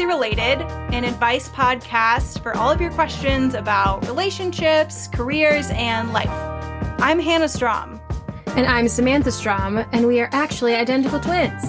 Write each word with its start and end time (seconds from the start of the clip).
Closely 0.00 0.14
Related, 0.14 0.62
an 0.94 1.04
advice 1.04 1.50
podcast 1.50 2.42
for 2.42 2.56
all 2.56 2.70
of 2.70 2.80
your 2.80 2.90
questions 2.92 3.52
about 3.52 4.06
relationships, 4.06 5.08
careers, 5.08 5.68
and 5.72 6.10
life. 6.14 6.30
I'm 7.00 7.18
Hannah 7.20 7.50
Strom. 7.50 8.00
And 8.46 8.66
I'm 8.66 8.88
Samantha 8.88 9.30
Strom, 9.30 9.76
and 9.92 10.06
we 10.06 10.18
are 10.20 10.30
actually 10.32 10.74
identical 10.74 11.20
twins. 11.20 11.62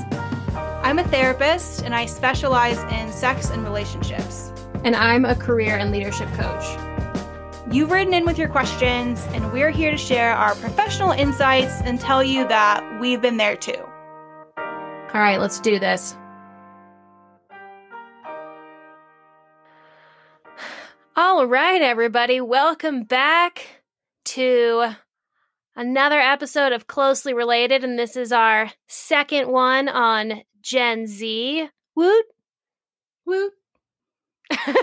I'm 0.82 0.98
a 0.98 1.04
therapist, 1.04 1.82
and 1.82 1.94
I 1.94 2.06
specialize 2.06 2.78
in 2.94 3.12
sex 3.12 3.50
and 3.50 3.66
relationships. 3.66 4.54
And 4.86 4.96
I'm 4.96 5.26
a 5.26 5.36
career 5.36 5.76
and 5.76 5.92
leadership 5.92 6.30
coach. 6.36 6.64
You've 7.70 7.92
written 7.92 8.14
in 8.14 8.24
with 8.26 8.38
your 8.38 8.48
questions, 8.48 9.28
and 9.34 9.52
we're 9.52 9.72
here 9.72 9.92
to 9.92 9.98
share 9.98 10.32
our 10.32 10.56
professional 10.56 11.12
insights 11.12 11.82
and 11.82 12.00
tell 12.00 12.24
you 12.24 12.48
that 12.48 12.98
we've 13.02 13.22
been 13.22 13.36
there 13.36 13.58
too. 13.58 13.84
All 14.58 15.20
right, 15.20 15.38
let's 15.38 15.60
do 15.60 15.80
this. 15.80 16.16
All 21.24 21.46
right, 21.46 21.84
everybody, 21.84 22.42
welcome 22.42 23.04
back 23.04 23.84
to 24.26 24.96
another 25.76 26.20
episode 26.20 26.74
of 26.74 26.88
Closely 26.88 27.36
Related, 27.36 27.84
and 27.84 28.00
this 28.00 28.16
is 28.16 28.32
our 28.32 28.72
second 28.88 29.48
one 29.48 29.88
on 29.88 30.42
Gen 30.64 31.06
Z. 31.06 31.70
Woot! 31.96 32.26
Woot! 33.28 33.54
Gotta 34.66 34.80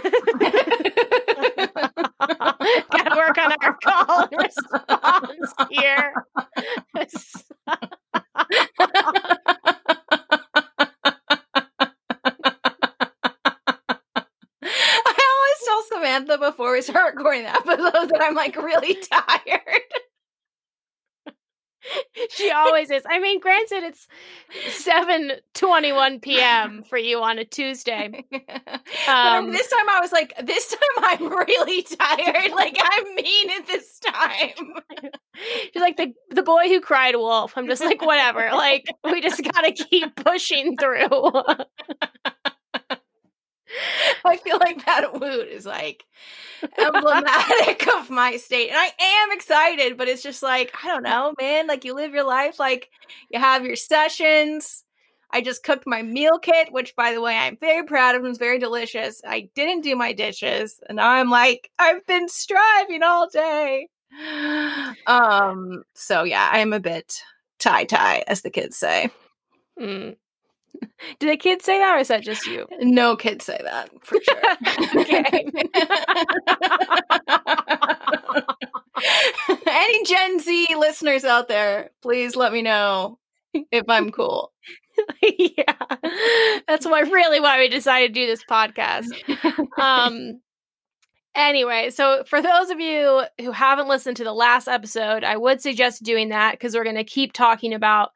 work 3.17 3.37
on 3.37 3.53
our 3.61 3.77
call 3.83 4.29
and 4.31 4.31
response 4.41 5.53
here. 5.73 6.15
I 15.05 15.25
always 15.35 15.59
tell 15.65 15.83
Samantha 16.09 16.39
before 16.39 16.73
we 16.73 16.81
start 16.81 17.15
recording 17.17 17.43
the 17.43 17.51
episode 17.51 18.09
that 18.09 18.21
I'm 18.23 18.35
like 18.35 18.57
really 18.57 18.95
tired. 19.13 19.61
she 22.31 22.51
always 22.51 22.91
is. 22.91 23.03
I 23.07 23.19
mean, 23.19 23.41
granted, 23.41 23.83
it's 23.85 24.09
seven 24.71 25.33
twenty-one 25.53 26.21
p.m. 26.21 26.83
for 26.89 26.97
you 26.97 27.21
on 27.23 27.39
a 27.39 27.45
Tuesday. 27.45 28.25
Um, 29.07 29.53
this 29.53 29.69
time 29.69 29.89
I 29.91 29.99
was 30.01 30.11
like, 30.11 30.33
this 30.45 30.71
time 30.71 30.81
I'm 31.05 31.29
really 31.29 31.83
tired. 31.83 32.53
Like 32.53 32.79
I 32.81 33.05
mean 33.15 33.51
it 33.51 33.67
this 33.67 33.99
time. 34.01 35.11
She's 35.73 35.83
like 35.83 35.99
the 35.99 36.15
the 36.31 36.43
boy 36.43 36.69
who 36.69 36.81
cried 36.81 37.17
wolf. 37.17 37.53
I'm 37.57 37.67
just 37.67 37.85
like, 37.85 38.01
whatever. 38.01 38.49
Like 38.53 38.87
we 39.05 39.21
just 39.21 39.43
gotta 39.45 39.73
keep 39.73 40.17
pushing 40.17 40.77
through. 40.79 41.09
I 44.25 44.37
feel 44.37 44.59
like 44.59 44.85
that 44.87 45.21
woot 45.21 45.49
is 45.49 45.67
like 45.67 46.05
emblematic 46.79 47.87
of 47.89 48.11
my 48.11 48.37
state. 48.37 48.69
And 48.69 48.77
I 48.77 48.91
am 49.01 49.33
excited, 49.33 49.97
but 49.97 50.09
it's 50.09 50.23
just 50.23 50.43
like, 50.43 50.75
I 50.83 50.89
don't 50.89 51.03
know, 51.03 51.35
man. 51.41 51.67
Like 51.67 51.85
you 51.85 51.95
live 51.95 52.13
your 52.13 52.25
life, 52.25 52.59
like 52.59 52.91
you 53.31 53.39
have 53.39 53.65
your 53.65 53.77
sessions. 53.77 54.85
I 55.31 55.43
just 55.43 55.63
cooked 55.63 55.87
my 55.87 56.03
meal 56.03 56.39
kit, 56.39 56.73
which 56.73 56.97
by 56.97 57.13
the 57.13 57.21
way, 57.21 57.37
I'm 57.37 57.59
very 57.59 57.85
proud 57.85 58.15
of. 58.15 58.25
It 58.25 58.29
was 58.29 58.39
very 58.39 58.59
delicious. 58.59 59.21
I 59.27 59.51
didn't 59.55 59.83
do 59.83 59.95
my 59.95 60.15
dishes, 60.15 60.81
and 60.89 60.97
now 60.97 61.11
I'm 61.11 61.29
like, 61.29 61.71
I've 61.79 62.07
been 62.07 62.29
striving 62.29 63.03
all 63.03 63.29
day. 63.29 63.89
Um, 65.07 65.85
so 65.95 66.25
yeah, 66.25 66.49
I'm 66.53 66.73
a 66.73 66.81
bit 66.81 67.23
tie 67.59 67.85
tie, 67.85 68.25
as 68.27 68.43
the 68.43 68.51
kids 68.51 68.77
say. 68.77 69.11
Mm. 69.79 70.17
Do 71.21 71.29
the 71.29 71.37
kids 71.37 71.65
say 71.65 71.79
that, 71.79 71.97
or 71.97 71.99
is 71.99 72.09
that 72.09 72.23
just 72.23 72.47
you? 72.47 72.67
No 72.81 73.17
kids 73.17 73.45
say 73.45 73.61
that 73.63 73.91
for 74.03 74.19
sure. 74.21 74.43
Any 79.67 80.05
Gen 80.05 80.41
Z 80.41 80.67
listeners 80.77 81.25
out 81.25 81.49
there, 81.49 81.91
please 82.03 82.37
let 82.37 82.53
me 82.53 82.63
know 82.63 83.19
if 83.55 83.85
I'm 83.89 84.11
cool. 84.11 84.53
yeah, 85.23 85.75
that's 86.67 86.87
why 86.87 87.01
really 87.01 87.41
why 87.41 87.59
we 87.59 87.69
decided 87.69 88.15
to 88.15 88.21
do 88.21 88.27
this 88.27 88.45
podcast. 88.45 89.07
Um. 89.79 90.41
Anyway, 91.35 91.91
so 91.91 92.25
for 92.27 92.43
those 92.43 92.71
of 92.71 92.81
you 92.81 93.23
who 93.41 93.53
haven't 93.53 93.87
listened 93.87 94.17
to 94.17 94.25
the 94.25 94.33
last 94.33 94.67
episode, 94.67 95.23
I 95.23 95.37
would 95.37 95.61
suggest 95.61 96.03
doing 96.03 96.31
that 96.31 96.53
because 96.53 96.75
we're 96.75 96.83
going 96.83 96.97
to 96.97 97.05
keep 97.05 97.33
talking 97.33 97.73
about 97.73 98.11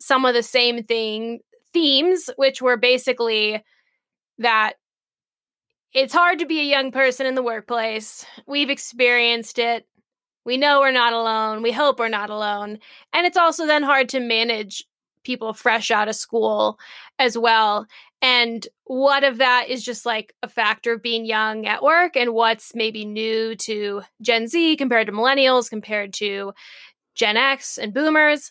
some 0.00 0.24
of 0.24 0.34
the 0.34 0.42
same 0.42 0.82
thing 0.82 1.40
themes, 1.76 2.30
which 2.36 2.62
were 2.62 2.78
basically 2.78 3.62
that 4.38 4.76
it's 5.92 6.14
hard 6.14 6.38
to 6.38 6.46
be 6.46 6.60
a 6.60 6.64
young 6.64 6.90
person 6.90 7.26
in 7.26 7.34
the 7.34 7.42
workplace. 7.42 8.24
We've 8.46 8.70
experienced 8.70 9.58
it. 9.58 9.86
We 10.46 10.56
know 10.56 10.80
we're 10.80 10.90
not 10.90 11.12
alone. 11.12 11.62
We 11.62 11.72
hope 11.72 11.98
we're 11.98 12.08
not 12.08 12.30
alone. 12.30 12.78
And 13.12 13.26
it's 13.26 13.36
also 13.36 13.66
then 13.66 13.82
hard 13.82 14.08
to 14.10 14.20
manage 14.20 14.84
people 15.22 15.52
fresh 15.52 15.90
out 15.90 16.08
of 16.08 16.16
school 16.16 16.78
as 17.18 17.36
well. 17.36 17.86
And 18.22 18.66
what 18.84 19.22
of 19.22 19.36
that 19.36 19.66
is 19.68 19.84
just 19.84 20.06
like 20.06 20.34
a 20.42 20.48
factor 20.48 20.94
of 20.94 21.02
being 21.02 21.26
young 21.26 21.66
at 21.66 21.82
work, 21.82 22.16
and 22.16 22.32
what's 22.32 22.74
maybe 22.74 23.04
new 23.04 23.54
to 23.56 24.00
Gen 24.22 24.46
Z 24.46 24.76
compared 24.76 25.08
to 25.08 25.12
millennials, 25.12 25.68
compared 25.68 26.14
to 26.14 26.54
Gen 27.14 27.36
X 27.36 27.76
and 27.76 27.92
boomers. 27.92 28.50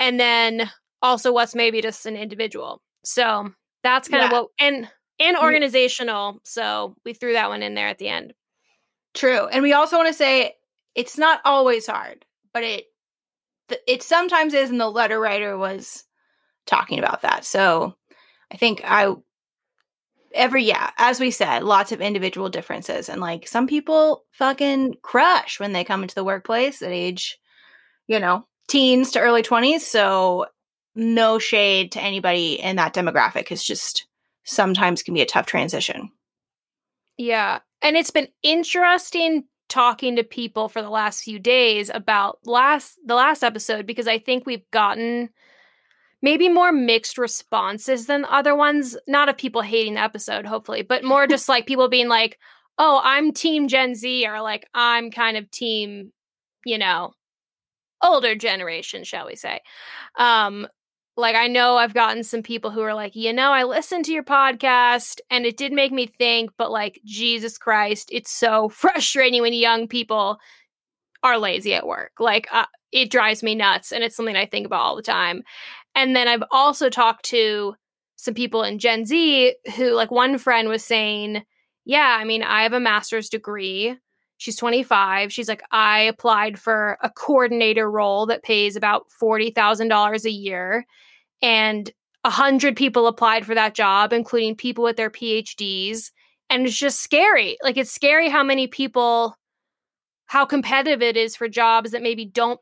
And 0.00 0.18
then 0.18 0.70
also 1.04 1.32
what's 1.32 1.54
maybe 1.54 1.82
just 1.82 2.06
an 2.06 2.16
individual. 2.16 2.80
So 3.04 3.50
that's 3.84 4.08
kind 4.08 4.22
yeah. 4.22 4.26
of 4.26 4.32
what 4.32 4.48
and 4.58 4.88
and 5.20 5.36
organizational. 5.36 6.40
So 6.44 6.96
we 7.04 7.12
threw 7.12 7.34
that 7.34 7.50
one 7.50 7.62
in 7.62 7.74
there 7.74 7.88
at 7.88 7.98
the 7.98 8.08
end. 8.08 8.32
True. 9.12 9.46
And 9.46 9.62
we 9.62 9.74
also 9.74 9.96
want 9.96 10.08
to 10.08 10.14
say 10.14 10.54
it's 10.96 11.16
not 11.18 11.40
always 11.44 11.86
hard, 11.86 12.24
but 12.52 12.64
it 12.64 12.86
it 13.86 14.02
sometimes 14.02 14.54
is 14.54 14.70
and 14.70 14.80
the 14.80 14.88
letter 14.88 15.20
writer 15.20 15.56
was 15.56 16.04
talking 16.66 16.98
about 16.98 17.22
that. 17.22 17.44
So 17.44 17.94
I 18.50 18.56
think 18.56 18.80
I 18.84 19.14
every 20.34 20.64
yeah, 20.64 20.90
as 20.96 21.20
we 21.20 21.30
said, 21.30 21.62
lots 21.62 21.92
of 21.92 22.00
individual 22.00 22.48
differences 22.48 23.08
and 23.10 23.20
like 23.20 23.46
some 23.46 23.66
people 23.66 24.24
fucking 24.32 24.96
crush 25.02 25.60
when 25.60 25.72
they 25.72 25.84
come 25.84 26.02
into 26.02 26.14
the 26.14 26.24
workplace 26.24 26.80
at 26.80 26.90
age, 26.90 27.38
you 28.08 28.18
know, 28.18 28.46
teens 28.68 29.12
to 29.12 29.20
early 29.20 29.42
20s. 29.42 29.80
So 29.80 30.46
no 30.94 31.38
shade 31.38 31.92
to 31.92 32.00
anybody 32.00 32.54
in 32.54 32.76
that 32.76 32.94
demographic. 32.94 33.50
It's 33.50 33.64
just 33.64 34.06
sometimes 34.44 35.02
can 35.02 35.14
be 35.14 35.22
a 35.22 35.26
tough 35.26 35.46
transition. 35.46 36.10
Yeah. 37.16 37.60
And 37.82 37.96
it's 37.96 38.10
been 38.10 38.28
interesting 38.42 39.44
talking 39.68 40.16
to 40.16 40.24
people 40.24 40.68
for 40.68 40.82
the 40.82 40.90
last 40.90 41.22
few 41.24 41.38
days 41.38 41.90
about 41.92 42.38
last 42.44 42.98
the 43.04 43.14
last 43.14 43.42
episode 43.42 43.86
because 43.86 44.06
I 44.06 44.18
think 44.18 44.46
we've 44.46 44.68
gotten 44.70 45.30
maybe 46.22 46.48
more 46.48 46.72
mixed 46.72 47.18
responses 47.18 48.06
than 48.06 48.24
other 48.26 48.54
ones, 48.54 48.96
not 49.06 49.28
of 49.28 49.36
people 49.36 49.62
hating 49.62 49.94
the 49.94 50.00
episode 50.00 50.46
hopefully, 50.46 50.82
but 50.82 51.04
more 51.04 51.26
just 51.26 51.48
like 51.48 51.66
people 51.66 51.88
being 51.88 52.08
like, 52.08 52.38
"Oh, 52.78 53.00
I'm 53.02 53.32
team 53.32 53.68
Gen 53.68 53.94
Z" 53.94 54.26
or 54.26 54.40
like 54.42 54.68
I'm 54.74 55.10
kind 55.10 55.36
of 55.36 55.50
team, 55.50 56.12
you 56.64 56.78
know, 56.78 57.12
older 58.02 58.34
generation, 58.34 59.02
shall 59.04 59.26
we 59.26 59.34
say. 59.36 59.60
Um 60.18 60.68
like 61.16 61.36
I 61.36 61.46
know 61.46 61.76
I've 61.76 61.94
gotten 61.94 62.24
some 62.24 62.42
people 62.42 62.70
who 62.70 62.80
are 62.80 62.94
like, 62.94 63.14
you 63.14 63.32
know, 63.32 63.52
I 63.52 63.64
listened 63.64 64.04
to 64.06 64.12
your 64.12 64.24
podcast 64.24 65.20
and 65.30 65.46
it 65.46 65.56
did 65.56 65.72
make 65.72 65.92
me 65.92 66.06
think, 66.06 66.50
but 66.58 66.70
like 66.70 67.00
Jesus 67.04 67.56
Christ, 67.56 68.08
it's 68.12 68.32
so 68.32 68.68
frustrating 68.70 69.42
when 69.42 69.52
young 69.52 69.86
people 69.86 70.38
are 71.22 71.38
lazy 71.38 71.74
at 71.74 71.86
work. 71.86 72.12
Like 72.18 72.48
uh, 72.52 72.66
it 72.92 73.10
drives 73.10 73.42
me 73.42 73.54
nuts 73.54 73.92
and 73.92 74.02
it's 74.02 74.16
something 74.16 74.36
I 74.36 74.46
think 74.46 74.66
about 74.66 74.82
all 74.82 74.96
the 74.96 75.02
time. 75.02 75.42
And 75.94 76.16
then 76.16 76.26
I've 76.26 76.44
also 76.50 76.90
talked 76.90 77.24
to 77.26 77.74
some 78.16 78.34
people 78.34 78.62
in 78.62 78.78
Gen 78.78 79.04
Z 79.04 79.54
who 79.76 79.92
like 79.92 80.10
one 80.10 80.38
friend 80.38 80.68
was 80.68 80.84
saying, 80.84 81.44
yeah, 81.84 82.16
I 82.18 82.24
mean, 82.24 82.42
I 82.42 82.62
have 82.62 82.72
a 82.72 82.80
master's 82.80 83.28
degree. 83.28 83.96
She's 84.38 84.56
25. 84.56 85.32
She's 85.32 85.48
like, 85.48 85.62
I 85.70 86.00
applied 86.00 86.58
for 86.58 86.98
a 87.02 87.10
coordinator 87.10 87.90
role 87.90 88.26
that 88.26 88.42
pays 88.42 88.76
about 88.76 89.06
$40,000 89.22 90.24
a 90.24 90.30
year. 90.30 90.84
And 91.40 91.90
a 92.24 92.30
hundred 92.30 92.76
people 92.76 93.06
applied 93.06 93.46
for 93.46 93.54
that 93.54 93.74
job, 93.74 94.12
including 94.12 94.56
people 94.56 94.84
with 94.84 94.96
their 94.96 95.10
PhDs. 95.10 96.10
And 96.50 96.66
it's 96.66 96.76
just 96.76 97.00
scary. 97.00 97.56
Like, 97.62 97.76
it's 97.76 97.92
scary 97.92 98.28
how 98.28 98.42
many 98.42 98.66
people, 98.66 99.36
how 100.26 100.44
competitive 100.44 101.02
it 101.02 101.16
is 101.16 101.36
for 101.36 101.48
jobs 101.48 101.90
that 101.92 102.02
maybe 102.02 102.24
don't 102.24 102.60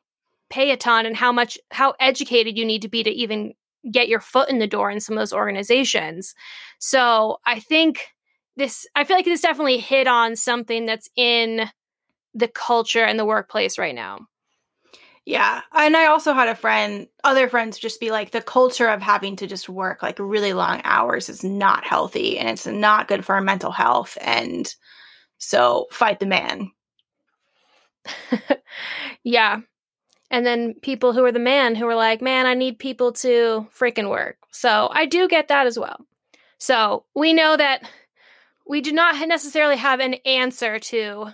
pay 0.50 0.70
a 0.70 0.76
ton 0.76 1.06
and 1.06 1.16
how 1.16 1.32
much, 1.32 1.58
how 1.70 1.94
educated 1.98 2.58
you 2.58 2.64
need 2.64 2.82
to 2.82 2.88
be 2.88 3.02
to 3.02 3.10
even 3.10 3.54
get 3.90 4.08
your 4.08 4.20
foot 4.20 4.50
in 4.50 4.58
the 4.58 4.66
door 4.66 4.90
in 4.90 5.00
some 5.00 5.16
of 5.16 5.20
those 5.20 5.32
organizations. 5.32 6.34
So 6.78 7.38
I 7.46 7.58
think 7.58 8.08
this 8.56 8.86
I 8.94 9.04
feel 9.04 9.16
like 9.16 9.24
this 9.24 9.40
definitely 9.40 9.78
hit 9.78 10.06
on 10.06 10.36
something 10.36 10.86
that's 10.86 11.08
in 11.16 11.68
the 12.34 12.48
culture 12.48 13.04
and 13.04 13.18
the 13.18 13.24
workplace 13.24 13.78
right 13.78 13.94
now. 13.94 14.26
Yeah. 15.24 15.60
And 15.72 15.96
I 15.96 16.06
also 16.06 16.32
had 16.32 16.48
a 16.48 16.54
friend, 16.54 17.06
other 17.22 17.48
friends 17.48 17.78
just 17.78 18.00
be 18.00 18.10
like, 18.10 18.32
the 18.32 18.42
culture 18.42 18.88
of 18.88 19.00
having 19.00 19.36
to 19.36 19.46
just 19.46 19.68
work 19.68 20.02
like 20.02 20.18
really 20.18 20.52
long 20.52 20.80
hours 20.82 21.28
is 21.28 21.44
not 21.44 21.84
healthy 21.84 22.38
and 22.38 22.48
it's 22.48 22.66
not 22.66 23.06
good 23.06 23.24
for 23.24 23.36
our 23.36 23.40
mental 23.40 23.70
health. 23.70 24.18
And 24.20 24.72
so 25.38 25.86
fight 25.92 26.18
the 26.18 26.26
man. 26.26 26.72
yeah. 29.22 29.60
And 30.30 30.44
then 30.44 30.74
people 30.82 31.12
who 31.12 31.24
are 31.24 31.32
the 31.32 31.38
man 31.38 31.76
who 31.76 31.86
are 31.86 31.94
like, 31.94 32.20
man, 32.20 32.46
I 32.46 32.54
need 32.54 32.80
people 32.80 33.12
to 33.12 33.66
freaking 33.78 34.10
work. 34.10 34.38
So 34.50 34.88
I 34.92 35.06
do 35.06 35.28
get 35.28 35.48
that 35.48 35.66
as 35.66 35.78
well. 35.78 36.04
So 36.58 37.04
we 37.14 37.32
know 37.32 37.56
that 37.56 37.88
we 38.66 38.80
do 38.80 38.92
not 38.92 39.28
necessarily 39.28 39.76
have 39.76 40.00
an 40.00 40.14
answer 40.24 40.78
to 40.78 41.32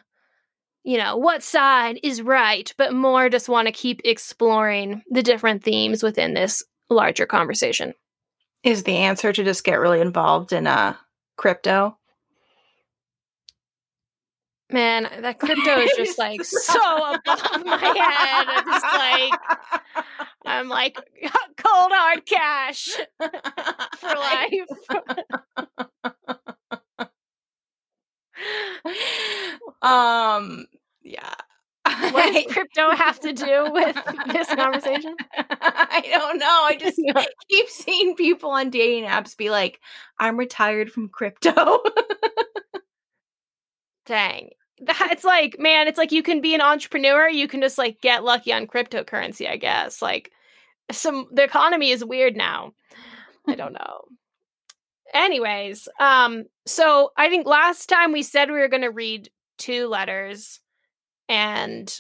you 0.85 0.97
know, 0.97 1.19
what 1.19 1.43
side 1.43 2.01
is 2.03 2.23
right, 2.23 2.73
but 2.79 2.95
more 2.95 3.29
just 3.29 3.49
want 3.49 3.67
to 3.67 3.73
keep 3.73 4.01
exploring 4.05 5.03
the 5.11 5.23
different 5.23 5.63
themes 5.63 6.03
within 6.03 6.33
this 6.33 6.63
larger 6.89 7.27
conversation. 7.27 7.93
Is 8.65 8.85
the 8.85 8.97
answer 8.97 9.31
to 9.33 9.45
just 9.45 9.65
get 9.65 9.81
really 9.81 10.01
involved 10.01 10.53
in 10.53 10.67
uh 10.67 10.95
crypto? 11.37 11.99
Man, 14.71 15.09
that 15.21 15.39
crypto 15.39 15.79
is 15.79 15.93
just 15.97 16.19
like 16.19 16.45
so 16.45 16.81
above 17.15 17.65
my 17.65 17.77
head. 17.77 18.47
I'm 18.49 18.65
just 18.65 18.85
like 18.85 20.05
I'm 20.47 20.69
like 20.69 20.97
cold 21.57 21.93
hard 21.93 22.25
cash 22.27 22.97
for 23.99 24.15
life. 24.15 25.88
um 29.83 30.67
yeah. 31.03 31.35
What 32.13 32.33
does 32.33 32.53
crypto 32.53 32.91
have 32.95 33.19
to 33.21 33.33
do 33.33 33.71
with 33.73 33.97
this 34.33 34.49
conversation? 34.55 35.17
I 35.37 36.05
don't 36.11 36.39
know. 36.39 36.47
I 36.47 36.77
just 36.79 37.01
keep 37.51 37.69
seeing 37.69 38.15
people 38.15 38.51
on 38.51 38.71
dating 38.71 39.05
apps 39.09 39.37
be 39.37 39.49
like, 39.51 39.81
I'm 40.19 40.37
retired 40.37 40.93
from 40.93 41.09
crypto. 41.09 41.81
Dang. 44.07 44.51
It's 44.81 45.25
like, 45.25 45.59
man, 45.59 45.89
it's 45.89 45.99
like 45.99 46.13
you 46.13 46.23
can 46.23 46.41
be 46.41 46.55
an 46.55 46.61
entrepreneur, 46.61 47.29
you 47.29 47.49
can 47.49 47.61
just 47.61 47.79
like 47.79 48.01
get 48.01 48.23
lucky 48.25 48.53
on 48.53 48.67
cryptocurrency, 48.67 49.49
I 49.51 49.57
guess. 49.57 50.01
Like 50.01 50.31
some 50.93 51.27
the 51.33 51.45
economy 51.45 51.91
is 51.91 52.05
weird 52.05 52.37
now. 52.37 52.73
I 53.49 53.55
don't 53.57 53.73
know. 53.75 54.05
Anyways, 55.15 55.89
um 56.01 56.45
so 56.67 57.11
I 57.17 57.29
think 57.29 57.47
last 57.47 57.89
time 57.89 58.13
we 58.13 58.23
said 58.23 58.51
we 58.51 58.59
were 58.59 58.69
going 58.69 58.83
to 58.83 58.91
read 58.91 59.31
two 59.57 59.89
letters 59.89 60.61
and 61.29 61.93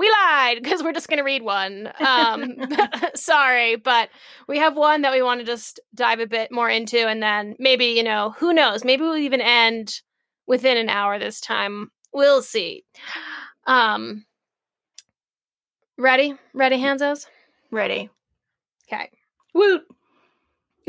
we 0.00 0.10
lied 0.10 0.62
because 0.62 0.82
we're 0.82 0.94
just 0.94 1.08
going 1.08 1.18
to 1.18 1.24
read 1.24 1.42
one. 1.42 1.92
Um, 2.00 2.56
sorry, 3.14 3.76
but 3.76 4.08
we 4.48 4.58
have 4.58 4.76
one 4.76 5.02
that 5.02 5.12
we 5.12 5.22
want 5.22 5.40
to 5.40 5.46
just 5.46 5.78
dive 5.94 6.20
a 6.20 6.26
bit 6.26 6.50
more 6.50 6.70
into, 6.70 7.06
and 7.06 7.22
then 7.22 7.54
maybe 7.58 7.86
you 7.86 8.02
know 8.02 8.34
who 8.38 8.52
knows, 8.52 8.84
maybe 8.84 9.02
we'll 9.02 9.16
even 9.16 9.40
end 9.40 10.00
within 10.46 10.76
an 10.76 10.88
hour 10.88 11.18
this 11.18 11.40
time. 11.40 11.90
We'll 12.12 12.42
see. 12.42 12.84
Um, 13.66 14.24
ready? 15.96 16.34
Ready, 16.54 16.78
Hanzos? 16.78 17.26
Ready. 17.70 18.10
Okay. 18.88 19.10
Woot. 19.54 19.82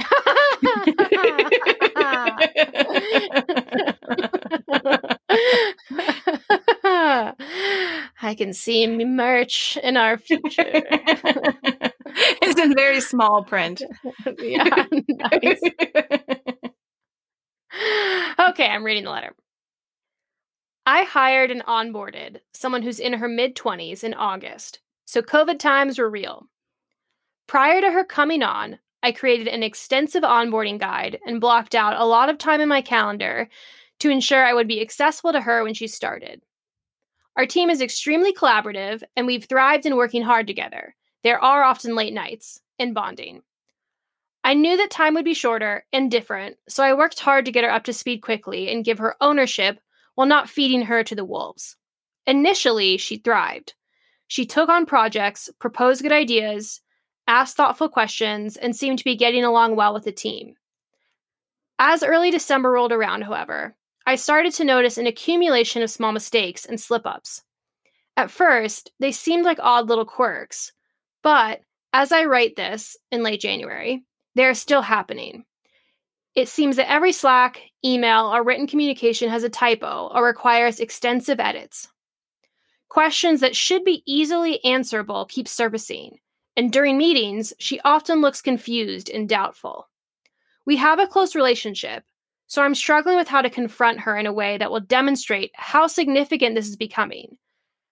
I 8.21 8.35
can 8.35 8.53
see 8.53 8.85
me 8.87 9.05
merch 9.05 9.77
in 9.81 9.97
our 9.97 10.17
future. 10.17 10.65
it's 12.41 12.59
in 12.59 12.75
very 12.75 13.01
small 13.01 13.43
print. 13.43 13.81
yeah, 14.39 14.85
nice. 15.07 15.61
okay, 18.39 18.67
I'm 18.67 18.83
reading 18.83 19.05
the 19.05 19.11
letter. 19.11 19.35
I 20.85 21.03
hired 21.03 21.51
and 21.51 21.63
onboarded 21.65 22.37
someone 22.53 22.81
who's 22.81 22.99
in 22.99 23.13
her 23.13 23.27
mid 23.27 23.55
20s 23.55 24.03
in 24.03 24.13
August, 24.13 24.79
so 25.05 25.21
COVID 25.21 25.59
times 25.59 25.99
were 25.99 26.09
real. 26.09 26.47
Prior 27.47 27.81
to 27.81 27.91
her 27.91 28.03
coming 28.03 28.43
on, 28.43 28.79
I 29.03 29.11
created 29.11 29.47
an 29.47 29.63
extensive 29.63 30.23
onboarding 30.23 30.79
guide 30.79 31.19
and 31.25 31.41
blocked 31.41 31.75
out 31.75 31.99
a 31.99 32.05
lot 32.05 32.29
of 32.29 32.37
time 32.37 32.61
in 32.61 32.69
my 32.69 32.81
calendar 32.81 33.49
to 33.99 34.09
ensure 34.09 34.45
I 34.45 34.53
would 34.53 34.67
be 34.67 34.81
accessible 34.81 35.31
to 35.31 35.41
her 35.41 35.63
when 35.63 35.73
she 35.73 35.87
started. 35.87 36.41
Our 37.35 37.45
team 37.45 37.69
is 37.69 37.81
extremely 37.81 38.33
collaborative, 38.33 39.03
and 39.15 39.25
we've 39.25 39.45
thrived 39.45 39.85
in 39.85 39.95
working 39.95 40.21
hard 40.21 40.47
together. 40.47 40.95
There 41.23 41.39
are 41.39 41.63
often 41.63 41.95
late 41.95 42.13
nights 42.13 42.61
and 42.77 42.93
bonding. 42.93 43.43
I 44.43 44.53
knew 44.55 44.75
that 44.77 44.89
time 44.89 45.13
would 45.13 45.25
be 45.25 45.35
shorter 45.35 45.85
and 45.93 46.09
different, 46.09 46.57
so 46.67 46.83
I 46.83 46.93
worked 46.93 47.19
hard 47.19 47.45
to 47.45 47.51
get 47.51 47.63
her 47.63 47.71
up 47.71 47.83
to 47.85 47.93
speed 47.93 48.21
quickly 48.21 48.71
and 48.71 48.83
give 48.83 48.97
her 48.97 49.15
ownership 49.21 49.79
while 50.15 50.27
not 50.27 50.49
feeding 50.49 50.83
her 50.83 51.03
to 51.03 51.15
the 51.15 51.25
wolves. 51.25 51.75
Initially, 52.25 52.97
she 52.97 53.17
thrived. 53.17 53.75
She 54.27 54.45
took 54.45 54.69
on 54.69 54.85
projects, 54.85 55.49
proposed 55.59 56.01
good 56.01 56.11
ideas, 56.11 56.81
asked 57.31 57.55
thoughtful 57.55 57.87
questions, 57.87 58.57
and 58.57 58.75
seemed 58.75 58.97
to 58.97 59.05
be 59.05 59.15
getting 59.15 59.45
along 59.45 59.77
well 59.77 59.93
with 59.93 60.03
the 60.03 60.11
team. 60.11 60.55
As 61.79 62.03
early 62.03 62.29
December 62.29 62.71
rolled 62.71 62.91
around, 62.91 63.21
however, 63.23 63.75
I 64.05 64.15
started 64.15 64.53
to 64.55 64.65
notice 64.65 64.97
an 64.97 65.07
accumulation 65.07 65.81
of 65.81 65.89
small 65.89 66.11
mistakes 66.11 66.65
and 66.65 66.79
slip 66.79 67.05
ups. 67.05 67.43
At 68.17 68.31
first, 68.31 68.91
they 68.99 69.13
seemed 69.13 69.45
like 69.45 69.59
odd 69.61 69.87
little 69.87 70.05
quirks, 70.05 70.73
but 71.23 71.61
as 71.93 72.11
I 72.11 72.25
write 72.25 72.57
this 72.57 72.97
in 73.11 73.23
late 73.23 73.39
January, 73.39 74.03
they 74.35 74.43
are 74.45 74.53
still 74.53 74.81
happening. 74.81 75.45
It 76.35 76.49
seems 76.49 76.75
that 76.75 76.91
every 76.91 77.13
Slack, 77.13 77.61
email, 77.83 78.33
or 78.33 78.43
written 78.43 78.67
communication 78.67 79.29
has 79.29 79.43
a 79.43 79.49
typo 79.49 80.11
or 80.13 80.25
requires 80.25 80.79
extensive 80.81 81.39
edits. 81.39 81.87
Questions 82.89 83.39
that 83.39 83.55
should 83.55 83.85
be 83.85 84.03
easily 84.05 84.63
answerable 84.65 85.25
keep 85.25 85.47
surfacing, 85.47 86.19
and 86.57 86.71
during 86.71 86.97
meetings, 86.97 87.53
she 87.59 87.79
often 87.81 88.21
looks 88.21 88.41
confused 88.41 89.09
and 89.09 89.27
doubtful. 89.27 89.87
We 90.65 90.77
have 90.77 90.99
a 90.99 91.07
close 91.07 91.35
relationship, 91.35 92.03
so 92.47 92.61
I'm 92.61 92.75
struggling 92.75 93.15
with 93.15 93.29
how 93.29 93.41
to 93.41 93.49
confront 93.49 94.01
her 94.01 94.17
in 94.17 94.25
a 94.25 94.33
way 94.33 94.57
that 94.57 94.71
will 94.71 94.81
demonstrate 94.81 95.51
how 95.55 95.87
significant 95.87 96.55
this 96.55 96.67
is 96.67 96.75
becoming, 96.75 97.37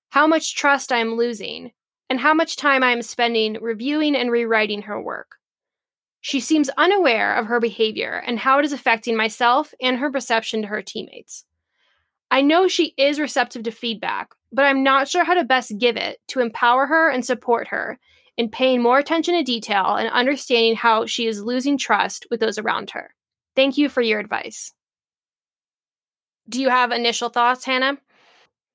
how 0.09 0.27
much 0.27 0.55
trust 0.55 0.91
I 0.91 0.97
am 0.97 1.15
losing, 1.15 1.71
and 2.09 2.19
how 2.19 2.33
much 2.33 2.57
time 2.57 2.83
I 2.83 2.91
am 2.91 3.01
spending 3.01 3.57
reviewing 3.61 4.15
and 4.15 4.31
rewriting 4.31 4.83
her 4.83 5.01
work. 5.01 5.35
She 6.21 6.41
seems 6.41 6.69
unaware 6.77 7.35
of 7.35 7.45
her 7.45 7.61
behavior 7.61 8.21
and 8.27 8.37
how 8.37 8.59
it 8.59 8.65
is 8.65 8.73
affecting 8.73 9.15
myself 9.15 9.73
and 9.81 9.97
her 9.97 10.11
perception 10.11 10.63
to 10.63 10.67
her 10.67 10.81
teammates. 10.81 11.45
I 12.29 12.41
know 12.41 12.67
she 12.67 12.93
is 12.97 13.19
receptive 13.19 13.63
to 13.63 13.71
feedback, 13.71 14.33
but 14.51 14.65
I'm 14.65 14.83
not 14.83 15.07
sure 15.07 15.23
how 15.23 15.35
to 15.35 15.45
best 15.45 15.77
give 15.77 15.95
it 15.95 16.19
to 16.27 16.41
empower 16.41 16.85
her 16.87 17.09
and 17.09 17.25
support 17.25 17.69
her 17.69 17.97
in 18.39 18.47
paying 18.47 18.81
more 18.81 18.97
attention 18.97 19.33
to 19.33 19.43
detail 19.43 19.95
and 19.95 20.09
understanding 20.11 20.73
how 20.73 21.05
she 21.05 21.27
is 21.27 21.43
losing 21.43 21.77
trust 21.77 22.25
with 22.31 22.39
those 22.39 22.57
around 22.57 22.89
her. 22.91 23.13
Thank 23.53 23.77
you 23.77 23.89
for 23.89 24.01
your 24.01 24.17
advice. 24.17 24.71
Do 26.47 26.61
you 26.61 26.69
have 26.69 26.93
initial 26.93 27.27
thoughts, 27.27 27.65
Hannah? 27.65 27.97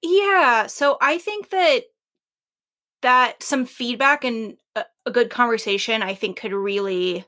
Yeah, 0.03 0.67
so 0.67 0.99
I 1.01 1.17
think 1.17 1.49
that 1.49 1.85
that 3.01 3.43
some 3.43 3.65
feedback 3.65 4.23
and 4.23 4.59
a, 4.77 4.85
a 5.07 5.11
good 5.11 5.31
conversation 5.31 6.03
I 6.03 6.13
think 6.13 6.37
could 6.37 6.53
really 6.53 7.25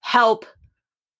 help 0.00 0.46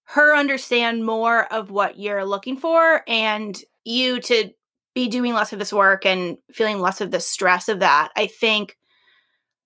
her 0.07 0.35
understand 0.35 1.07
more 1.07 1.45
of 1.52 1.71
what 1.71 1.97
you're 1.97 2.25
looking 2.25 2.57
for 2.57 3.04
and 3.07 3.57
you 3.85 4.21
to 4.23 4.50
be 4.97 5.07
doing 5.07 5.33
less 5.33 5.52
of 5.52 5.61
this 5.61 5.73
work 5.73 6.04
and 6.04 6.38
feeling 6.52 6.80
less 6.80 7.00
of 7.00 7.12
the 7.12 7.21
stress 7.21 7.69
of 7.69 7.78
that. 7.78 8.11
I 8.16 8.26
think 8.26 8.76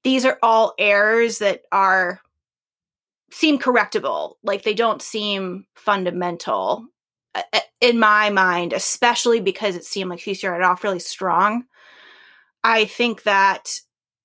these 0.04 0.24
are 0.24 0.38
all 0.42 0.74
errors 0.78 1.38
that 1.38 1.62
are 1.72 2.20
seem 3.32 3.58
correctable. 3.58 4.34
Like 4.42 4.62
they 4.62 4.74
don't 4.74 5.02
seem 5.02 5.66
fundamental 5.74 6.86
in 7.80 7.98
my 7.98 8.30
mind, 8.30 8.72
especially 8.72 9.40
because 9.40 9.74
it 9.74 9.84
seemed 9.84 10.10
like 10.10 10.20
she 10.20 10.34
started 10.34 10.64
off 10.64 10.84
really 10.84 11.00
strong. 11.00 11.64
I 12.62 12.84
think 12.84 13.24
that 13.24 13.80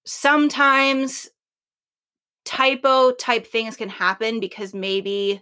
sometimes 0.05 1.29
typo 2.45 3.11
type 3.11 3.47
things 3.47 3.75
can 3.75 3.89
happen 3.89 4.39
because 4.39 4.73
maybe 4.73 5.41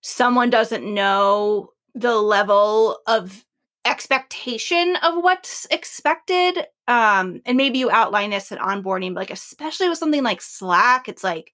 someone 0.00 0.50
doesn't 0.50 0.84
know 0.84 1.70
the 1.94 2.16
level 2.16 2.98
of 3.06 3.44
expectation 3.84 4.96
of 5.02 5.22
what's 5.22 5.66
expected 5.70 6.66
um 6.88 7.40
and 7.46 7.56
maybe 7.56 7.78
you 7.78 7.90
outline 7.90 8.30
this 8.30 8.50
at 8.50 8.58
onboarding 8.58 9.14
but 9.14 9.20
like 9.20 9.30
especially 9.30 9.88
with 9.88 9.98
something 9.98 10.24
like 10.24 10.42
slack 10.42 11.08
it's 11.08 11.22
like 11.22 11.52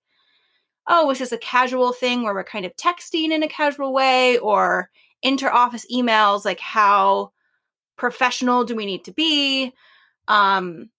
oh, 0.87 1.11
is 1.11 1.19
this 1.19 1.33
a 1.33 1.39
casual 1.39 1.93
thing 1.93 2.23
where 2.23 2.35
we're 2.35 2.45
kind 2.45 2.67
of 2.67 2.77
texting 2.77 3.31
in 3.31 3.43
a 3.43 3.49
casual 3.49 3.93
way 3.93 4.39
or 4.39 4.91
inter 5.23 5.51
office 5.51 5.87
emails? 5.93 6.45
Like, 6.45 6.61
how 6.61 7.33
professional 7.97 8.65
do 8.65 8.75
we 8.75 8.87
need 8.87 9.05
to 9.05 9.13
be? 9.13 9.73
Um, 10.29 10.91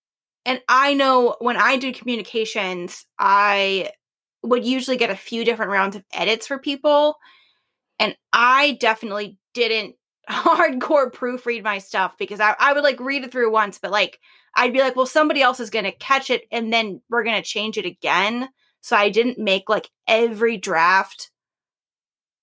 and 0.45 0.61
I 0.67 0.93
know 0.93 1.35
when 1.39 1.57
I 1.57 1.77
do 1.77 1.93
communications, 1.93 3.05
I 3.17 3.91
would 4.43 4.65
usually 4.65 4.97
get 4.97 5.09
a 5.09 5.15
few 5.15 5.43
different 5.43 5.71
rounds 5.71 5.95
of 5.95 6.03
edits 6.13 6.47
for 6.47 6.59
people. 6.59 7.17
And 7.99 8.15
I 8.31 8.77
definitely 8.79 9.39
didn't 9.53 9.95
hardcore 10.29 11.11
proofread 11.11 11.63
my 11.63 11.77
stuff 11.77 12.17
because 12.17 12.39
I, 12.39 12.55
I 12.59 12.73
would 12.73 12.83
like 12.83 12.99
read 12.99 13.23
it 13.23 13.31
through 13.31 13.51
once, 13.51 13.77
but 13.77 13.91
like 13.91 14.19
I'd 14.55 14.73
be 14.73 14.79
like, 14.79 14.95
well, 14.95 15.05
somebody 15.05 15.41
else 15.41 15.59
is 15.59 15.69
going 15.69 15.85
to 15.85 15.91
catch 15.91 16.29
it 16.29 16.43
and 16.51 16.71
then 16.71 17.01
we're 17.09 17.23
going 17.23 17.41
to 17.41 17.47
change 17.47 17.77
it 17.77 17.85
again. 17.85 18.49
So 18.81 18.95
I 18.95 19.09
didn't 19.09 19.37
make 19.37 19.69
like 19.69 19.89
every 20.07 20.57
draft 20.57 21.31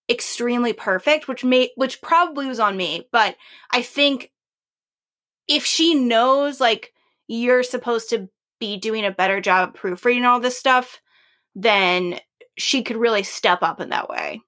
extremely 0.08 0.72
perfect, 0.72 1.28
which 1.28 1.44
made 1.44 1.70
which 1.76 2.02
probably 2.02 2.46
was 2.46 2.60
on 2.60 2.76
me. 2.76 3.08
But 3.12 3.36
I 3.70 3.82
think 3.82 4.30
if 5.48 5.64
she 5.64 5.94
knows 5.94 6.60
like 6.60 6.92
you're 7.28 7.62
supposed 7.62 8.10
to 8.10 8.28
be 8.60 8.76
doing 8.76 9.04
a 9.04 9.10
better 9.10 9.40
job 9.40 9.70
of 9.70 9.74
proofreading 9.74 10.24
all 10.24 10.40
this 10.40 10.58
stuff, 10.58 11.00
then 11.54 12.18
she 12.56 12.82
could 12.82 12.96
really 12.96 13.22
step 13.22 13.62
up 13.62 13.80
in 13.80 13.90
that 13.90 14.08
way. 14.08 14.40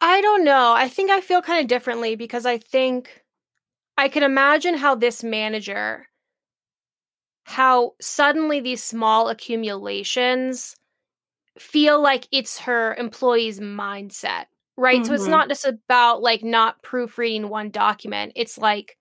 I 0.00 0.20
don't 0.20 0.44
know. 0.44 0.72
I 0.74 0.88
think 0.88 1.10
I 1.10 1.20
feel 1.20 1.42
kind 1.42 1.60
of 1.60 1.66
differently 1.66 2.14
because 2.14 2.46
I 2.46 2.58
think 2.58 3.24
I 3.96 4.08
can 4.08 4.22
imagine 4.22 4.74
how 4.74 4.94
this 4.94 5.24
manager, 5.24 6.06
how 7.44 7.94
suddenly 8.00 8.60
these 8.60 8.82
small 8.82 9.28
accumulations 9.28 10.76
feel 11.58 12.00
like 12.00 12.28
it's 12.30 12.60
her 12.60 12.94
employee's 12.94 13.58
mindset, 13.58 14.44
right? 14.76 14.98
Mm-hmm. 15.00 15.04
So 15.04 15.14
it's 15.14 15.22
mm-hmm. 15.24 15.32
not 15.32 15.48
just 15.48 15.66
about 15.66 16.22
like 16.22 16.44
not 16.44 16.82
proofreading 16.82 17.48
one 17.48 17.70
document. 17.70 18.32
It's 18.36 18.56
like, 18.56 18.96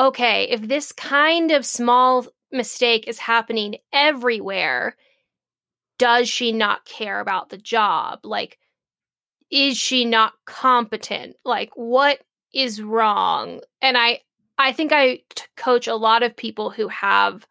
okay, 0.00 0.48
if 0.50 0.62
this 0.62 0.90
kind 0.90 1.52
of 1.52 1.64
small 1.64 2.26
mistake 2.50 3.06
is 3.06 3.20
happening 3.20 3.76
everywhere, 3.92 4.96
does 5.98 6.28
she 6.28 6.50
not 6.50 6.84
care 6.84 7.20
about 7.20 7.50
the 7.50 7.58
job? 7.58 8.20
Like, 8.24 8.58
is 9.54 9.76
she 9.78 10.04
not 10.04 10.32
competent? 10.46 11.36
Like, 11.44 11.70
what 11.76 12.18
is 12.52 12.82
wrong? 12.82 13.60
And 13.80 13.96
I, 13.96 14.20
I 14.58 14.72
think 14.72 14.92
I 14.92 15.22
t- 15.34 15.44
coach 15.56 15.86
a 15.86 15.94
lot 15.94 16.24
of 16.24 16.36
people 16.36 16.70
who 16.70 16.88
have 16.88 17.46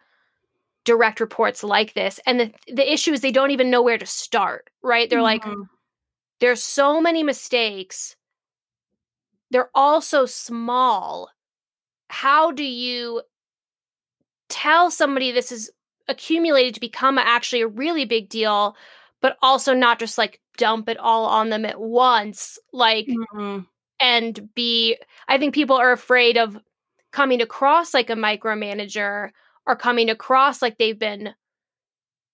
direct 0.83 1.21
reports 1.21 1.63
like 1.63 1.93
this, 1.93 2.19
and 2.25 2.39
the 2.41 2.53
the 2.67 2.91
issue 2.91 3.13
is 3.13 3.21
they 3.21 3.31
don't 3.31 3.51
even 3.51 3.71
know 3.71 3.81
where 3.81 3.97
to 3.97 4.05
start. 4.05 4.69
Right? 4.83 5.09
They're 5.09 5.19
mm-hmm. 5.19 5.49
like, 5.49 5.67
there's 6.41 6.61
so 6.61 6.99
many 6.99 7.23
mistakes. 7.23 8.17
They're 9.49 9.69
all 9.73 10.01
so 10.01 10.25
small. 10.25 11.29
How 12.09 12.51
do 12.51 12.65
you 12.65 13.21
tell 14.49 14.91
somebody 14.91 15.31
this 15.31 15.53
is 15.53 15.71
accumulated 16.09 16.73
to 16.73 16.81
become 16.81 17.17
actually 17.17 17.61
a 17.61 17.67
really 17.67 18.03
big 18.03 18.27
deal, 18.27 18.75
but 19.23 19.37
also 19.41 19.73
not 19.73 19.97
just 19.97 20.17
like 20.17 20.41
dump 20.57 20.89
it 20.89 20.97
all 20.97 21.25
on 21.25 21.49
them 21.49 21.65
at 21.65 21.79
once. 21.79 22.59
Like, 22.73 23.07
mm-hmm. 23.07 23.61
and 23.99 24.49
be, 24.53 24.97
I 25.27 25.39
think 25.39 25.55
people 25.55 25.77
are 25.77 25.93
afraid 25.93 26.37
of 26.37 26.59
coming 27.11 27.41
across 27.41 27.93
like 27.93 28.11
a 28.11 28.15
micromanager 28.15 29.29
or 29.65 29.75
coming 29.77 30.09
across 30.09 30.61
like 30.61 30.77
they've 30.77 30.99
been 30.99 31.33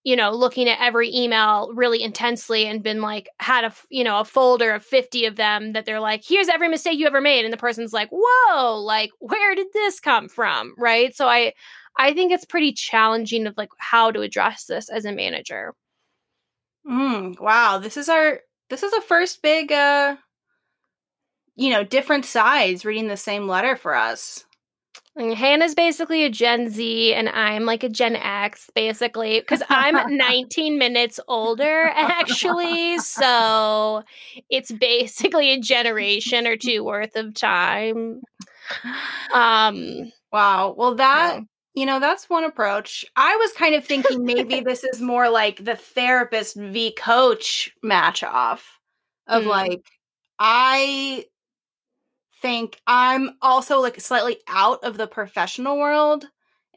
you 0.06 0.16
know 0.16 0.32
looking 0.32 0.70
at 0.70 0.80
every 0.80 1.14
email 1.14 1.72
really 1.76 2.02
intensely 2.02 2.66
and 2.66 2.82
been 2.82 3.02
like 3.02 3.28
had 3.40 3.66
a 3.66 3.74
you 3.90 4.02
know 4.02 4.22
a 4.22 4.26
folder 4.26 4.72
of 4.72 4.82
50 4.82 5.26
of 5.26 5.36
them 5.36 5.74
that 5.74 5.86
they're 5.86 6.00
like 6.00 6.24
here's 6.26 6.48
every 6.48 6.70
mistake 6.70 6.98
you 6.98 7.06
ever 7.06 7.20
made 7.20 7.44
and 7.44 7.52
the 7.52 7.58
person's 7.58 7.92
like 7.92 8.08
whoa 8.10 8.76
like 8.80 9.12
where 9.20 9.54
did 9.56 9.68
this 9.74 10.00
come 10.00 10.30
from 10.30 10.74
right 10.78 11.14
so 11.14 11.28
i 11.28 11.52
I 12.00 12.14
think 12.14 12.32
it's 12.32 12.46
pretty 12.46 12.72
challenging 12.72 13.46
of 13.46 13.58
like 13.58 13.70
how 13.78 14.10
to 14.12 14.22
address 14.22 14.64
this 14.66 14.88
as 14.90 15.04
a 15.04 15.12
manager. 15.12 15.76
Mm, 16.90 17.40
wow, 17.40 17.78
this 17.78 17.98
is 17.98 18.10
our 18.10 18.40
this 18.70 18.84
is 18.84 18.94
a 18.94 19.02
first 19.02 19.42
big 19.42 19.72
uh 19.72 20.16
you 21.56 21.70
know, 21.70 21.84
different 21.84 22.26
sides 22.26 22.86
reading 22.86 23.08
the 23.08 23.18
same 23.18 23.48
letter 23.48 23.76
for 23.76 23.94
us. 23.94 24.46
And 25.16 25.34
Hannah's 25.36 25.76
basically 25.76 26.24
a 26.24 26.30
Gen 26.30 26.70
Z 26.70 27.14
and 27.14 27.28
I'm 27.28 27.66
like 27.66 27.84
a 27.84 27.90
Gen 27.90 28.16
X 28.16 28.70
basically 28.74 29.42
cuz 29.42 29.62
I'm 29.70 29.96
19 30.18 30.78
minutes 30.78 31.20
older 31.28 31.92
actually, 31.94 32.98
so 33.00 34.04
it's 34.50 34.72
basically 34.72 35.52
a 35.52 35.60
generation 35.60 36.48
or 36.48 36.56
two 36.56 36.84
worth 36.84 37.16
of 37.16 37.34
time. 37.34 38.22
Um 39.34 40.12
wow. 40.32 40.76
Well 40.78 40.96
that 40.96 41.40
you 41.74 41.86
know, 41.86 42.00
that's 42.00 42.30
one 42.30 42.44
approach. 42.44 43.06
I 43.16 43.36
was 43.38 43.52
kind 43.54 43.76
of 43.76 43.86
thinking 43.86 44.26
maybe 44.26 44.60
this 44.66 44.84
is 44.84 45.02
more 45.02 45.30
like 45.30 45.64
the 45.64 45.76
therapist 45.76 46.56
v 46.56 46.92
coach 46.92 47.72
match 47.84 48.24
off 48.24 48.80
of 49.28 49.44
mm. 49.44 49.48
like, 49.48 49.86
I 50.40 51.26
think 52.42 52.80
I'm 52.88 53.32
also 53.42 53.80
like 53.82 54.00
slightly 54.00 54.38
out 54.48 54.84
of 54.84 54.98
the 54.98 55.08
professional 55.08 55.78
world 55.78 56.26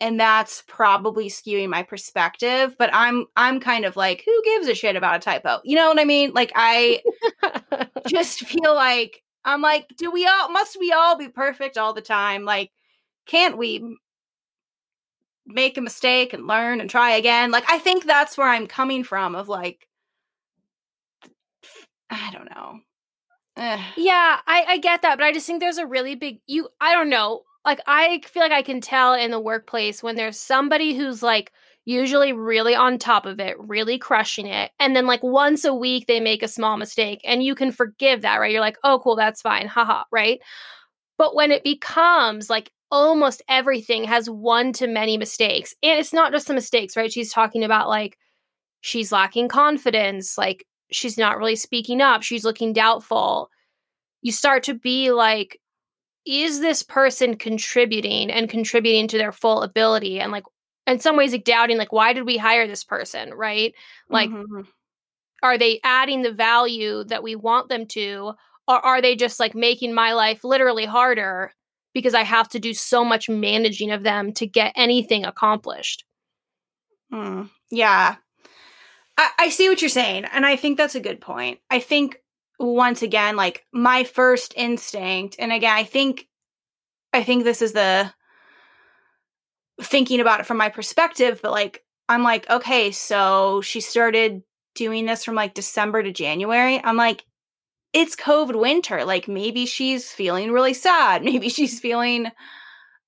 and 0.02 0.18
that's 0.18 0.64
probably 0.66 1.28
skewing 1.28 1.68
my 1.68 1.82
perspective 1.82 2.74
but 2.76 2.90
i'm 2.92 3.26
i'm 3.36 3.60
kind 3.60 3.84
of 3.84 3.96
like 3.96 4.22
who 4.26 4.42
gives 4.44 4.66
a 4.66 4.74
shit 4.74 4.96
about 4.96 5.16
a 5.16 5.18
typo 5.20 5.60
you 5.64 5.76
know 5.76 5.88
what 5.88 6.00
i 6.00 6.04
mean 6.04 6.32
like 6.34 6.50
i 6.56 7.00
just 8.08 8.40
feel 8.46 8.74
like 8.74 9.22
i'm 9.44 9.62
like 9.62 9.86
do 9.96 10.10
we 10.10 10.26
all 10.26 10.50
must 10.50 10.76
we 10.78 10.92
all 10.92 11.16
be 11.16 11.28
perfect 11.28 11.78
all 11.78 11.94
the 11.94 12.02
time 12.02 12.44
like 12.44 12.70
can't 13.26 13.56
we 13.56 13.96
make 15.46 15.76
a 15.76 15.80
mistake 15.82 16.32
and 16.32 16.46
learn 16.46 16.80
and 16.80 16.88
try 16.90 17.12
again. 17.12 17.50
Like 17.50 17.64
I 17.68 17.78
think 17.78 18.04
that's 18.04 18.36
where 18.38 18.48
I'm 18.48 18.66
coming 18.66 19.04
from 19.04 19.34
of 19.34 19.48
like 19.48 19.88
I 22.10 22.30
don't 22.32 22.50
know. 22.50 22.80
Ugh. 23.56 23.80
Yeah, 23.96 24.40
I, 24.46 24.64
I 24.68 24.78
get 24.78 25.02
that, 25.02 25.18
but 25.18 25.24
I 25.24 25.32
just 25.32 25.46
think 25.46 25.60
there's 25.60 25.78
a 25.78 25.86
really 25.86 26.14
big 26.14 26.40
you 26.46 26.68
I 26.80 26.94
don't 26.94 27.10
know. 27.10 27.42
Like 27.64 27.80
I 27.86 28.20
feel 28.26 28.42
like 28.42 28.52
I 28.52 28.62
can 28.62 28.80
tell 28.80 29.14
in 29.14 29.30
the 29.30 29.40
workplace 29.40 30.02
when 30.02 30.16
there's 30.16 30.38
somebody 30.38 30.94
who's 30.94 31.22
like 31.22 31.52
usually 31.84 32.32
really 32.32 32.74
on 32.74 32.98
top 32.98 33.26
of 33.26 33.40
it, 33.40 33.56
really 33.58 33.98
crushing 33.98 34.46
it, 34.46 34.70
and 34.80 34.96
then 34.96 35.06
like 35.06 35.22
once 35.22 35.64
a 35.64 35.74
week 35.74 36.06
they 36.06 36.20
make 36.20 36.42
a 36.42 36.48
small 36.48 36.76
mistake 36.76 37.20
and 37.24 37.42
you 37.44 37.54
can 37.54 37.72
forgive 37.72 38.22
that, 38.22 38.38
right? 38.38 38.52
You're 38.52 38.60
like, 38.60 38.78
"Oh, 38.84 39.00
cool, 39.02 39.16
that's 39.16 39.42
fine." 39.42 39.66
Haha, 39.68 40.04
right? 40.12 40.40
But 41.18 41.34
when 41.34 41.50
it 41.52 41.64
becomes 41.64 42.50
like 42.50 42.72
almost 42.92 43.42
everything 43.48 44.04
has 44.04 44.28
one 44.28 44.72
to 44.74 44.86
many 44.86 45.16
mistakes. 45.16 45.74
And 45.82 45.98
it's 45.98 46.12
not 46.12 46.30
just 46.30 46.46
the 46.46 46.54
mistakes, 46.54 46.94
right? 46.94 47.10
She's 47.10 47.32
talking 47.32 47.64
about 47.64 47.88
like 47.88 48.18
she's 48.82 49.10
lacking 49.10 49.48
confidence, 49.48 50.36
like 50.36 50.66
she's 50.92 51.16
not 51.16 51.38
really 51.38 51.56
speaking 51.56 52.02
up, 52.02 52.22
she's 52.22 52.44
looking 52.44 52.74
doubtful. 52.74 53.48
You 54.20 54.30
start 54.30 54.62
to 54.64 54.74
be 54.74 55.10
like, 55.10 55.58
is 56.26 56.60
this 56.60 56.82
person 56.82 57.36
contributing 57.36 58.30
and 58.30 58.48
contributing 58.48 59.08
to 59.08 59.18
their 59.18 59.32
full 59.32 59.62
ability? 59.62 60.20
And 60.20 60.30
like, 60.30 60.44
in 60.86 61.00
some 61.00 61.16
ways, 61.16 61.32
like 61.32 61.44
doubting, 61.44 61.78
like, 61.78 61.92
why 61.92 62.12
did 62.12 62.26
we 62.26 62.36
hire 62.36 62.66
this 62.66 62.84
person, 62.84 63.32
right? 63.34 63.74
Like, 64.08 64.30
mm-hmm. 64.30 64.62
are 65.42 65.56
they 65.56 65.80
adding 65.82 66.22
the 66.22 66.32
value 66.32 67.04
that 67.04 67.22
we 67.22 67.36
want 67.36 67.68
them 67.68 67.86
to? 67.86 68.34
Or 68.68 68.84
are 68.84 69.00
they 69.00 69.16
just 69.16 69.40
like 69.40 69.54
making 69.54 69.94
my 69.94 70.12
life 70.12 70.44
literally 70.44 70.84
harder 70.84 71.52
because 71.94 72.14
I 72.14 72.22
have 72.22 72.48
to 72.50 72.58
do 72.58 72.74
so 72.74 73.04
much 73.04 73.28
managing 73.28 73.90
of 73.90 74.02
them 74.02 74.32
to 74.34 74.46
get 74.46 74.72
anything 74.76 75.24
accomplished. 75.24 76.04
Hmm. 77.10 77.44
Yeah. 77.70 78.16
I, 79.18 79.30
I 79.38 79.48
see 79.50 79.68
what 79.68 79.82
you're 79.82 79.88
saying. 79.88 80.24
And 80.32 80.46
I 80.46 80.56
think 80.56 80.78
that's 80.78 80.94
a 80.94 81.00
good 81.00 81.20
point. 81.20 81.60
I 81.70 81.80
think 81.80 82.16
once 82.58 83.02
again, 83.02 83.36
like 83.36 83.66
my 83.72 84.04
first 84.04 84.54
instinct, 84.56 85.36
and 85.38 85.52
again, 85.52 85.76
I 85.76 85.84
think 85.84 86.28
I 87.12 87.22
think 87.22 87.44
this 87.44 87.60
is 87.60 87.72
the 87.72 88.12
thinking 89.80 90.20
about 90.20 90.40
it 90.40 90.46
from 90.46 90.56
my 90.56 90.68
perspective, 90.68 91.40
but 91.42 91.52
like 91.52 91.82
I'm 92.08 92.22
like, 92.22 92.48
okay, 92.48 92.90
so 92.90 93.60
she 93.62 93.80
started 93.80 94.42
doing 94.74 95.06
this 95.06 95.24
from 95.24 95.34
like 95.34 95.54
December 95.54 96.02
to 96.02 96.12
January. 96.12 96.80
I'm 96.82 96.96
like, 96.96 97.24
it's 97.92 98.16
COVID 98.16 98.58
winter. 98.58 99.04
Like 99.04 99.28
maybe 99.28 99.66
she's 99.66 100.10
feeling 100.10 100.50
really 100.50 100.74
sad. 100.74 101.22
Maybe 101.24 101.48
she's 101.48 101.78
feeling, 101.80 102.26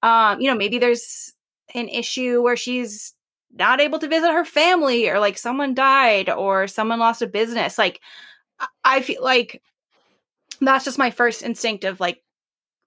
um, 0.02 0.40
you 0.40 0.48
know, 0.50 0.56
maybe 0.56 0.78
there's 0.78 1.32
an 1.74 1.88
issue 1.88 2.42
where 2.42 2.56
she's 2.56 3.14
not 3.52 3.80
able 3.80 3.98
to 3.98 4.08
visit 4.08 4.30
her 4.30 4.44
family 4.44 5.08
or 5.08 5.18
like 5.18 5.38
someone 5.38 5.74
died 5.74 6.28
or 6.28 6.66
someone 6.66 6.98
lost 6.98 7.22
a 7.22 7.26
business. 7.26 7.78
Like 7.78 8.00
I 8.84 9.00
feel 9.00 9.22
like 9.22 9.62
that's 10.60 10.84
just 10.84 10.98
my 10.98 11.10
first 11.10 11.42
instinct 11.42 11.84
of 11.84 12.00
like 12.00 12.22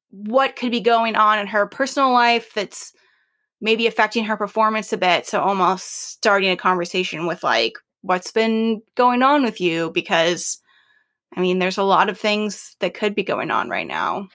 what 0.10 0.56
could 0.56 0.72
be 0.72 0.82
going 0.82 1.16
on 1.16 1.40
in 1.40 1.48
her 1.48 1.66
personal 1.68 2.12
life 2.12 2.54
that's 2.54 2.94
maybe 3.60 3.88
affecting 3.88 4.26
her 4.26 4.38
performance 4.38 4.94
a 4.94 4.98
bit. 4.98 5.26
So 5.26 5.42
almost 5.42 6.12
starting 6.12 6.52
a 6.52 6.58
conversation 6.58 7.26
with 7.26 7.44
like, 7.44 7.74
what's 8.02 8.32
been 8.32 8.82
going 8.96 9.24
on 9.24 9.44
with 9.44 9.60
you? 9.60 9.92
Because 9.92 10.62
I 11.36 11.42
mean, 11.42 11.60
there's 11.60 11.78
a 11.78 11.84
lot 11.84 12.10
of 12.10 12.20
things 12.20 12.76
that 12.80 12.94
could 12.94 13.14
be 13.14 13.24
going 13.24 13.52
on 13.52 13.70
right 13.70 13.88
now. 13.88 14.28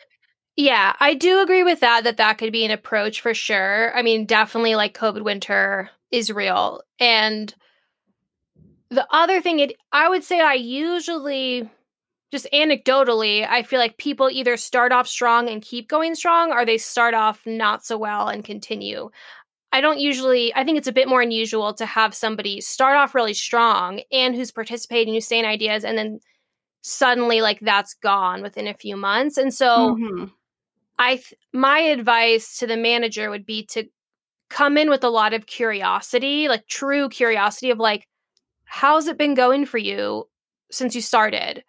Yeah, 0.56 0.94
I 1.00 1.14
do 1.14 1.40
agree 1.40 1.62
with 1.62 1.80
that, 1.80 2.04
that 2.04 2.18
that 2.18 2.38
could 2.38 2.52
be 2.52 2.64
an 2.64 2.70
approach 2.70 3.20
for 3.20 3.32
sure. 3.32 3.96
I 3.96 4.02
mean, 4.02 4.26
definitely 4.26 4.74
like 4.74 4.96
COVID 4.96 5.22
winter 5.22 5.90
is 6.10 6.30
real. 6.30 6.82
And 7.00 7.54
the 8.90 9.06
other 9.10 9.40
thing, 9.40 9.60
it 9.60 9.74
I 9.90 10.08
would 10.08 10.22
say 10.22 10.40
I 10.40 10.54
usually 10.54 11.68
just 12.30 12.46
anecdotally, 12.52 13.46
I 13.48 13.62
feel 13.62 13.78
like 13.78 13.96
people 13.96 14.30
either 14.30 14.56
start 14.56 14.92
off 14.92 15.08
strong 15.08 15.48
and 15.48 15.62
keep 15.62 15.88
going 15.88 16.14
strong, 16.14 16.52
or 16.52 16.64
they 16.64 16.78
start 16.78 17.14
off 17.14 17.40
not 17.46 17.84
so 17.84 17.98
well 17.98 18.28
and 18.28 18.44
continue. 18.44 19.10
I 19.70 19.80
don't 19.80 19.98
usually, 19.98 20.54
I 20.54 20.64
think 20.64 20.76
it's 20.78 20.88
a 20.88 20.92
bit 20.92 21.08
more 21.08 21.22
unusual 21.22 21.72
to 21.74 21.86
have 21.86 22.14
somebody 22.14 22.60
start 22.60 22.96
off 22.96 23.14
really 23.14 23.34
strong 23.34 24.02
and 24.12 24.34
who's 24.34 24.50
participating, 24.50 25.14
who's 25.14 25.26
saying 25.26 25.46
ideas, 25.46 25.84
and 25.84 25.96
then 25.96 26.20
suddenly 26.82 27.40
like 27.40 27.60
that's 27.60 27.94
gone 27.94 28.42
within 28.42 28.66
a 28.66 28.74
few 28.74 28.96
months. 28.96 29.38
And 29.38 29.52
so 29.54 29.96
mm-hmm. 29.96 30.24
I, 30.98 31.16
th- 31.16 31.34
my 31.52 31.78
advice 31.78 32.58
to 32.58 32.66
the 32.66 32.76
manager 32.76 33.30
would 33.30 33.46
be 33.46 33.64
to 33.66 33.84
come 34.50 34.76
in 34.76 34.90
with 34.90 35.04
a 35.04 35.08
lot 35.08 35.32
of 35.32 35.46
curiosity, 35.46 36.48
like 36.48 36.66
true 36.66 37.08
curiosity 37.08 37.70
of 37.70 37.78
like, 37.78 38.06
how's 38.64 39.06
it 39.06 39.16
been 39.16 39.34
going 39.34 39.64
for 39.64 39.78
you 39.78 40.28
since 40.70 40.94
you 40.94 41.00
started? 41.00 41.64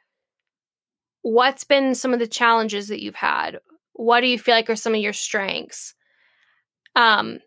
What's 1.22 1.64
been 1.64 1.96
some 1.96 2.14
of 2.14 2.20
the 2.20 2.28
challenges 2.28 2.90
that 2.90 3.02
you've 3.02 3.16
had? 3.16 3.60
What 3.94 4.22
do 4.22 4.28
you 4.28 4.38
feel 4.38 4.56
like 4.56 4.70
are 4.70 4.76
some 4.76 4.96
of 4.96 5.02
your 5.02 5.14
strengths? 5.14 5.94
Um, 6.96 7.40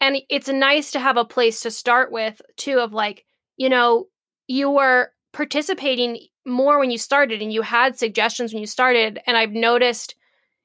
and 0.00 0.18
it's 0.28 0.48
nice 0.48 0.90
to 0.92 1.00
have 1.00 1.16
a 1.16 1.24
place 1.24 1.60
to 1.60 1.70
start 1.70 2.12
with 2.12 2.42
too 2.56 2.80
of 2.80 2.92
like 2.92 3.24
you 3.56 3.68
know 3.68 4.06
you 4.48 4.70
were 4.70 5.12
participating 5.32 6.18
more 6.46 6.78
when 6.78 6.90
you 6.90 6.98
started 6.98 7.40
and 7.40 7.52
you 7.52 7.62
had 7.62 7.98
suggestions 7.98 8.52
when 8.52 8.60
you 8.60 8.66
started 8.66 9.20
and 9.26 9.36
i've 9.36 9.52
noticed 9.52 10.14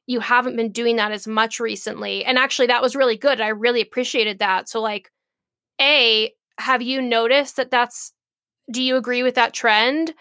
you 0.08 0.20
haven't 0.20 0.56
been 0.56 0.72
doing 0.72 0.96
that 0.96 1.12
as 1.12 1.28
much 1.28 1.60
recently 1.60 2.26
and 2.26 2.38
actually 2.38 2.68
that 2.68 2.82
was 2.82 2.96
really 2.96 3.18
good 3.18 3.40
i 3.40 3.48
really 3.48 3.82
appreciated 3.82 4.40
that 4.40 4.68
so 4.68 4.82
like 4.82 5.12
a 5.80 6.34
have 6.58 6.82
you 6.82 7.02
noticed 7.02 7.56
that 7.58 7.72
that's 7.72 8.14
do 8.70 8.82
you 8.82 8.98
agree 8.98 9.24
with 9.24 9.36
that 9.36 9.54
trend? 9.54 10.14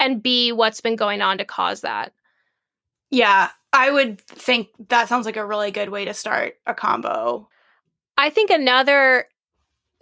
And 0.00 0.22
b 0.22 0.52
what's 0.52 0.80
been 0.80 0.96
going 0.96 1.22
on 1.22 1.38
to 1.38 1.44
cause 1.44 1.82
that? 1.82 2.12
Yeah 3.10 3.50
i 3.72 3.90
would 3.90 4.20
think 4.20 4.68
that 4.88 5.08
sounds 5.08 5.26
like 5.26 5.36
a 5.36 5.46
really 5.46 5.70
good 5.70 5.88
way 5.88 6.04
to 6.04 6.14
start 6.14 6.54
a 6.66 6.74
combo. 6.74 7.48
I 8.16 8.30
think 8.30 8.50
another 8.50 9.26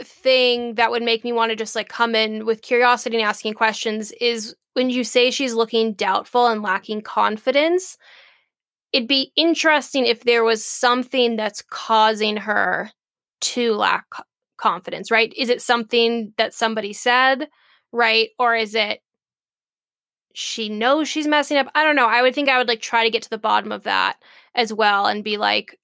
thing 0.03 0.75
that 0.75 0.91
would 0.91 1.03
make 1.03 1.25
me 1.25 1.33
want 1.33 1.51
to 1.51 1.57
just 1.57 1.77
like 1.77 1.89
come 1.89 2.15
in 2.15 2.45
with 2.45 2.63
curiosity 2.63 3.17
and 3.17 3.27
asking 3.27 3.55
questions 3.55 4.13
is 4.21 4.55
when 4.75 4.91
you 4.91 5.05
say 5.05 5.31
she's 5.31 5.55
looking 5.55 5.93
doubtful 5.93 6.47
and 6.47 6.63
lacking 6.63 7.03
confidence, 7.03 7.97
it'd 8.93 9.09
be 9.09 9.33
interesting 9.37 10.07
if 10.07 10.25
there 10.25 10.45
was 10.45 10.65
something 10.65 11.37
that's 11.37 11.63
causing 11.63 12.37
her 12.39 12.91
to 13.41 13.75
lack 13.75 14.07
confidence, 14.57 15.11
right? 15.11 15.33
Is 15.37 15.49
it 15.49 15.61
something 15.61 16.33
that 16.37 16.55
somebody 16.55 16.93
said, 16.93 17.49
right? 17.93 18.31
Or 18.39 18.55
is 18.55 18.75
it 18.75 19.01
she 20.35 20.69
knows 20.69 21.09
she's 21.09 21.27
messing 21.27 21.59
up? 21.59 21.69
I 21.75 21.85
don't 21.85 21.97
know. 21.97 22.07
I 22.07 22.23
would 22.23 22.35
think 22.35 22.49
I 22.49 22.59
would 22.59 22.69
like 22.69 22.81
try 22.81 23.05
to 23.05 23.11
get 23.11 23.23
to 23.25 23.31
the 23.31 23.39
bottom 23.39 23.71
of 23.71 23.83
that 23.83 24.17
as 24.55 24.73
well 24.73 25.07
and 25.07 25.25
be 25.25 25.37
like, 25.37 25.79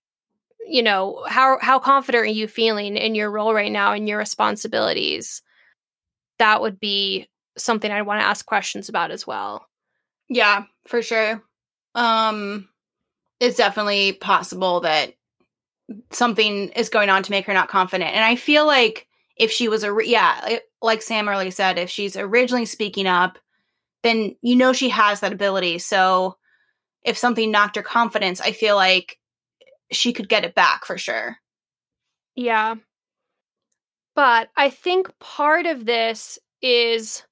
you 0.68 0.82
know 0.82 1.24
how 1.28 1.58
how 1.60 1.78
confident 1.78 2.22
are 2.22 2.26
you 2.26 2.46
feeling 2.48 2.96
in 2.96 3.14
your 3.14 3.30
role 3.30 3.54
right 3.54 3.72
now 3.72 3.92
and 3.92 4.08
your 4.08 4.18
responsibilities? 4.18 5.42
That 6.38 6.60
would 6.60 6.78
be 6.78 7.28
something 7.56 7.90
i'd 7.90 8.02
want 8.02 8.20
to 8.20 8.26
ask 8.26 8.46
questions 8.46 8.88
about 8.88 9.10
as 9.10 9.26
well. 9.26 9.66
Yeah 10.28 10.64
for 10.86 11.02
sure. 11.02 11.42
Um 11.94 12.68
it's 13.40 13.56
definitely 13.56 14.12
possible 14.12 14.80
that 14.80 15.14
something 16.10 16.68
is 16.70 16.88
going 16.88 17.08
on 17.08 17.22
to 17.22 17.30
make 17.30 17.46
her 17.46 17.54
not 17.54 17.68
confident 17.68 18.14
and 18.14 18.22
i 18.22 18.36
feel 18.36 18.66
like 18.66 19.06
if 19.36 19.50
she 19.50 19.68
was 19.68 19.84
a 19.84 19.96
yeah 20.04 20.58
like 20.82 21.00
sam 21.00 21.28
earlier 21.28 21.50
said 21.50 21.78
if 21.78 21.88
she's 21.88 22.16
originally 22.16 22.66
speaking 22.66 23.06
up 23.06 23.38
then 24.02 24.36
you 24.42 24.54
know 24.54 24.72
she 24.72 24.90
has 24.90 25.20
that 25.20 25.32
ability. 25.32 25.78
So 25.78 26.36
if 27.02 27.18
something 27.18 27.50
knocked 27.50 27.76
her 27.76 27.82
confidence 27.82 28.40
i 28.40 28.52
feel 28.52 28.76
like 28.76 29.17
she 29.90 30.12
could 30.12 30.28
get 30.28 30.44
it 30.44 30.54
back 30.54 30.84
for 30.84 30.98
sure. 30.98 31.36
Yeah. 32.34 32.76
But 34.14 34.50
I 34.56 34.70
think 34.70 35.08
part 35.20 35.66
of 35.66 35.86
this 35.86 36.38
is 36.60 37.22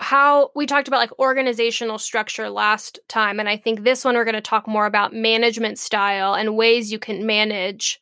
how 0.00 0.50
we 0.54 0.66
talked 0.66 0.88
about 0.88 0.98
like 0.98 1.18
organizational 1.18 1.98
structure 1.98 2.50
last 2.50 3.00
time. 3.08 3.40
And 3.40 3.48
I 3.48 3.56
think 3.56 3.82
this 3.82 4.04
one 4.04 4.14
we're 4.14 4.24
going 4.24 4.34
to 4.34 4.40
talk 4.40 4.68
more 4.68 4.86
about 4.86 5.12
management 5.12 5.78
style 5.78 6.34
and 6.34 6.56
ways 6.56 6.92
you 6.92 6.98
can 6.98 7.26
manage 7.26 8.00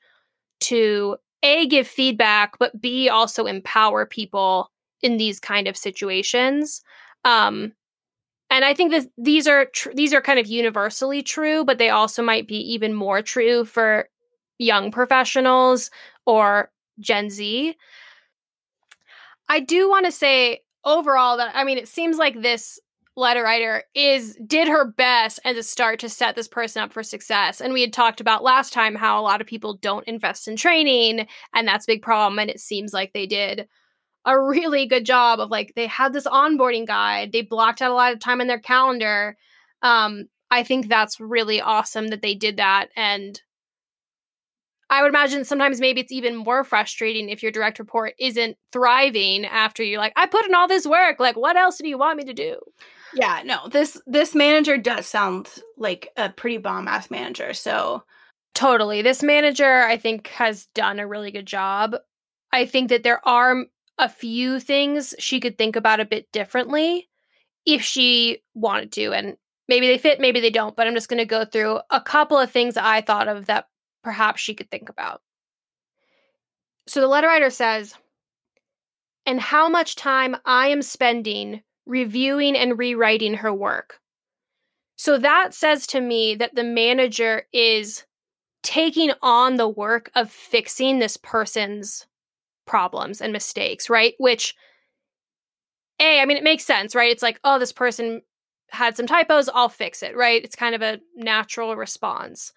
to 0.60 1.16
A, 1.42 1.66
give 1.66 1.86
feedback, 1.86 2.58
but 2.58 2.80
B, 2.80 3.08
also 3.08 3.46
empower 3.46 4.04
people 4.04 4.70
in 5.00 5.16
these 5.16 5.40
kind 5.40 5.68
of 5.68 5.76
situations. 5.76 6.82
Um, 7.24 7.72
and 8.50 8.64
I 8.64 8.74
think 8.74 8.92
that 8.92 9.06
these 9.18 9.48
are 9.48 9.66
tr- 9.66 9.90
these 9.94 10.14
are 10.14 10.20
kind 10.20 10.38
of 10.38 10.46
universally 10.46 11.22
true, 11.22 11.64
but 11.64 11.78
they 11.78 11.90
also 11.90 12.22
might 12.22 12.46
be 12.46 12.58
even 12.72 12.94
more 12.94 13.22
true 13.22 13.64
for 13.64 14.08
young 14.58 14.90
professionals 14.90 15.90
or 16.26 16.70
Gen 17.00 17.28
Z. 17.30 17.76
I 19.48 19.60
do 19.60 19.88
want 19.88 20.06
to 20.06 20.12
say 20.12 20.60
overall 20.84 21.36
that 21.38 21.52
I 21.54 21.64
mean 21.64 21.78
it 21.78 21.88
seems 21.88 22.18
like 22.18 22.40
this 22.40 22.78
letter 23.16 23.42
writer 23.42 23.82
is 23.94 24.36
did 24.46 24.68
her 24.68 24.92
best 24.92 25.40
as 25.44 25.56
a 25.56 25.62
start 25.62 25.98
to 26.00 26.08
set 26.08 26.36
this 26.36 26.48
person 26.48 26.82
up 26.82 26.92
for 26.92 27.02
success. 27.02 27.60
And 27.60 27.72
we 27.72 27.80
had 27.80 27.92
talked 27.92 28.20
about 28.20 28.44
last 28.44 28.72
time 28.72 28.94
how 28.94 29.20
a 29.20 29.22
lot 29.22 29.40
of 29.40 29.46
people 29.46 29.74
don't 29.74 30.06
invest 30.06 30.46
in 30.46 30.56
training 30.56 31.26
and 31.54 31.66
that's 31.66 31.86
a 31.86 31.92
big 31.92 32.02
problem 32.02 32.38
and 32.38 32.50
it 32.50 32.60
seems 32.60 32.92
like 32.92 33.12
they 33.12 33.26
did 33.26 33.68
a 34.26 34.38
really 34.40 34.86
good 34.86 35.06
job 35.06 35.40
of 35.40 35.50
like 35.50 35.72
they 35.76 35.86
had 35.86 36.12
this 36.12 36.26
onboarding 36.26 36.86
guide 36.86 37.32
they 37.32 37.42
blocked 37.42 37.80
out 37.80 37.92
a 37.92 37.94
lot 37.94 38.12
of 38.12 38.20
time 38.20 38.40
in 38.40 38.48
their 38.48 38.60
calendar. 38.60 39.36
Um 39.82 40.28
i 40.50 40.62
think 40.62 40.88
that's 40.88 41.20
really 41.20 41.60
awesome 41.60 42.08
that 42.08 42.22
they 42.22 42.34
did 42.34 42.56
that 42.56 42.88
and 42.96 43.42
i 44.90 45.02
would 45.02 45.08
imagine 45.08 45.44
sometimes 45.44 45.80
maybe 45.80 46.00
it's 46.00 46.12
even 46.12 46.36
more 46.36 46.62
frustrating 46.62 47.28
if 47.28 47.42
your 47.42 47.50
direct 47.50 47.78
report 47.78 48.14
isn't 48.18 48.56
thriving 48.72 49.44
after 49.44 49.82
you're 49.82 49.98
like 49.98 50.12
i 50.16 50.26
put 50.26 50.46
in 50.46 50.54
all 50.54 50.68
this 50.68 50.86
work 50.86 51.18
like 51.18 51.36
what 51.36 51.56
else 51.56 51.78
do 51.78 51.88
you 51.88 51.98
want 51.98 52.16
me 52.16 52.24
to 52.24 52.32
do? 52.32 52.58
Yeah 53.14 53.42
no 53.44 53.68
this 53.68 54.00
this 54.06 54.34
manager 54.34 54.78
does 54.78 55.06
sound 55.06 55.48
like 55.76 56.10
a 56.16 56.30
pretty 56.30 56.58
bomb 56.58 56.88
ass 56.88 57.10
manager 57.10 57.52
so 57.54 58.04
totally 58.54 59.02
this 59.02 59.22
manager 59.22 59.82
i 59.82 59.96
think 59.96 60.28
has 60.28 60.66
done 60.74 61.00
a 61.00 61.06
really 61.06 61.30
good 61.30 61.46
job. 61.46 61.96
I 62.52 62.64
think 62.66 62.88
that 62.90 63.02
there 63.02 63.26
are 63.26 63.64
a 63.98 64.08
few 64.08 64.60
things 64.60 65.14
she 65.18 65.40
could 65.40 65.56
think 65.56 65.76
about 65.76 66.00
a 66.00 66.04
bit 66.04 66.30
differently 66.32 67.08
if 67.64 67.82
she 67.82 68.42
wanted 68.54 68.92
to. 68.92 69.12
And 69.12 69.36
maybe 69.68 69.86
they 69.86 69.98
fit, 69.98 70.20
maybe 70.20 70.40
they 70.40 70.50
don't, 70.50 70.76
but 70.76 70.86
I'm 70.86 70.94
just 70.94 71.08
going 71.08 71.18
to 71.18 71.24
go 71.24 71.44
through 71.44 71.80
a 71.90 72.00
couple 72.00 72.38
of 72.38 72.50
things 72.50 72.76
I 72.76 73.00
thought 73.00 73.28
of 73.28 73.46
that 73.46 73.68
perhaps 74.04 74.40
she 74.40 74.54
could 74.54 74.70
think 74.70 74.88
about. 74.88 75.22
So 76.86 77.00
the 77.00 77.08
letter 77.08 77.26
writer 77.26 77.50
says, 77.50 77.94
and 79.24 79.40
how 79.40 79.68
much 79.68 79.96
time 79.96 80.36
I 80.44 80.68
am 80.68 80.82
spending 80.82 81.62
reviewing 81.86 82.56
and 82.56 82.78
rewriting 82.78 83.34
her 83.34 83.52
work. 83.52 84.00
So 84.96 85.18
that 85.18 85.54
says 85.54 85.86
to 85.88 86.00
me 86.00 86.34
that 86.36 86.54
the 86.54 86.64
manager 86.64 87.46
is 87.52 88.04
taking 88.62 89.12
on 89.22 89.56
the 89.56 89.68
work 89.68 90.10
of 90.14 90.30
fixing 90.30 90.98
this 90.98 91.16
person's 91.16 92.06
problems 92.66 93.20
and 93.20 93.32
mistakes, 93.32 93.88
right? 93.88 94.14
Which, 94.18 94.54
A, 96.00 96.20
I 96.20 96.24
mean, 96.24 96.36
it 96.36 96.44
makes 96.44 96.64
sense, 96.64 96.94
right? 96.94 97.10
It's 97.10 97.22
like, 97.22 97.40
oh, 97.44 97.58
this 97.58 97.72
person 97.72 98.22
had 98.70 98.96
some 98.96 99.06
typos, 99.06 99.48
I'll 99.52 99.68
fix 99.68 100.02
it, 100.02 100.16
right? 100.16 100.42
It's 100.42 100.56
kind 100.56 100.74
of 100.74 100.82
a 100.82 101.00
natural 101.14 101.76
response. 101.76 102.52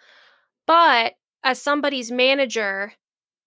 But 0.66 1.14
as 1.44 1.62
somebody's 1.62 2.12
manager, 2.12 2.94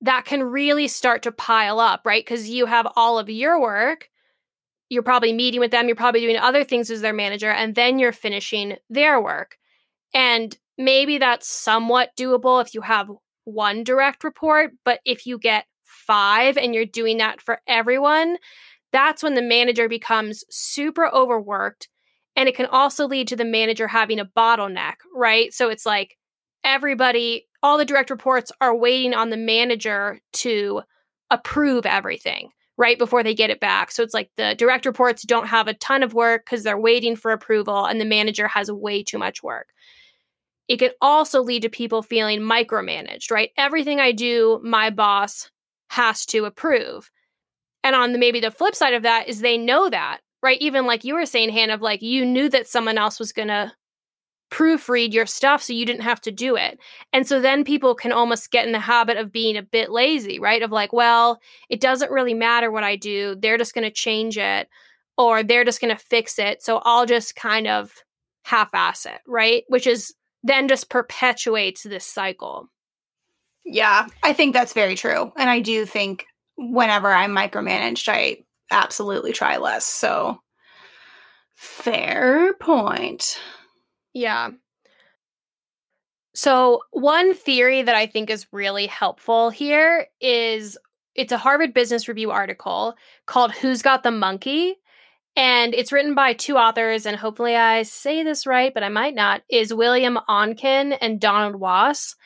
that 0.01 0.25
can 0.25 0.43
really 0.43 0.89
start 0.89 1.23
to 1.23 1.33
pile 1.33 1.79
up, 1.79 2.03
right? 2.05 2.25
Because 2.25 2.49
you 2.49 2.67
have 2.67 2.89
all 2.97 3.19
of 3.19 3.31
your 3.31 3.61
work. 3.61 4.09
You're 4.89 5.03
probably 5.03 5.33
meeting 5.33 5.61
with 5.61 5.71
them, 5.71 5.87
you're 5.87 5.97
probably 5.97 6.21
doing 6.21 6.37
other 6.37 6.65
things 6.65 6.91
as 6.91 7.01
their 7.01 7.15
manager, 7.15 7.51
and 7.51 7.75
then 7.75 7.99
you're 7.99 8.13
finishing 8.13 8.77
their 8.91 9.21
work. 9.21 9.57
And 10.13 10.55
maybe 10.77 11.19
that's 11.19 11.49
somewhat 11.49 12.11
doable 12.19 12.61
if 12.61 12.75
you 12.75 12.83
have 12.83 13.11
one 13.45 13.85
direct 13.85 14.23
report, 14.23 14.73
but 14.85 15.01
if 15.05 15.27
you 15.27 15.39
get 15.39 15.65
five 16.13 16.59
and 16.59 16.75
you're 16.75 16.85
doing 16.85 17.17
that 17.19 17.41
for 17.41 17.61
everyone, 17.67 18.37
that's 18.93 19.23
when 19.23 19.35
the 19.35 19.41
manager 19.41 19.89
becomes 19.89 20.45
super 20.51 21.07
overworked. 21.07 21.89
And 22.37 22.51
it 22.51 22.55
can 22.55 22.67
also 22.67 23.07
lead 23.07 23.29
to 23.29 23.37
the 23.37 23.47
manager 23.47 23.89
having 23.89 24.21
a 24.21 24.27
bottleneck, 24.27 24.97
right? 25.15 25.55
So 25.55 25.71
it's 25.71 25.87
like 25.87 26.19
everybody, 26.65 27.49
all 27.63 27.79
the 27.79 27.87
direct 27.87 28.11
reports 28.11 28.53
are 28.61 28.77
waiting 28.77 29.15
on 29.15 29.31
the 29.31 29.39
manager 29.39 30.21
to 30.35 30.83
approve 31.31 31.87
everything 31.87 32.51
right 32.77 32.99
before 32.99 33.23
they 33.23 33.35
get 33.35 33.49
it 33.49 33.61
back. 33.61 33.91
So 33.91 34.03
it's 34.03 34.15
like 34.15 34.31
the 34.37 34.55
direct 34.59 34.85
reports 34.85 35.23
don't 35.23 35.49
have 35.49 35.67
a 35.67 35.75
ton 35.75 36.03
of 36.03 36.13
work 36.13 36.45
because 36.45 36.63
they're 36.63 36.79
waiting 36.79 37.17
for 37.17 37.33
approval 37.33 37.87
and 37.87 37.99
the 37.99 38.05
manager 38.05 38.49
has 38.49 38.71
way 38.71 39.03
too 39.03 39.19
much 39.19 39.43
work. 39.43 39.69
it 40.69 40.79
can 40.79 40.91
also 41.01 41.43
lead 41.43 41.63
to 41.63 41.69
people 41.71 42.03
feeling 42.03 42.41
micromanaged, 42.41 43.31
right? 43.31 43.51
Everything 43.57 44.01
I 44.01 44.13
do, 44.13 44.61
my 44.63 44.91
boss 44.91 45.51
has 45.93 46.25
to 46.27 46.47
approve. 46.47 47.11
And 47.85 47.95
on 47.95 48.13
the 48.13 48.19
maybe 48.19 48.41
the 48.41 48.51
flip 48.51 48.75
side 48.75 48.95
of 48.95 49.03
that 49.03 49.29
is 49.29 49.41
they 49.41 49.59
know 49.59 49.91
that, 49.91 50.21
right? 50.43 50.61
Even 50.61 50.87
like 50.87 51.05
you 51.05 51.15
were 51.15 51.27
saying, 51.27 51.51
Hannah, 51.51 51.75
of 51.75 51.83
like 51.83 52.01
you 52.01 52.25
knew 52.25 52.49
that 52.49 52.67
someone 52.67 52.97
else 52.97 53.19
was 53.19 53.33
gonna 53.33 53.75
proofread 54.51 55.13
your 55.13 55.27
stuff 55.27 55.63
so 55.63 55.73
you 55.73 55.87
didn't 55.87 56.03
have 56.03 56.21
to 56.21 56.31
do 56.31 56.57
it. 56.57 56.79
And 57.13 57.27
so 57.27 57.41
then 57.41 57.65
people 57.65 57.95
can 57.95 58.13
almost 58.13 58.51
get 58.51 58.67
in 58.67 58.73
the 58.73 58.79
habit 58.79 59.17
of 59.17 59.33
being 59.33 59.57
a 59.57 59.63
bit 59.63 59.91
lazy, 59.91 60.39
right? 60.39 60.63
Of 60.63 60.71
like, 60.71 60.93
well, 60.93 61.41
it 61.71 61.81
doesn't 61.81 62.11
really 62.11 62.35
matter 62.35 62.71
what 62.71 62.85
I 62.85 62.97
do. 62.97 63.35
They're 63.35 63.57
just 63.57 63.75
going 63.75 63.85
to 63.85 63.91
change 63.91 64.37
it 64.37 64.69
or 65.17 65.43
they're 65.43 65.65
just 65.65 65.81
going 65.81 65.97
to 65.97 66.03
fix 66.03 66.39
it. 66.39 66.63
So 66.63 66.83
I'll 66.85 67.07
just 67.07 67.35
kind 67.35 67.67
of 67.67 67.95
half 68.45 68.75
ass 68.75 69.07
it, 69.07 69.21
right? 69.27 69.65
Which 69.69 69.87
is 69.87 70.15
then 70.43 70.69
just 70.69 70.91
perpetuates 70.91 71.83
this 71.83 72.05
cycle. 72.05 72.69
Yeah, 73.65 74.07
I 74.23 74.33
think 74.33 74.53
that's 74.55 74.73
very 74.73 74.95
true. 74.95 75.33
And 75.37 75.49
I 75.49 75.61
do 75.61 75.87
think 75.87 76.27
whenever 76.57 77.13
I'm 77.13 77.35
micromanaged, 77.35 78.09
I 78.09 78.39
absolutely 78.71 79.33
try 79.33 79.59
less. 79.59 79.87
So 79.87 80.41
fair 81.55 82.55
point. 82.55 83.39
Yeah. 84.15 84.51
So, 86.35 86.81
one 86.93 87.35
theory 87.35 87.83
that 87.83 87.95
I 87.95 88.07
think 88.07 88.31
is 88.31 88.47
really 88.53 88.87
helpful 88.87 89.51
here 89.51 90.07
is 90.21 90.79
it's 91.15 91.33
a 91.33 91.39
Harvard 91.39 91.75
Business 91.75 92.09
Review 92.09 92.31
article 92.31 92.95
called 93.27 93.53
Who's 93.53 93.83
Got 93.83 94.03
the 94.03 94.11
Monkey? 94.11 94.77
And 95.37 95.75
it's 95.75 95.93
written 95.93 96.15
by 96.15 96.33
two 96.33 96.57
authors, 96.57 97.07
and 97.07 97.17
hopefully 97.17 97.57
I 97.57 97.83
say 97.83 98.23
this 98.23 98.47
right, 98.47 98.73
but 98.73 98.83
I 98.83 98.89
might 98.89 99.15
not, 99.15 99.43
is 99.51 99.73
William 99.73 100.19
Oncken 100.29 100.97
and 101.01 101.21
Donald 101.21 101.57
Wass. 101.57 102.17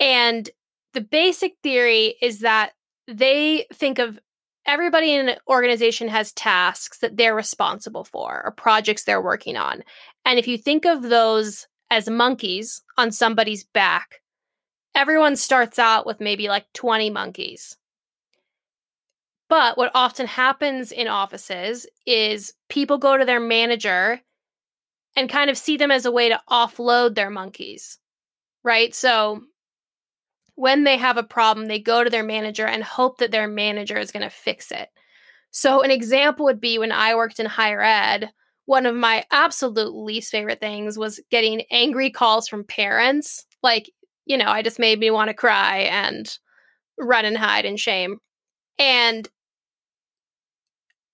And 0.00 0.48
the 0.92 1.00
basic 1.00 1.56
theory 1.62 2.16
is 2.20 2.40
that 2.40 2.72
they 3.06 3.66
think 3.72 3.98
of 3.98 4.18
everybody 4.66 5.12
in 5.14 5.28
an 5.28 5.36
organization 5.48 6.08
has 6.08 6.32
tasks 6.32 6.98
that 6.98 7.16
they're 7.16 7.34
responsible 7.34 8.04
for 8.04 8.42
or 8.44 8.50
projects 8.50 9.04
they're 9.04 9.20
working 9.20 9.56
on. 9.56 9.82
And 10.24 10.38
if 10.38 10.48
you 10.48 10.56
think 10.56 10.86
of 10.86 11.02
those 11.02 11.66
as 11.90 12.08
monkeys 12.08 12.82
on 12.96 13.12
somebody's 13.12 13.64
back, 13.64 14.20
everyone 14.94 15.36
starts 15.36 15.78
out 15.78 16.06
with 16.06 16.20
maybe 16.20 16.48
like 16.48 16.66
20 16.72 17.10
monkeys. 17.10 17.76
But 19.48 19.76
what 19.76 19.92
often 19.94 20.26
happens 20.26 20.90
in 20.90 21.06
offices 21.06 21.86
is 22.06 22.54
people 22.68 22.98
go 22.98 23.16
to 23.16 23.24
their 23.24 23.40
manager 23.40 24.20
and 25.14 25.28
kind 25.28 25.50
of 25.50 25.58
see 25.58 25.76
them 25.76 25.90
as 25.90 26.06
a 26.06 26.10
way 26.10 26.28
to 26.28 26.40
offload 26.50 27.14
their 27.14 27.30
monkeys, 27.30 27.98
right? 28.64 28.94
So 28.94 29.42
when 30.56 30.84
they 30.84 30.96
have 30.96 31.16
a 31.16 31.22
problem, 31.22 31.66
they 31.66 31.80
go 31.80 32.04
to 32.04 32.10
their 32.10 32.22
manager 32.22 32.66
and 32.66 32.82
hope 32.82 33.18
that 33.18 33.30
their 33.30 33.48
manager 33.48 33.98
is 33.98 34.10
going 34.10 34.22
to 34.22 34.30
fix 34.30 34.70
it. 34.70 34.88
So, 35.50 35.82
an 35.82 35.90
example 35.90 36.46
would 36.46 36.60
be 36.60 36.78
when 36.78 36.92
I 36.92 37.14
worked 37.14 37.38
in 37.40 37.46
higher 37.46 37.82
ed, 37.82 38.30
one 38.66 38.86
of 38.86 38.94
my 38.94 39.24
absolute 39.30 39.94
least 39.94 40.30
favorite 40.30 40.60
things 40.60 40.98
was 40.98 41.20
getting 41.30 41.62
angry 41.70 42.10
calls 42.10 42.48
from 42.48 42.64
parents. 42.64 43.44
Like, 43.62 43.90
you 44.26 44.36
know, 44.36 44.48
I 44.48 44.62
just 44.62 44.78
made 44.78 44.98
me 44.98 45.10
want 45.10 45.28
to 45.28 45.34
cry 45.34 45.78
and 45.80 46.26
run 46.98 47.24
and 47.24 47.36
hide 47.36 47.64
in 47.64 47.76
shame. 47.76 48.18
And 48.78 49.28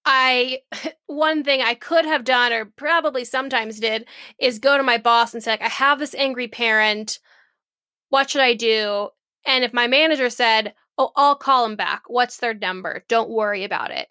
I, 0.04 0.60
one 1.06 1.44
thing 1.44 1.60
I 1.62 1.74
could 1.74 2.04
have 2.04 2.24
done, 2.24 2.52
or 2.52 2.66
probably 2.66 3.24
sometimes 3.24 3.80
did, 3.80 4.06
is 4.38 4.58
go 4.58 4.76
to 4.76 4.82
my 4.82 4.98
boss 4.98 5.34
and 5.34 5.42
say, 5.42 5.52
like, 5.52 5.62
I 5.62 5.68
have 5.68 5.98
this 5.98 6.14
angry 6.14 6.48
parent. 6.48 7.18
What 8.10 8.30
should 8.30 8.42
I 8.42 8.54
do? 8.54 9.08
And 9.46 9.64
if 9.64 9.72
my 9.72 9.86
manager 9.86 10.30
said, 10.30 10.74
Oh, 11.00 11.12
I'll 11.16 11.34
call 11.34 11.66
them 11.66 11.76
back. 11.76 12.02
What's 12.08 12.36
their 12.36 12.52
number? 12.52 13.04
Don't 13.08 13.30
worry 13.30 13.64
about 13.64 13.90
it. 13.90 14.08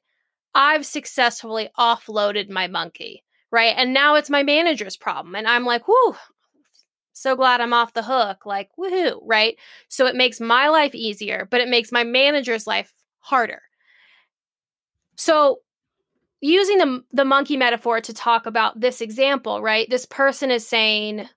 I've 0.56 0.88
successfully 0.88 1.70
offloaded 1.78 2.50
my 2.50 2.68
monkey, 2.68 3.24
right? 3.52 3.76
And 3.78 3.94
now 3.94 4.16
it's 4.16 4.30
my 4.30 4.42
manager's 4.42 4.98
problem. 4.98 5.36
And 5.36 5.48
I'm 5.48 5.66
like, 5.66 5.88
whoo, 5.88 6.16
so 7.14 7.36
glad 7.36 7.62
I'm 7.62 7.74
off 7.74 7.94
the 7.94 8.02
hook. 8.02 8.46
Like, 8.46 8.70
woohoo, 8.80 9.20
right? 9.24 9.56
So 9.88 10.08
it 10.08 10.16
makes 10.16 10.40
my 10.40 10.70
life 10.70 10.96
easier, 10.96 11.48
but 11.52 11.62
it 11.62 11.68
makes 11.68 11.92
my 11.92 12.04
manager's 12.04 12.66
life 12.66 12.92
harder. 13.20 13.62
So 15.16 15.60
using 16.42 16.78
the, 16.80 17.04
the 17.12 17.26
monkey 17.26 17.58
metaphor 17.58 18.02
to 18.02 18.14
talk 18.14 18.46
about 18.48 18.80
this 18.80 19.00
example, 19.02 19.62
right? 19.62 19.88
This 19.90 20.06
person 20.06 20.50
is 20.50 20.68
saying, 20.68 21.28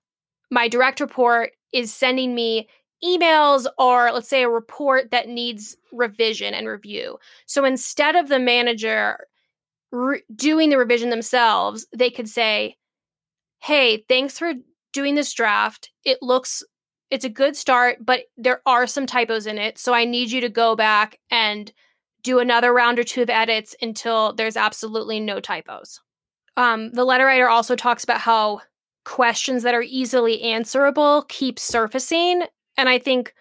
my 0.49 0.67
direct 0.67 0.99
report 0.99 1.51
is 1.73 1.93
sending 1.93 2.33
me 2.33 2.69
emails 3.03 3.65
or 3.77 4.11
let's 4.11 4.29
say 4.29 4.43
a 4.43 4.49
report 4.49 5.11
that 5.11 5.27
needs 5.27 5.75
revision 5.91 6.53
and 6.53 6.67
review. 6.67 7.17
So 7.45 7.65
instead 7.65 8.15
of 8.15 8.29
the 8.29 8.39
manager 8.39 9.27
re- 9.91 10.23
doing 10.35 10.69
the 10.69 10.77
revision 10.77 11.09
themselves, 11.09 11.85
they 11.95 12.09
could 12.09 12.29
say, 12.29 12.77
"Hey, 13.59 14.05
thanks 14.07 14.39
for 14.39 14.53
doing 14.93 15.15
this 15.15 15.33
draft. 15.33 15.91
It 16.05 16.19
looks 16.21 16.63
it's 17.09 17.25
a 17.25 17.29
good 17.29 17.55
start, 17.55 18.03
but 18.03 18.21
there 18.37 18.61
are 18.65 18.87
some 18.87 19.05
typos 19.05 19.45
in 19.45 19.59
it. 19.59 19.77
So 19.77 19.93
I 19.93 20.05
need 20.05 20.31
you 20.31 20.41
to 20.41 20.49
go 20.49 20.75
back 20.75 21.19
and 21.29 21.71
do 22.23 22.39
another 22.39 22.73
round 22.73 22.97
or 22.97 23.03
two 23.03 23.21
of 23.21 23.29
edits 23.29 23.75
until 23.81 24.33
there's 24.33 24.57
absolutely 24.57 25.19
no 25.19 25.39
typos." 25.39 26.01
Um, 26.57 26.91
the 26.91 27.05
letter 27.05 27.25
writer 27.25 27.49
also 27.49 27.75
talks 27.75 28.03
about 28.03 28.21
how 28.21 28.61
questions 29.05 29.63
that 29.63 29.75
are 29.75 29.81
easily 29.81 30.41
answerable 30.41 31.23
keep 31.27 31.59
surfacing 31.59 32.43
and 32.77 32.89
I 32.89 32.99
think 32.99 33.33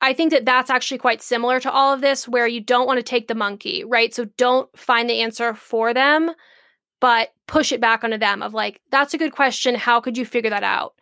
I 0.00 0.14
think 0.14 0.32
that 0.32 0.46
that's 0.46 0.70
actually 0.70 0.98
quite 0.98 1.20
similar 1.20 1.60
to 1.60 1.70
all 1.70 1.92
of 1.92 2.00
this 2.00 2.26
where 2.26 2.46
you 2.46 2.60
don't 2.60 2.86
want 2.86 2.98
to 2.98 3.02
take 3.02 3.28
the 3.28 3.34
monkey, 3.34 3.84
right? 3.84 4.14
So 4.14 4.24
don't 4.36 4.74
find 4.76 5.10
the 5.10 5.20
answer 5.20 5.52
for 5.54 5.92
them, 5.92 6.30
but 7.00 7.34
push 7.46 7.70
it 7.70 7.82
back 7.82 8.02
onto 8.02 8.16
them 8.16 8.42
of 8.42 8.54
like, 8.54 8.80
that's 8.90 9.12
a 9.12 9.18
good 9.18 9.32
question. 9.32 9.74
How 9.74 10.00
could 10.00 10.16
you 10.16 10.24
figure 10.24 10.50
that 10.50 10.62
out? 10.62 10.94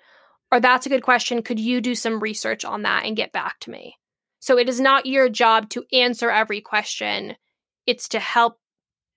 Or 0.50 0.58
that's 0.58 0.86
a 0.86 0.88
good 0.88 1.02
question. 1.02 1.42
Could 1.42 1.60
you 1.60 1.80
do 1.80 1.94
some 1.94 2.18
research 2.18 2.64
on 2.64 2.82
that 2.82 3.04
and 3.04 3.16
get 3.16 3.32
back 3.32 3.60
to 3.60 3.70
me? 3.70 3.96
So 4.40 4.58
it 4.58 4.68
is 4.68 4.80
not 4.80 5.06
your 5.06 5.28
job 5.28 5.68
to 5.70 5.84
answer 5.92 6.30
every 6.30 6.60
question. 6.60 7.36
It's 7.86 8.08
to 8.08 8.18
help 8.18 8.58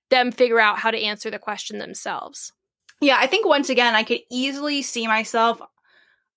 them 0.09 0.31
figure 0.31 0.59
out 0.59 0.79
how 0.79 0.91
to 0.91 1.01
answer 1.01 1.31
the 1.31 1.39
question 1.39 1.79
themselves. 1.79 2.51
Yeah, 2.99 3.17
I 3.19 3.25
think 3.25 3.47
once 3.47 3.69
again, 3.69 3.95
I 3.95 4.03
could 4.03 4.19
easily 4.29 4.83
see 4.83 5.07
myself 5.07 5.59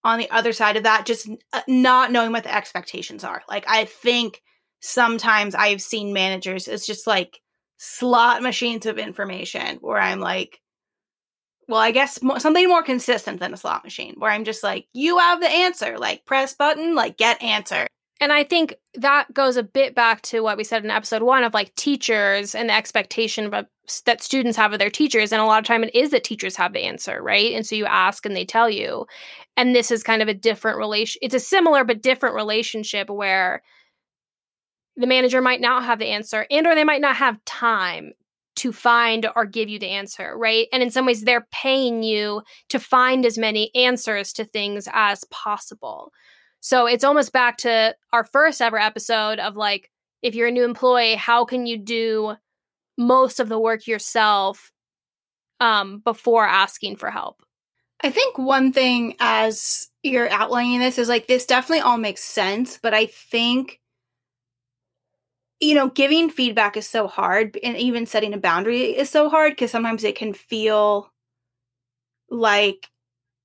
on 0.05 0.19
the 0.19 0.31
other 0.31 0.53
side 0.53 0.77
of 0.77 0.83
that, 0.83 1.07
just 1.07 1.29
uh, 1.53 1.63
not 1.67 2.13
knowing 2.13 2.31
what 2.31 2.45
the 2.45 2.55
expectations 2.55 3.25
are. 3.25 3.43
Like, 3.49 3.65
I 3.67 3.87
think 3.87 4.43
sometimes 4.81 5.55
I've 5.55 5.81
seen 5.81 6.13
managers, 6.13 6.69
it's 6.69 6.87
just 6.87 7.07
like 7.07 7.41
slot 7.79 8.43
machines 8.43 8.87
of 8.87 8.99
information 8.99 9.79
where 9.81 9.99
I'm 9.99 10.21
like, 10.21 10.61
well, 11.67 11.81
I 11.81 11.91
guess 11.91 12.23
mo- 12.23 12.39
something 12.39 12.69
more 12.69 12.83
consistent 12.83 13.41
than 13.41 13.55
a 13.55 13.57
slot 13.57 13.85
machine 13.85 14.15
where 14.19 14.31
I'm 14.31 14.45
just 14.45 14.63
like, 14.63 14.87
you 14.93 15.19
have 15.19 15.41
the 15.41 15.49
answer, 15.49 15.99
like 15.99 16.27
press 16.27 16.55
button, 16.55 16.95
like 16.95 17.17
get 17.17 17.43
answer. 17.43 17.87
And 18.21 18.33
I 18.33 18.45
think 18.45 18.77
that 18.95 19.33
goes 19.35 19.57
a 19.57 19.63
bit 19.63 19.95
back 19.95 20.23
to 20.23 20.41
what 20.41 20.57
we 20.57 20.65
said 20.65 20.85
in 20.85 20.91
episode 20.91 21.23
one 21.23 21.45
of 21.45 21.53
like 21.53 21.75
teachers 21.75 22.55
and 22.55 22.69
the 22.69 22.75
expectation 22.75 23.53
of, 23.53 23.67
that 24.07 24.23
students 24.23 24.57
have 24.57 24.73
of 24.73 24.79
their 24.79 24.91
teachers. 24.91 25.33
And 25.33 25.43
a 25.43 25.45
lot 25.45 25.59
of 25.59 25.67
time 25.67 25.85
it 25.85 25.95
is 25.95 26.11
that 26.11 26.25
teachers 26.25 26.57
have 26.57 26.73
the 26.73 26.85
answer, 26.85 27.23
right? 27.23 27.53
And 27.53 27.67
so 27.67 27.75
you 27.75 27.87
ask 27.87 28.25
and 28.25 28.37
they 28.37 28.45
tell 28.45 28.71
you. 28.71 29.07
And 29.57 29.75
this 29.75 29.91
is 29.91 30.03
kind 30.03 30.23
of 30.23 30.29
a 30.29 30.35
different 30.35 30.79
relation. 30.79 31.19
It's 31.23 31.35
a 31.35 31.41
similar 31.41 31.85
but 31.85 32.03
different 32.03 32.35
relationship 32.35 33.11
where 33.11 33.63
the 34.97 35.07
manager 35.09 35.41
might 35.41 35.61
not 35.61 35.85
have 35.85 35.99
the 35.99 36.07
answer 36.07 36.47
and 36.51 36.67
or 36.67 36.75
they 36.75 36.85
might 36.85 37.01
not 37.01 37.17
have 37.17 37.45
time 37.45 38.13
to 38.57 38.73
find 38.73 39.27
or 39.35 39.45
give 39.45 39.69
you 39.69 39.81
the 39.81 39.89
answer, 39.89 40.39
right? 40.39 40.69
And 40.73 40.83
in 40.83 40.91
some 40.91 41.05
ways 41.05 41.23
they're 41.23 41.49
paying 41.51 42.05
you 42.05 42.43
to 42.69 42.79
find 42.79 43.27
as 43.27 43.37
many 43.37 43.75
answers 43.75 44.33
to 44.35 44.45
things 44.45 44.89
as 44.93 45.25
possible. 45.25 46.13
So 46.65 46.87
it's 46.87 47.05
almost 47.05 47.31
back 47.31 47.59
to 47.59 47.95
our 48.15 48.25
first 48.25 48.63
ever 48.63 48.79
episode 48.79 49.39
of 49.39 49.55
like, 49.55 49.91
if 50.23 50.35
you're 50.35 50.49
a 50.49 50.51
new 50.51 50.65
employee, 50.65 51.15
how 51.15 51.45
can 51.45 51.67
you 51.67 51.77
do 51.77 52.37
most 52.97 53.39
of 53.39 53.51
the 53.51 53.59
work 53.59 53.87
yourself 53.87 54.73
um, 55.61 55.99
before 55.99 56.47
asking 56.47 56.97
for 56.97 57.11
help? 57.11 57.43
I 58.03 58.09
think 58.09 58.39
one 58.39 58.73
thing 58.73 59.15
as 59.21 59.91
you're 60.03 60.31
outlining 60.31 60.79
this 60.79 60.97
is 60.97 61.07
like, 61.07 61.27
this 61.27 61.45
definitely 61.45 61.83
all 61.83 61.99
makes 61.99 62.25
sense, 62.25 62.79
but 62.83 62.95
I 62.95 63.07
think 63.07 63.79
you 65.61 65.75
know, 65.75 65.89
giving 65.91 66.31
feedback 66.31 66.79
is 66.79 66.89
so 66.89 67.07
hard, 67.07 67.59
and 67.63 67.77
even 67.77 68.07
setting 68.07 68.33
a 68.33 68.39
boundary 68.39 68.97
is 68.97 69.09
so 69.11 69.29
hard 69.29 69.53
because 69.53 69.71
sometimes 69.71 70.03
it 70.03 70.17
can 70.17 70.33
feel 70.33 71.13
like 72.29 72.89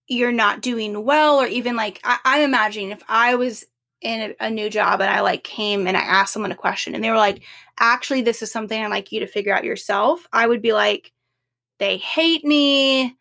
you're 0.10 0.32
not 0.32 0.62
doing 0.62 1.06
well 1.06 1.40
or 1.40 1.46
even 1.48 1.76
like 1.76 2.02
I, 2.04 2.18
I'm 2.26 2.42
imagining 2.42 2.90
if 2.90 3.04
I 3.08 3.36
was 3.36 3.66
in 4.02 4.36
a, 4.40 4.48
a, 4.48 4.50
new 4.50 4.70
job 4.70 5.02
and 5.02 5.10
I 5.10 5.22
like 5.22 5.44
came 5.44 5.86
and 5.86 5.96
I 5.96 6.02
asked 6.02 6.34
someone 6.34 6.52
a 6.52 6.56
question 6.56 6.96
and 6.96 7.04
they 7.04 7.12
were 7.12 7.18
like, 7.18 7.44
actually, 7.80 8.22
this 8.22 8.42
is 8.42 8.52
something 8.52 8.82
I'd 8.82 8.88
like 8.88 9.12
you 9.12 9.20
to 9.20 9.28
figure 9.28 9.54
out 9.54 9.64
yourself, 9.64 10.26
I 10.34 10.48
would 10.48 10.62
be 10.62 10.74
like, 10.74 11.12
they 11.80 11.98
hate 11.98 12.44
me. 12.44 13.16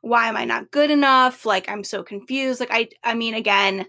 why 0.00 0.28
am 0.28 0.36
I 0.36 0.44
not 0.46 0.70
good 0.70 0.90
enough? 0.90 1.44
Like 1.44 1.68
I'm 1.68 1.84
so 1.84 2.02
confused. 2.02 2.58
Like 2.58 2.70
I 2.72 2.88
I 3.04 3.14
mean 3.14 3.34
again, 3.34 3.86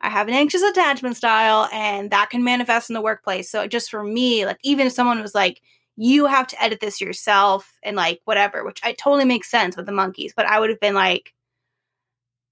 I 0.00 0.08
have 0.08 0.28
an 0.28 0.34
anxious 0.34 0.62
attachment 0.62 1.16
style 1.16 1.68
and 1.72 2.10
that 2.10 2.30
can 2.30 2.42
manifest 2.42 2.88
in 2.88 2.94
the 2.94 3.02
workplace. 3.02 3.50
So 3.50 3.66
just 3.66 3.90
for 3.90 4.02
me, 4.02 4.46
like 4.46 4.58
even 4.64 4.86
if 4.86 4.94
someone 4.94 5.20
was 5.20 5.34
like 5.34 5.60
you 5.96 6.26
have 6.26 6.46
to 6.46 6.62
edit 6.62 6.80
this 6.80 7.00
yourself 7.00 7.78
and 7.82 7.94
like 7.96 8.20
whatever, 8.24 8.64
which 8.64 8.80
I 8.82 8.92
totally 8.92 9.26
makes 9.26 9.50
sense 9.50 9.76
with 9.76 9.84
the 9.86 9.92
monkeys, 9.92 10.32
but 10.34 10.46
I 10.46 10.58
would 10.58 10.70
have 10.70 10.80
been 10.80 10.94
like 10.94 11.34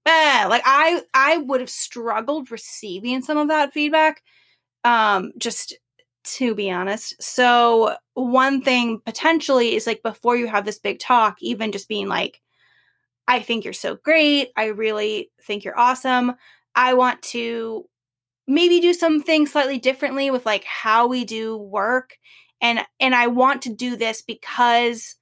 eh, 0.05 0.45
like 0.49 0.63
I 0.65 1.01
I 1.13 1.37
would 1.37 1.59
have 1.61 1.69
struggled 1.69 2.51
receiving 2.51 3.21
some 3.21 3.37
of 3.37 3.47
that 3.49 3.73
feedback. 3.73 4.21
Um 4.83 5.33
just 5.39 5.75
to 6.25 6.55
be 6.55 6.71
honest. 6.71 7.21
So 7.23 7.95
one 8.15 8.61
thing 8.61 9.01
potentially 9.05 9.75
is 9.75 9.87
like 9.87 10.03
before 10.03 10.37
you 10.37 10.47
have 10.47 10.65
this 10.65 10.79
big 10.79 10.99
talk, 10.99 11.37
even 11.41 11.71
just 11.71 11.89
being 11.89 12.07
like 12.07 12.41
I 13.27 13.39
think 13.41 13.63
you're 13.63 13.73
so 13.73 13.97
great. 13.97 14.49
I 14.57 14.67
really 14.67 15.31
think 15.43 15.63
you're 15.63 15.79
awesome. 15.79 16.35
I 16.75 16.93
want 16.95 17.21
to 17.23 17.85
maybe 18.47 18.79
do 18.81 18.93
some 18.93 19.23
things 19.23 19.51
slightly 19.51 19.79
differently 19.79 20.31
with 20.31 20.45
like 20.45 20.65
how 20.65 21.07
we 21.07 21.25
do 21.25 21.57
work 21.57 22.17
and 22.61 22.81
and 22.99 23.15
I 23.15 23.27
want 23.27 23.63
to 23.63 23.73
do 23.75 23.95
this 23.97 24.21
because 24.23 25.15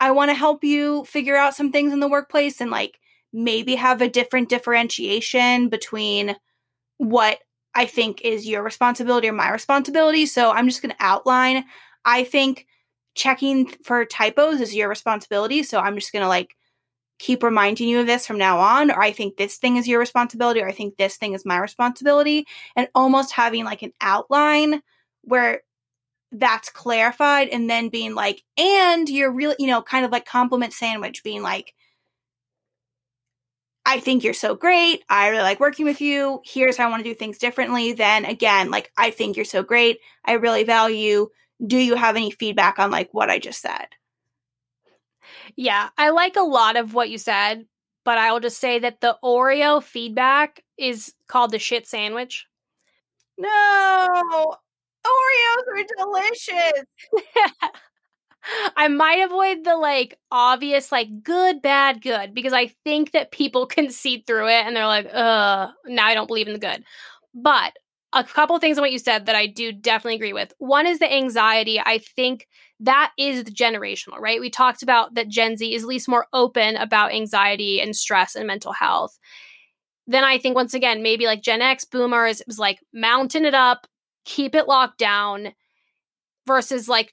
I 0.00 0.10
want 0.10 0.30
to 0.30 0.34
help 0.34 0.62
you 0.64 1.04
figure 1.04 1.36
out 1.36 1.54
some 1.54 1.72
things 1.72 1.92
in 1.92 2.00
the 2.00 2.08
workplace 2.08 2.60
and 2.60 2.70
like 2.70 2.98
maybe 3.36 3.74
have 3.74 4.00
a 4.00 4.08
different 4.08 4.48
differentiation 4.48 5.68
between 5.68 6.34
what 6.96 7.38
I 7.74 7.84
think 7.84 8.22
is 8.22 8.48
your 8.48 8.62
responsibility 8.62 9.28
or 9.28 9.34
my 9.34 9.50
responsibility. 9.50 10.24
So 10.24 10.50
I'm 10.50 10.66
just 10.66 10.80
going 10.80 10.94
to 10.94 11.04
outline. 11.04 11.64
I 12.06 12.24
think 12.24 12.66
checking 13.14 13.66
for 13.84 14.06
typos 14.06 14.62
is 14.62 14.74
your 14.74 14.88
responsibility. 14.88 15.62
So 15.62 15.78
I'm 15.78 15.96
just 15.96 16.12
going 16.12 16.22
to 16.22 16.28
like 16.28 16.56
keep 17.18 17.42
reminding 17.42 17.88
you 17.88 18.00
of 18.00 18.06
this 18.06 18.26
from 18.26 18.36
now 18.36 18.58
on 18.58 18.90
or 18.90 19.00
i 19.00 19.10
think 19.10 19.36
this 19.38 19.56
thing 19.56 19.76
is 19.76 19.88
your 19.88 19.98
responsibility 19.98 20.60
or 20.60 20.68
i 20.68 20.72
think 20.72 20.98
this 20.98 21.16
thing 21.16 21.32
is 21.32 21.46
my 21.46 21.56
responsibility 21.56 22.46
and 22.76 22.88
almost 22.94 23.32
having 23.32 23.64
like 23.64 23.82
an 23.82 23.92
outline 24.02 24.82
where 25.22 25.62
that's 26.32 26.68
clarified 26.68 27.48
and 27.48 27.70
then 27.70 27.88
being 27.88 28.14
like 28.14 28.42
and 28.58 29.08
you're 29.08 29.32
really 29.32 29.56
you 29.58 29.66
know 29.66 29.80
kind 29.80 30.04
of 30.04 30.12
like 30.12 30.26
compliment 30.26 30.74
sandwich 30.74 31.24
being 31.24 31.42
like 31.42 31.72
I 33.88 34.00
think 34.00 34.24
you're 34.24 34.34
so 34.34 34.56
great. 34.56 35.04
I 35.08 35.28
really 35.28 35.44
like 35.44 35.60
working 35.60 35.86
with 35.86 36.00
you. 36.00 36.42
Here's 36.44 36.76
how 36.76 36.88
I 36.88 36.90
want 36.90 37.04
to 37.04 37.08
do 37.08 37.14
things 37.14 37.38
differently. 37.38 37.92
Then 37.92 38.24
again, 38.24 38.68
like 38.72 38.90
I 38.98 39.10
think 39.10 39.36
you're 39.36 39.44
so 39.44 39.62
great. 39.62 40.00
I 40.24 40.32
really 40.32 40.64
value. 40.64 41.28
Do 41.64 41.78
you 41.78 41.94
have 41.94 42.16
any 42.16 42.32
feedback 42.32 42.80
on 42.80 42.90
like 42.90 43.14
what 43.14 43.30
I 43.30 43.38
just 43.38 43.62
said? 43.62 43.86
Yeah, 45.54 45.90
I 45.96 46.10
like 46.10 46.34
a 46.34 46.42
lot 46.42 46.76
of 46.76 46.94
what 46.94 47.10
you 47.10 47.16
said, 47.16 47.66
but 48.04 48.18
I 48.18 48.32
will 48.32 48.40
just 48.40 48.58
say 48.58 48.80
that 48.80 49.00
the 49.00 49.16
Oreo 49.22 49.80
feedback 49.80 50.64
is 50.76 51.14
called 51.28 51.52
the 51.52 51.60
shit 51.60 51.86
sandwich. 51.86 52.46
No, 53.38 54.56
Oreos 55.06 55.64
are 55.72 55.84
delicious. 55.96 56.82
I 58.76 58.88
might 58.88 59.24
avoid 59.24 59.64
the 59.64 59.76
like 59.76 60.18
obvious, 60.30 60.92
like 60.92 61.22
good, 61.22 61.62
bad, 61.62 62.02
good, 62.02 62.34
because 62.34 62.52
I 62.52 62.68
think 62.84 63.12
that 63.12 63.32
people 63.32 63.66
can 63.66 63.90
see 63.90 64.24
through 64.26 64.48
it 64.48 64.64
and 64.66 64.76
they're 64.76 64.86
like, 64.86 65.06
uh, 65.12 65.68
now 65.86 66.06
I 66.06 66.14
don't 66.14 66.26
believe 66.26 66.46
in 66.46 66.52
the 66.54 66.58
good. 66.58 66.84
But 67.34 67.72
a 68.12 68.24
couple 68.24 68.58
things 68.58 68.78
on 68.78 68.82
what 68.82 68.92
you 68.92 68.98
said 68.98 69.26
that 69.26 69.34
I 69.34 69.46
do 69.46 69.72
definitely 69.72 70.16
agree 70.16 70.32
with. 70.32 70.52
One 70.58 70.86
is 70.86 71.00
the 71.00 71.12
anxiety. 71.12 71.78
I 71.78 71.98
think 71.98 72.48
that 72.80 73.12
is 73.18 73.44
generational, 73.44 74.18
right? 74.18 74.40
We 74.40 74.48
talked 74.48 74.82
about 74.82 75.14
that 75.14 75.28
Gen 75.28 75.56
Z 75.56 75.74
is 75.74 75.82
at 75.82 75.88
least 75.88 76.08
more 76.08 76.26
open 76.32 76.76
about 76.76 77.12
anxiety 77.12 77.80
and 77.80 77.94
stress 77.94 78.34
and 78.34 78.46
mental 78.46 78.72
health. 78.72 79.18
Then 80.06 80.24
I 80.24 80.38
think 80.38 80.54
once 80.54 80.72
again, 80.72 81.02
maybe 81.02 81.26
like 81.26 81.42
Gen 81.42 81.60
X 81.60 81.84
boomers 81.84 82.40
was 82.46 82.58
like 82.58 82.78
mountain 82.94 83.44
it 83.44 83.54
up, 83.54 83.86
keep 84.24 84.54
it 84.54 84.68
locked 84.68 84.98
down, 84.98 85.52
versus 86.46 86.88
like 86.88 87.12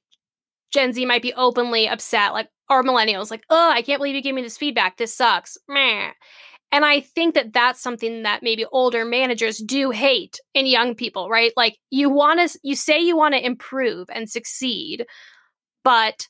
Gen 0.74 0.92
Z 0.92 1.06
might 1.06 1.22
be 1.22 1.34
openly 1.34 1.88
upset, 1.88 2.34
like 2.34 2.50
or 2.70 2.84
millennials, 2.84 3.30
like, 3.30 3.44
oh, 3.50 3.70
I 3.70 3.82
can't 3.82 4.00
believe 4.00 4.16
you 4.16 4.22
gave 4.22 4.34
me 4.34 4.42
this 4.42 4.58
feedback. 4.58 4.98
This 4.98 5.16
sucks. 5.16 5.58
Meh. 5.68 6.12
And 6.72 6.84
I 6.84 7.02
think 7.02 7.36
that 7.36 7.54
that's 7.54 7.80
something 7.80 8.24
that 8.24 8.42
maybe 8.42 8.66
older 8.72 9.06
managers 9.06 9.60
do 9.60 9.92
hate 9.92 10.40
in 10.56 10.66
young 10.66 10.96
people, 10.96 11.30
right? 11.30 11.52
Like 11.56 11.78
you 11.92 12.10
want 12.10 12.40
to, 12.40 12.60
you 12.64 12.76
say 12.76 13.00
you 13.00 13.16
want 13.16 13.36
to 13.36 13.46
improve 13.46 14.08
and 14.12 14.28
succeed, 14.28 15.06
but 15.84 16.28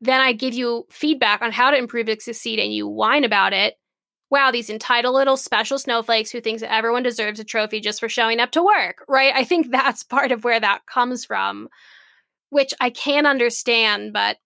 then 0.00 0.20
I 0.20 0.32
give 0.32 0.54
you 0.54 0.86
feedback 0.90 1.40
on 1.40 1.52
how 1.52 1.70
to 1.70 1.78
improve 1.78 2.08
and 2.08 2.20
succeed 2.20 2.58
and 2.58 2.74
you 2.74 2.88
whine 2.88 3.22
about 3.22 3.52
it. 3.52 3.74
Wow, 4.28 4.50
these 4.50 4.68
entitled 4.68 5.14
little 5.14 5.36
special 5.36 5.78
snowflakes 5.78 6.32
who 6.32 6.40
thinks 6.40 6.62
that 6.62 6.74
everyone 6.74 7.04
deserves 7.04 7.38
a 7.38 7.44
trophy 7.44 7.78
just 7.78 8.00
for 8.00 8.08
showing 8.08 8.40
up 8.40 8.50
to 8.52 8.64
work, 8.64 9.04
right? 9.08 9.32
I 9.32 9.44
think 9.44 9.70
that's 9.70 10.02
part 10.02 10.32
of 10.32 10.42
where 10.42 10.58
that 10.58 10.86
comes 10.86 11.24
from, 11.24 11.68
which 12.52 12.74
I 12.80 12.90
can 12.90 13.24
understand, 13.24 14.12
but 14.12 14.36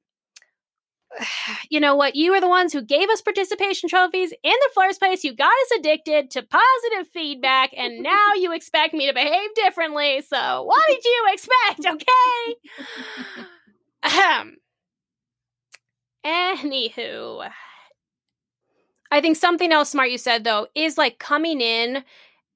you 1.71 1.81
know 1.81 1.97
what? 1.97 2.15
You 2.15 2.33
are 2.35 2.41
the 2.41 2.49
ones 2.49 2.73
who 2.73 2.81
gave 2.81 3.11
us 3.11 3.21
participation 3.21 3.89
trophies 3.89 4.33
in 4.43 4.53
the 4.53 4.71
first 4.75 5.01
place. 5.01 5.25
You 5.25 5.35
got 5.35 5.49
us 5.49 5.79
addicted 5.79 6.31
to 6.31 6.43
positive 6.43 7.13
feedback, 7.13 7.71
and 7.77 8.03
now 8.03 8.33
you 8.37 8.53
expect 8.53 8.95
me 8.95 9.09
to 9.09 9.13
behave 9.13 9.55
differently. 9.55 10.23
So, 10.23 10.63
what 10.63 10.87
did 10.89 11.05
you 11.05 11.25
expect? 11.33 11.87
Okay. 11.97 12.57
Ahem. 14.05 14.57
Anywho, 16.25 17.49
I 19.11 19.21
think 19.21 19.37
something 19.37 19.73
else 19.73 19.91
smart 19.91 20.11
you 20.11 20.19
said 20.19 20.45
though 20.45 20.69
is 20.75 20.99
like 20.99 21.19
coming 21.19 21.61
in 21.61 22.05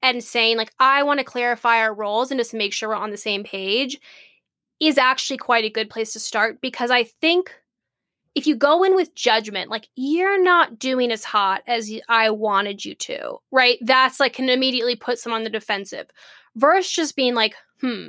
and 0.02 0.22
saying 0.22 0.56
like 0.56 0.72
I 0.78 1.02
want 1.02 1.18
to 1.18 1.24
clarify 1.24 1.78
our 1.78 1.94
roles 1.94 2.30
and 2.30 2.38
just 2.38 2.54
make 2.54 2.72
sure 2.72 2.90
we're 2.90 2.96
on 2.96 3.10
the 3.10 3.16
same 3.16 3.42
page 3.42 3.98
is 4.80 4.98
actually 4.98 5.36
quite 5.36 5.64
a 5.64 5.70
good 5.70 5.90
place 5.90 6.12
to 6.14 6.20
start 6.20 6.60
because 6.60 6.90
I 6.90 7.04
think 7.04 7.54
if 8.34 8.46
you 8.46 8.56
go 8.56 8.82
in 8.84 8.94
with 8.94 9.14
judgment, 9.14 9.70
like 9.70 9.88
you're 9.96 10.42
not 10.42 10.78
doing 10.78 11.10
as 11.10 11.24
hot 11.24 11.62
as 11.66 11.90
I 12.08 12.30
wanted 12.30 12.84
you 12.84 12.94
to, 12.94 13.38
right? 13.50 13.78
That's 13.82 14.20
like 14.20 14.34
can 14.34 14.48
immediately 14.48 14.96
put 14.96 15.18
someone 15.18 15.40
on 15.40 15.44
the 15.44 15.50
defensive. 15.50 16.08
Versus 16.56 16.90
just 16.90 17.16
being 17.16 17.34
like, 17.34 17.54
hmm, 17.80 18.08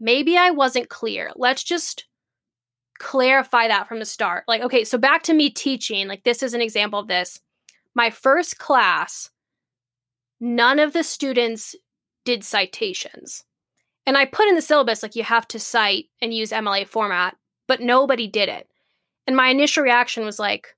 maybe 0.00 0.36
I 0.36 0.50
wasn't 0.50 0.88
clear. 0.88 1.30
Let's 1.36 1.62
just 1.62 2.06
clarify 2.98 3.68
that 3.68 3.88
from 3.88 4.00
the 4.00 4.04
start. 4.04 4.44
Like, 4.48 4.62
okay, 4.62 4.84
so 4.84 4.98
back 4.98 5.22
to 5.24 5.34
me 5.34 5.50
teaching, 5.50 6.08
like 6.08 6.24
this 6.24 6.42
is 6.42 6.54
an 6.54 6.60
example 6.60 6.98
of 6.98 7.08
this. 7.08 7.40
My 7.94 8.10
first 8.10 8.58
class, 8.58 9.30
none 10.40 10.78
of 10.78 10.92
the 10.92 11.04
students 11.04 11.74
did 12.24 12.44
citations. 12.44 13.44
And 14.08 14.16
I 14.16 14.24
put 14.24 14.48
in 14.48 14.54
the 14.54 14.62
syllabus, 14.62 15.02
like, 15.02 15.16
you 15.16 15.22
have 15.22 15.46
to 15.48 15.58
cite 15.58 16.06
and 16.22 16.32
use 16.32 16.50
MLA 16.50 16.88
format, 16.88 17.36
but 17.66 17.82
nobody 17.82 18.26
did 18.26 18.48
it. 18.48 18.66
And 19.26 19.36
my 19.36 19.48
initial 19.48 19.84
reaction 19.84 20.24
was 20.24 20.38
like, 20.38 20.68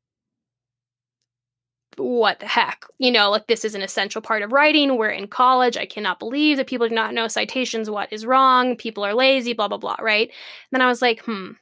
what 1.97 2.41
the 2.41 2.49
heck? 2.49 2.87
You 2.99 3.13
know, 3.13 3.31
like 3.31 3.47
this 3.47 3.65
is 3.65 3.77
an 3.77 3.83
essential 3.83 4.21
part 4.21 4.43
of 4.43 4.51
writing. 4.51 4.97
We're 4.97 5.11
in 5.11 5.29
college. 5.29 5.77
I 5.77 5.87
cannot 5.87 6.19
believe 6.19 6.57
that 6.57 6.67
people 6.67 6.89
do 6.89 6.95
not 6.97 7.15
know 7.15 7.29
citations. 7.29 7.89
What 7.89 8.13
is 8.13 8.27
wrong? 8.27 8.75
People 8.75 9.05
are 9.05 9.15
lazy, 9.15 9.53
blah, 9.53 9.69
blah, 9.69 9.79
blah, 9.79 9.97
right? 10.01 10.29
And 10.29 10.33
then 10.73 10.83
I 10.83 10.89
was 10.89 11.01
like, 11.01 11.23
hmm, 11.25 11.53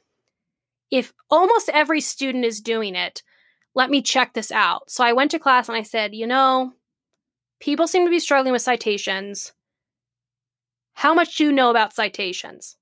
if 0.89 1.13
almost 1.29 1.69
every 1.69 2.01
student 2.01 2.45
is 2.45 2.61
doing 2.61 2.95
it, 2.95 3.21
let 3.75 3.91
me 3.91 4.01
check 4.01 4.33
this 4.33 4.51
out. 4.51 4.89
So 4.89 5.03
I 5.03 5.13
went 5.13 5.29
to 5.31 5.39
class 5.39 5.69
and 5.69 5.77
I 5.77 5.83
said, 5.83 6.15
you 6.15 6.25
know, 6.25 6.73
people 7.59 7.87
seem 7.87 8.05
to 8.05 8.09
be 8.09 8.19
struggling 8.19 8.53
with 8.53 8.63
citations. 8.63 9.53
How 10.99 11.13
much 11.13 11.37
do 11.37 11.45
you 11.45 11.51
know 11.51 11.69
about 11.69 11.93
citations? 11.93 12.77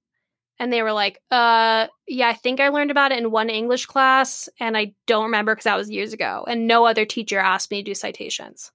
and 0.60 0.73
they 0.73 0.82
were 0.82 0.93
like, 0.93 1.21
uh, 1.32 1.88
yeah, 2.08 2.30
I 2.30 2.34
think 2.34 2.60
I 2.60 2.69
learned 2.69 2.91
about 2.91 3.12
it 3.12 3.19
in 3.19 3.32
one 3.32 3.49
English 3.49 3.86
class, 3.86 4.49
and 4.60 4.77
I 4.77 4.93
don't 5.06 5.25
remember 5.25 5.53
because 5.53 5.65
that 5.65 5.77
was 5.77 5.89
years 5.89 6.13
ago, 6.13 6.45
and 6.47 6.67
no 6.67 6.86
other 6.86 7.06
teacher 7.06 7.39
asked 7.39 7.71
me 7.71 7.84
to 7.84 7.91
do 7.91 7.95
citations. 7.95 8.71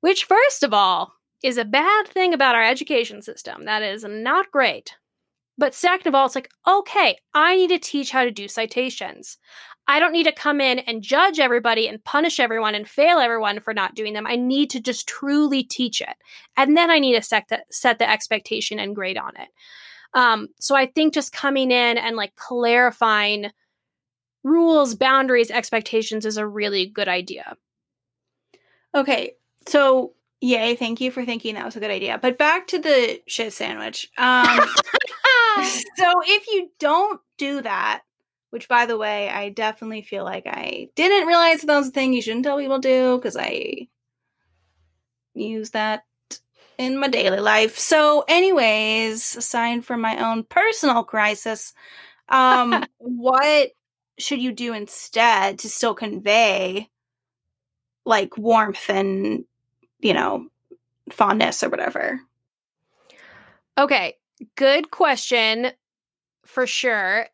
Which, 0.00 0.24
first 0.24 0.62
of 0.62 0.74
all, 0.74 1.14
is 1.42 1.56
a 1.56 1.64
bad 1.64 2.06
thing 2.08 2.34
about 2.34 2.54
our 2.54 2.64
education 2.64 3.22
system. 3.22 3.64
That 3.64 3.82
is 3.82 4.04
not 4.04 4.50
great. 4.50 4.94
But 5.60 5.74
second 5.74 6.08
of 6.08 6.14
all, 6.14 6.24
it's 6.24 6.34
like, 6.34 6.50
okay, 6.66 7.18
I 7.34 7.54
need 7.54 7.68
to 7.68 7.78
teach 7.78 8.10
how 8.12 8.24
to 8.24 8.30
do 8.30 8.48
citations. 8.48 9.36
I 9.86 10.00
don't 10.00 10.12
need 10.12 10.24
to 10.24 10.32
come 10.32 10.58
in 10.58 10.78
and 10.78 11.02
judge 11.02 11.38
everybody 11.38 11.86
and 11.86 12.02
punish 12.02 12.40
everyone 12.40 12.74
and 12.74 12.88
fail 12.88 13.18
everyone 13.18 13.60
for 13.60 13.74
not 13.74 13.94
doing 13.94 14.14
them. 14.14 14.26
I 14.26 14.36
need 14.36 14.70
to 14.70 14.80
just 14.80 15.06
truly 15.06 15.62
teach 15.62 16.00
it. 16.00 16.16
And 16.56 16.78
then 16.78 16.90
I 16.90 16.98
need 16.98 17.14
to 17.14 17.22
set 17.22 17.48
the, 17.48 17.62
set 17.70 17.98
the 17.98 18.08
expectation 18.08 18.78
and 18.78 18.94
grade 18.94 19.18
on 19.18 19.32
it. 19.36 19.48
Um, 20.14 20.48
so 20.58 20.74
I 20.74 20.86
think 20.86 21.12
just 21.12 21.30
coming 21.30 21.70
in 21.70 21.98
and 21.98 22.16
like 22.16 22.36
clarifying 22.36 23.50
rules, 24.42 24.94
boundaries, 24.94 25.50
expectations 25.50 26.24
is 26.24 26.38
a 26.38 26.46
really 26.46 26.86
good 26.86 27.08
idea. 27.08 27.54
Okay. 28.94 29.32
So 29.68 30.14
yay, 30.40 30.74
thank 30.74 31.02
you 31.02 31.10
for 31.10 31.26
thinking 31.26 31.54
that 31.56 31.66
was 31.66 31.76
a 31.76 31.80
good 31.80 31.90
idea. 31.90 32.18
But 32.20 32.38
back 32.38 32.66
to 32.68 32.78
the 32.78 33.20
shit 33.26 33.52
sandwich. 33.52 34.10
Um 34.16 34.66
so 35.96 36.22
if 36.26 36.46
you 36.48 36.70
don't 36.78 37.20
do 37.38 37.62
that, 37.62 38.02
which 38.50 38.68
by 38.68 38.86
the 38.86 38.98
way, 38.98 39.28
I 39.28 39.50
definitely 39.50 40.02
feel 40.02 40.24
like 40.24 40.46
I 40.46 40.88
didn't 40.94 41.26
realize 41.26 41.62
that 41.62 41.78
was 41.78 41.88
a 41.88 41.92
thing 41.92 42.12
you 42.12 42.22
shouldn't 42.22 42.44
tell 42.44 42.58
people 42.58 42.80
to 42.80 43.16
because 43.16 43.36
I 43.36 43.88
use 45.34 45.70
that 45.70 46.04
in 46.78 46.98
my 46.98 47.08
daily 47.08 47.40
life. 47.40 47.78
So, 47.78 48.24
anyways, 48.26 49.36
aside 49.36 49.84
from 49.84 50.00
my 50.00 50.16
own 50.18 50.44
personal 50.44 51.04
crisis, 51.04 51.72
um, 52.28 52.84
what 52.98 53.70
should 54.18 54.40
you 54.40 54.52
do 54.52 54.72
instead 54.72 55.60
to 55.60 55.68
still 55.68 55.94
convey 55.94 56.88
like 58.04 58.36
warmth 58.36 58.88
and, 58.88 59.44
you 60.00 60.14
know, 60.14 60.48
fondness 61.10 61.62
or 61.62 61.68
whatever? 61.68 62.20
Okay, 63.78 64.16
good 64.56 64.90
question 64.90 65.72
for 66.44 66.66
sure. 66.66 67.26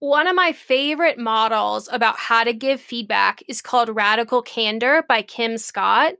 One 0.00 0.26
of 0.26 0.36
my 0.36 0.52
favorite 0.52 1.18
models 1.18 1.88
about 1.90 2.16
how 2.18 2.44
to 2.44 2.52
give 2.52 2.80
feedback 2.80 3.42
is 3.48 3.62
called 3.62 3.88
Radical 3.88 4.42
Candor 4.42 5.04
by 5.08 5.22
Kim 5.22 5.56
Scott 5.56 6.14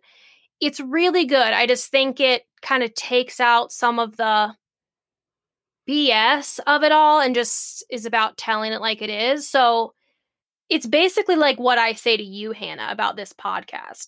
it's 0.61 0.81
really 0.81 1.27
good. 1.27 1.37
I 1.53 1.67
just 1.67 1.91
think 1.91 2.21
it 2.21 2.47
kind 2.63 2.83
of 2.83 2.95
takes 2.95 3.41
out 3.41 3.73
some 3.73 3.99
of 3.99 4.17
the 4.17 4.55
BS 5.89 6.61
of 6.67 6.83
it 6.83 6.93
all 6.93 7.21
and 7.21 7.35
just 7.35 7.85
is 7.91 8.07
about 8.07 8.39
telling 8.39 8.73
it 8.73 8.81
like 8.81 9.03
it 9.03 9.11
is. 9.11 9.49
So 9.49 9.93
it's 10.71 10.87
basically 10.87 11.37
like 11.37 11.59
what 11.59 11.77
I 11.79 11.93
say 11.93 12.17
to 12.17 12.23
you, 12.23 12.53
Hannah, 12.53 12.89
about 12.91 13.17
this 13.17 13.33
podcast. 13.33 14.07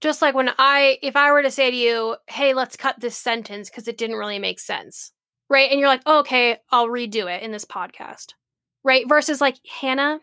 Just 0.00 0.22
like 0.22 0.34
when 0.34 0.50
I, 0.58 0.98
if 1.02 1.16
I 1.16 1.30
were 1.30 1.42
to 1.42 1.50
say 1.50 1.70
to 1.70 1.76
you, 1.76 2.16
hey, 2.28 2.54
let's 2.54 2.76
cut 2.76 3.00
this 3.00 3.16
sentence 3.16 3.68
because 3.68 3.86
it 3.86 3.98
didn't 3.98 4.16
really 4.16 4.38
make 4.38 4.58
sense, 4.58 5.12
right? 5.48 5.70
And 5.70 5.78
you're 5.78 5.88
like, 5.88 6.02
oh, 6.06 6.20
okay, 6.20 6.58
I'll 6.70 6.88
redo 6.88 7.30
it 7.34 7.42
in 7.42 7.52
this 7.52 7.66
podcast, 7.66 8.32
right? 8.82 9.06
Versus 9.08 9.40
like, 9.40 9.56
Hannah, 9.80 10.20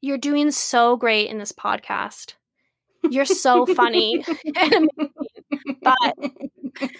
you're 0.00 0.18
doing 0.18 0.50
so 0.50 0.96
great 0.96 1.30
in 1.30 1.38
this 1.38 1.52
podcast. 1.52 2.34
You're 3.08 3.24
so 3.24 3.66
funny. 3.66 4.24
But 5.82 6.14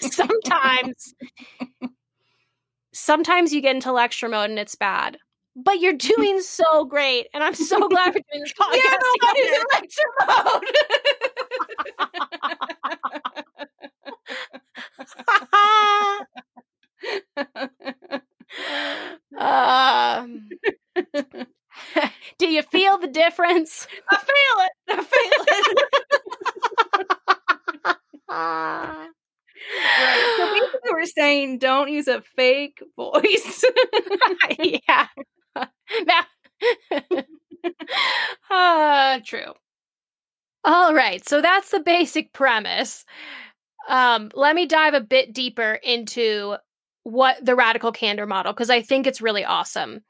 sometimes 0.00 1.14
sometimes 2.92 3.52
you 3.52 3.60
get 3.60 3.74
into 3.74 3.92
lecture 3.92 4.28
mode 4.28 4.50
and 4.50 4.58
it's 4.58 4.74
bad. 4.74 5.18
But 5.56 5.80
you're 5.80 5.94
doing 5.94 6.40
so 6.40 6.84
great, 6.84 7.26
and 7.34 7.42
I'm 7.42 7.54
so 7.54 7.88
glad 7.88 8.14
we're 8.14 8.20
doing 8.32 8.44
this 8.44 8.52
podcast. 8.60 8.76
Yeah, 8.76 8.96
no, 9.00 9.32
in 9.34 9.64
lecture 9.72 10.02
mode. 10.28 10.62
Um, 19.38 20.48
do 22.38 22.46
you 22.48 22.62
feel 22.62 22.98
the 22.98 23.08
difference? 23.08 23.86
I 24.10 24.16
feel 24.16 24.64
it. 24.64 24.72
I 24.90 24.96
feel 25.02 25.44
it. 25.48 25.88
right. 28.30 29.10
So 30.36 30.46
basically, 30.46 30.90
we're 30.92 31.06
saying 31.06 31.58
don't 31.58 31.90
use 31.90 32.08
a 32.08 32.22
fake 32.36 32.82
voice. 32.96 33.64
yeah. 34.58 35.06
Now, 36.06 36.22
uh, 38.50 39.20
true. 39.24 39.52
All 40.64 40.94
right. 40.94 41.26
So 41.28 41.40
that's 41.40 41.70
the 41.70 41.80
basic 41.80 42.32
premise. 42.32 43.04
Um, 43.88 44.30
let 44.34 44.54
me 44.54 44.66
dive 44.66 44.94
a 44.94 45.00
bit 45.00 45.32
deeper 45.32 45.74
into 45.82 46.56
what 47.04 47.42
the 47.44 47.54
radical 47.54 47.90
candor 47.90 48.26
model 48.26 48.52
because 48.52 48.68
I 48.68 48.82
think 48.82 49.06
it's 49.06 49.22
really 49.22 49.44
awesome. 49.44 50.02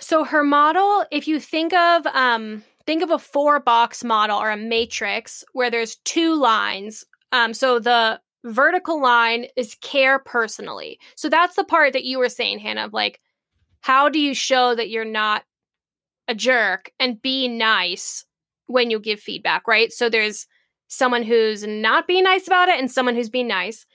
So 0.00 0.24
her 0.24 0.42
model, 0.42 1.04
if 1.12 1.28
you 1.28 1.38
think 1.38 1.72
of 1.72 2.06
um 2.08 2.64
think 2.86 3.02
of 3.02 3.10
a 3.10 3.18
four 3.18 3.60
box 3.60 4.02
model 4.02 4.38
or 4.38 4.50
a 4.50 4.56
matrix 4.56 5.44
where 5.52 5.70
there's 5.70 5.96
two 6.04 6.34
lines. 6.34 7.04
Um 7.30 7.54
so 7.54 7.78
the 7.78 8.20
vertical 8.44 9.00
line 9.00 9.46
is 9.56 9.76
care 9.76 10.18
personally. 10.18 10.98
So 11.14 11.28
that's 11.28 11.56
the 11.56 11.64
part 11.64 11.92
that 11.92 12.04
you 12.04 12.18
were 12.18 12.28
saying 12.28 12.58
Hannah 12.60 12.86
of 12.86 12.92
like 12.92 13.20
how 13.80 14.08
do 14.08 14.18
you 14.18 14.34
show 14.34 14.74
that 14.74 14.90
you're 14.90 15.04
not 15.04 15.44
a 16.26 16.34
jerk 16.34 16.90
and 16.98 17.22
be 17.22 17.46
nice 17.46 18.24
when 18.66 18.90
you 18.90 18.98
give 18.98 19.20
feedback, 19.20 19.66
right? 19.68 19.92
So 19.92 20.08
there's 20.08 20.46
someone 20.88 21.22
who's 21.22 21.66
not 21.66 22.06
being 22.06 22.24
nice 22.24 22.46
about 22.46 22.68
it 22.68 22.78
and 22.78 22.90
someone 22.90 23.14
who's 23.14 23.30
being 23.30 23.48
nice. 23.48 23.86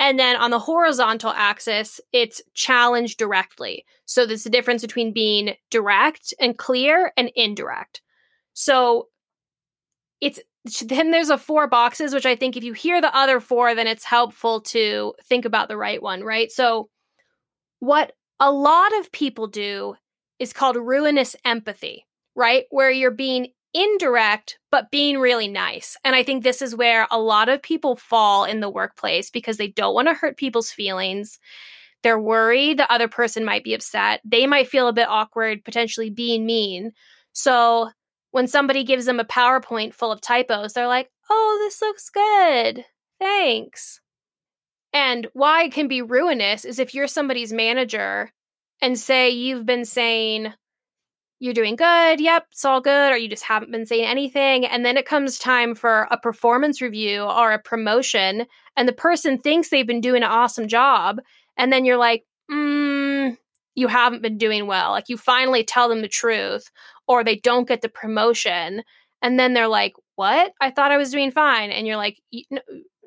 And 0.00 0.18
then 0.18 0.36
on 0.36 0.50
the 0.50 0.58
horizontal 0.60 1.30
axis, 1.30 2.00
it's 2.12 2.40
challenge 2.54 3.16
directly. 3.16 3.84
So 4.04 4.26
there's 4.26 4.46
a 4.46 4.50
difference 4.50 4.82
between 4.82 5.12
being 5.12 5.54
direct 5.70 6.32
and 6.40 6.56
clear 6.56 7.12
and 7.16 7.30
indirect. 7.34 8.00
So 8.52 9.08
it's 10.20 10.40
then 10.84 11.10
there's 11.10 11.30
a 11.30 11.38
four 11.38 11.66
boxes, 11.66 12.12
which 12.12 12.26
I 12.26 12.36
think 12.36 12.56
if 12.56 12.64
you 12.64 12.72
hear 12.72 13.00
the 13.00 13.14
other 13.16 13.40
four, 13.40 13.74
then 13.74 13.86
it's 13.86 14.04
helpful 14.04 14.60
to 14.62 15.14
think 15.24 15.44
about 15.44 15.68
the 15.68 15.76
right 15.76 16.02
one, 16.02 16.22
right? 16.22 16.50
So 16.50 16.90
what 17.80 18.12
a 18.40 18.52
lot 18.52 18.96
of 18.98 19.12
people 19.12 19.46
do 19.46 19.94
is 20.38 20.52
called 20.52 20.76
ruinous 20.76 21.34
empathy, 21.44 22.06
right? 22.36 22.64
Where 22.70 22.90
you're 22.90 23.10
being 23.10 23.48
indirect, 23.74 24.58
but 24.70 24.90
being 24.90 25.18
really 25.18 25.48
nice. 25.48 25.96
And 26.04 26.16
I 26.16 26.22
think 26.22 26.42
this 26.42 26.62
is 26.62 26.74
where 26.74 27.06
a 27.10 27.18
lot 27.18 27.48
of 27.48 27.62
people 27.62 27.96
fall 27.96 28.44
in 28.44 28.60
the 28.60 28.70
workplace 28.70 29.30
because 29.30 29.56
they 29.56 29.68
don't 29.68 29.94
want 29.94 30.08
to 30.08 30.14
hurt 30.14 30.36
people's 30.36 30.70
feelings. 30.70 31.38
They're 32.02 32.20
worried 32.20 32.78
the 32.78 32.90
other 32.92 33.08
person 33.08 33.44
might 33.44 33.64
be 33.64 33.74
upset. 33.74 34.20
They 34.24 34.46
might 34.46 34.68
feel 34.68 34.88
a 34.88 34.92
bit 34.92 35.08
awkward, 35.08 35.64
potentially 35.64 36.10
being 36.10 36.46
mean. 36.46 36.92
So 37.32 37.90
when 38.30 38.46
somebody 38.46 38.84
gives 38.84 39.04
them 39.04 39.20
a 39.20 39.24
PowerPoint 39.24 39.94
full 39.94 40.12
of 40.12 40.20
typos, 40.20 40.72
they're 40.72 40.86
like, 40.86 41.10
oh, 41.30 41.58
this 41.60 41.80
looks 41.82 42.10
good. 42.10 42.84
Thanks. 43.18 44.00
And 44.92 45.26
why 45.32 45.64
it 45.64 45.72
can 45.72 45.88
be 45.88 46.02
ruinous 46.02 46.64
is 46.64 46.78
if 46.78 46.94
you're 46.94 47.08
somebody's 47.08 47.52
manager 47.52 48.32
and 48.80 48.98
say 48.98 49.30
you've 49.30 49.66
been 49.66 49.84
saying, 49.84 50.52
you're 51.40 51.54
doing 51.54 51.76
good. 51.76 52.20
Yep, 52.20 52.46
it's 52.50 52.64
all 52.64 52.80
good. 52.80 53.12
Or 53.12 53.16
you 53.16 53.28
just 53.28 53.44
haven't 53.44 53.70
been 53.70 53.86
saying 53.86 54.04
anything. 54.04 54.66
And 54.66 54.84
then 54.84 54.96
it 54.96 55.06
comes 55.06 55.38
time 55.38 55.74
for 55.74 56.08
a 56.10 56.18
performance 56.18 56.80
review 56.80 57.22
or 57.22 57.52
a 57.52 57.58
promotion, 57.58 58.46
and 58.76 58.88
the 58.88 58.92
person 58.92 59.38
thinks 59.38 59.70
they've 59.70 59.86
been 59.86 60.00
doing 60.00 60.22
an 60.22 60.30
awesome 60.30 60.68
job. 60.68 61.20
And 61.56 61.72
then 61.72 61.84
you're 61.84 61.96
like, 61.96 62.24
mm, 62.50 63.36
you 63.74 63.88
haven't 63.88 64.22
been 64.22 64.38
doing 64.38 64.66
well. 64.66 64.90
Like 64.90 65.08
you 65.08 65.16
finally 65.16 65.64
tell 65.64 65.88
them 65.88 66.02
the 66.02 66.08
truth, 66.08 66.70
or 67.06 67.22
they 67.22 67.36
don't 67.36 67.68
get 67.68 67.82
the 67.82 67.88
promotion. 67.88 68.82
And 69.22 69.38
then 69.38 69.54
they're 69.54 69.68
like, 69.68 69.94
what? 70.16 70.52
I 70.60 70.70
thought 70.70 70.92
I 70.92 70.96
was 70.96 71.10
doing 71.10 71.30
fine. 71.30 71.70
And 71.70 71.86
you're 71.86 71.96
like, 71.96 72.20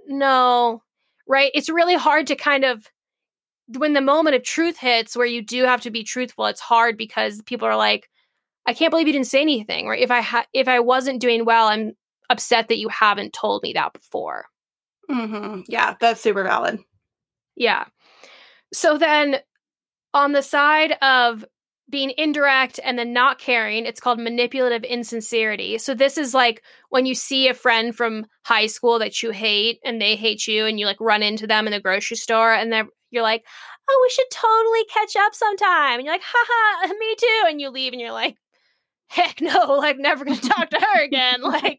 no, 0.08 0.84
right? 1.28 1.52
It's 1.54 1.70
really 1.70 1.96
hard 1.96 2.28
to 2.28 2.36
kind 2.36 2.66
of 2.66 2.90
when 3.78 3.94
the 3.94 4.02
moment 4.02 4.36
of 4.36 4.44
truth 4.44 4.78
hits 4.78 5.16
where 5.16 5.26
you 5.26 5.42
do 5.42 5.64
have 5.64 5.82
to 5.82 5.92
be 5.92 6.04
truthful 6.04 6.46
it's 6.46 6.60
hard 6.60 6.98
because 6.98 7.42
people 7.44 7.66
are 7.68 7.78
like 7.78 8.10
I 8.66 8.74
can't 8.74 8.92
believe 8.92 9.08
you 9.08 9.14
didn't 9.14 9.28
say 9.28 9.42
anything. 9.42 9.88
Right? 9.88 10.02
If 10.02 10.12
I 10.12 10.22
ha- 10.22 10.46
if 10.54 10.68
I 10.68 10.80
wasn't 10.80 11.22
doing 11.22 11.46
well, 11.46 11.68
I'm 11.68 11.94
upset 12.30 12.68
that 12.70 12.78
you 12.78 12.90
haven't 12.90 13.34
told 13.34 13.64
me 13.64 13.74
that 13.74 13.94
before. 13.94 14.46
Mm-hmm. 15.10 15.62
Yeah, 15.68 15.96
that's 16.00 16.22
super 16.22 16.44
valid. 16.44 16.80
Yeah. 17.56 17.86
So 18.74 18.98
then 18.98 19.38
on 20.14 20.32
the 20.32 20.42
side 20.42 20.94
of 21.02 21.46
being 21.90 22.14
indirect 22.18 22.80
and 22.84 22.98
then 22.98 23.12
not 23.12 23.38
caring, 23.38 23.86
it's 23.86 24.00
called 24.00 24.20
manipulative 24.20 24.84
insincerity. 24.84 25.78
So 25.78 25.94
this 25.94 26.18
is 26.18 26.34
like 26.34 26.64
when 26.90 27.06
you 27.06 27.14
see 27.14 27.50
a 27.50 27.54
friend 27.54 27.94
from 27.94 28.26
high 28.46 28.68
school 28.68 28.98
that 29.00 29.22
you 29.22 29.32
hate 29.32 29.80
and 29.84 30.02
they 30.02 30.16
hate 30.16 30.48
you 30.48 30.66
and 30.66 30.80
you 30.80 30.86
like 30.86 31.02
run 31.02 31.22
into 31.22 31.46
them 31.46 31.68
in 31.68 31.74
the 31.74 31.82
grocery 31.82 32.18
store 32.18 32.54
and 32.54 32.72
they're 32.72 32.88
you're 33.14 33.24
like, 33.24 33.46
"Oh, 33.90 34.00
we 34.02 34.10
should 34.10 34.32
totally 34.32 34.86
catch 34.86 35.18
up 35.18 35.36
sometime." 35.36 36.00
And 36.00 36.06
you're 36.06 36.14
like, 36.14 36.24
"Haha, 36.24 36.94
me 36.98 37.16
too." 37.18 37.44
And 37.50 37.60
you 37.60 37.70
leave 37.70 37.92
and 37.92 38.02
you're 38.02 38.14
like, 38.14 38.38
heck 39.12 39.42
no, 39.42 39.74
like 39.78 39.98
never 39.98 40.26
gonna 40.26 40.40
talk 40.40 40.70
to 40.70 40.80
her 40.80 41.04
again. 41.04 41.42
like 41.44 41.78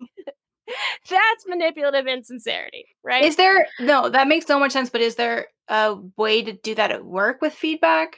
that's 1.09 1.47
manipulative 1.47 2.07
insincerity, 2.07 2.87
right? 3.03 3.25
Is 3.25 3.37
there 3.37 3.67
no, 3.81 4.09
that 4.09 4.29
makes 4.29 4.47
so 4.47 4.59
much 4.59 4.73
sense, 4.73 4.91
but 4.91 5.01
is 5.01 5.17
there 5.17 5.49
a 5.69 5.97
way 6.17 6.43
to 6.43 6.53
do 6.53 6.75
that 6.75 6.93
at 6.93 7.05
work 7.05 7.41
with 7.41 7.53
feedback? 7.53 8.17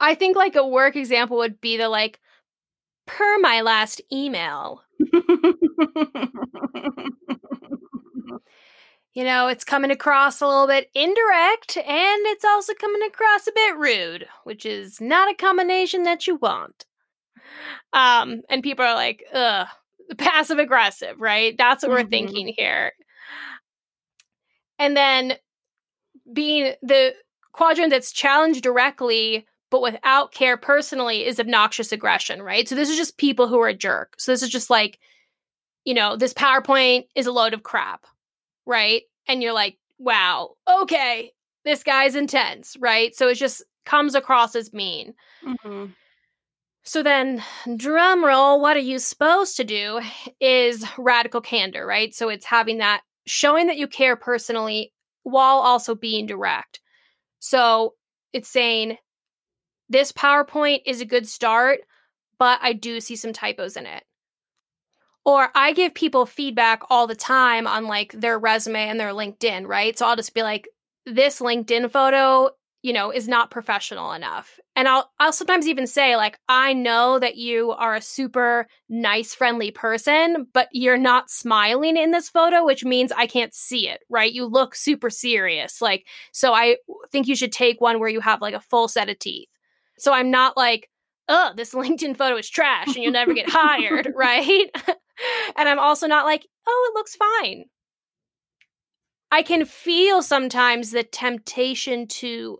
I 0.00 0.14
think 0.14 0.36
like 0.36 0.56
a 0.56 0.66
work 0.66 0.96
example 0.96 1.36
would 1.38 1.60
be 1.60 1.76
the 1.76 1.88
like 1.88 2.20
per 3.06 3.38
my 3.38 3.60
last 3.60 4.00
email. 4.12 4.82
you 9.14 9.24
know, 9.24 9.48
it's 9.48 9.64
coming 9.64 9.90
across 9.90 10.40
a 10.40 10.46
little 10.46 10.66
bit 10.66 10.90
indirect 10.94 11.76
and 11.76 12.26
it's 12.26 12.44
also 12.44 12.72
coming 12.74 13.02
across 13.06 13.46
a 13.46 13.52
bit 13.54 13.76
rude, 13.76 14.26
which 14.44 14.64
is 14.66 15.00
not 15.00 15.30
a 15.30 15.36
combination 15.36 16.02
that 16.04 16.26
you 16.26 16.36
want. 16.36 16.84
Um, 17.92 18.42
and 18.48 18.62
people 18.62 18.84
are 18.84 18.94
like, 18.94 19.24
ugh, 19.32 19.66
passive 20.18 20.58
aggressive, 20.58 21.20
right? 21.20 21.56
That's 21.56 21.82
what 21.82 21.92
mm-hmm. 21.92 22.04
we're 22.04 22.08
thinking 22.08 22.54
here. 22.56 22.92
And 24.78 24.96
then 24.96 25.34
being 26.32 26.74
the 26.82 27.14
quadrant 27.52 27.90
that's 27.90 28.12
challenged 28.12 28.62
directly 28.62 29.46
but 29.72 29.80
without 29.80 30.32
care 30.32 30.58
personally 30.58 31.24
is 31.24 31.40
obnoxious 31.40 31.92
aggression, 31.92 32.42
right? 32.42 32.68
So 32.68 32.74
this 32.74 32.90
is 32.90 32.96
just 32.98 33.16
people 33.16 33.48
who 33.48 33.58
are 33.58 33.68
a 33.68 33.74
jerk. 33.74 34.12
So 34.18 34.30
this 34.30 34.42
is 34.42 34.50
just 34.50 34.68
like, 34.68 34.98
you 35.86 35.94
know, 35.94 36.14
this 36.14 36.34
PowerPoint 36.34 37.06
is 37.16 37.26
a 37.26 37.32
load 37.32 37.54
of 37.54 37.62
crap, 37.62 38.04
right? 38.66 39.04
And 39.26 39.42
you're 39.42 39.54
like, 39.54 39.78
wow, 39.98 40.56
okay, 40.68 41.32
this 41.64 41.82
guy's 41.82 42.14
intense, 42.14 42.76
right? 42.80 43.16
So 43.16 43.28
it 43.28 43.36
just 43.36 43.62
comes 43.86 44.14
across 44.14 44.54
as 44.54 44.74
mean. 44.74 45.14
Mm-hmm. 45.42 45.86
So 46.84 47.02
then, 47.02 47.42
drum 47.76 48.24
roll, 48.24 48.60
what 48.60 48.76
are 48.76 48.80
you 48.80 48.98
supposed 48.98 49.56
to 49.56 49.64
do 49.64 50.00
is 50.40 50.84
radical 50.98 51.40
candor, 51.40 51.86
right? 51.86 52.14
So 52.14 52.28
it's 52.28 52.46
having 52.46 52.78
that 52.78 53.02
showing 53.24 53.68
that 53.68 53.76
you 53.76 53.86
care 53.86 54.16
personally 54.16 54.92
while 55.22 55.58
also 55.58 55.94
being 55.94 56.26
direct. 56.26 56.80
So 57.38 57.94
it's 58.32 58.48
saying, 58.48 58.98
this 59.88 60.10
PowerPoint 60.10 60.80
is 60.86 61.00
a 61.00 61.06
good 61.06 61.28
start, 61.28 61.80
but 62.38 62.58
I 62.62 62.72
do 62.72 63.00
see 63.00 63.14
some 63.14 63.32
typos 63.32 63.76
in 63.76 63.86
it. 63.86 64.02
Or 65.24 65.50
I 65.54 65.72
give 65.72 65.94
people 65.94 66.26
feedback 66.26 66.82
all 66.90 67.06
the 67.06 67.14
time 67.14 67.68
on 67.68 67.86
like 67.86 68.12
their 68.12 68.38
resume 68.38 68.88
and 68.88 68.98
their 68.98 69.12
LinkedIn, 69.12 69.68
right? 69.68 69.96
So 69.96 70.06
I'll 70.06 70.16
just 70.16 70.34
be 70.34 70.42
like, 70.42 70.68
this 71.06 71.40
LinkedIn 71.40 71.90
photo, 71.90 72.50
you 72.82 72.92
know, 72.92 73.12
is 73.12 73.28
not 73.28 73.50
professional 73.50 74.12
enough. 74.12 74.58
And 74.74 74.88
I'll 74.88 75.10
I'll 75.20 75.32
sometimes 75.32 75.68
even 75.68 75.86
say 75.86 76.16
like 76.16 76.38
I 76.48 76.72
know 76.72 77.18
that 77.18 77.36
you 77.36 77.72
are 77.72 77.94
a 77.94 78.00
super 78.00 78.66
nice 78.88 79.34
friendly 79.34 79.70
person, 79.70 80.46
but 80.54 80.68
you're 80.72 80.96
not 80.96 81.30
smiling 81.30 81.96
in 81.96 82.10
this 82.10 82.30
photo, 82.30 82.64
which 82.64 82.84
means 82.84 83.12
I 83.12 83.26
can't 83.26 83.52
see 83.52 83.88
it, 83.88 84.00
right? 84.08 84.32
You 84.32 84.46
look 84.46 84.74
super 84.74 85.10
serious. 85.10 85.82
Like 85.82 86.06
so 86.32 86.54
I 86.54 86.76
think 87.10 87.28
you 87.28 87.36
should 87.36 87.52
take 87.52 87.80
one 87.80 88.00
where 88.00 88.08
you 88.08 88.20
have 88.20 88.40
like 88.40 88.54
a 88.54 88.60
full 88.60 88.88
set 88.88 89.10
of 89.10 89.18
teeth. 89.18 89.50
So 89.98 90.12
I'm 90.12 90.30
not 90.30 90.56
like, 90.56 90.88
"Oh, 91.28 91.52
this 91.54 91.74
LinkedIn 91.74 92.16
photo 92.16 92.36
is 92.36 92.48
trash 92.48 92.88
and 92.88 92.96
you'll 92.96 93.12
never 93.12 93.34
get 93.34 93.50
hired," 93.50 94.10
right? 94.16 94.70
and 95.56 95.68
I'm 95.68 95.78
also 95.78 96.06
not 96.06 96.24
like, 96.24 96.46
"Oh, 96.66 96.90
it 96.90 96.98
looks 96.98 97.14
fine." 97.16 97.64
I 99.30 99.42
can 99.42 99.64
feel 99.64 100.22
sometimes 100.22 100.90
the 100.90 101.02
temptation 101.02 102.06
to 102.06 102.58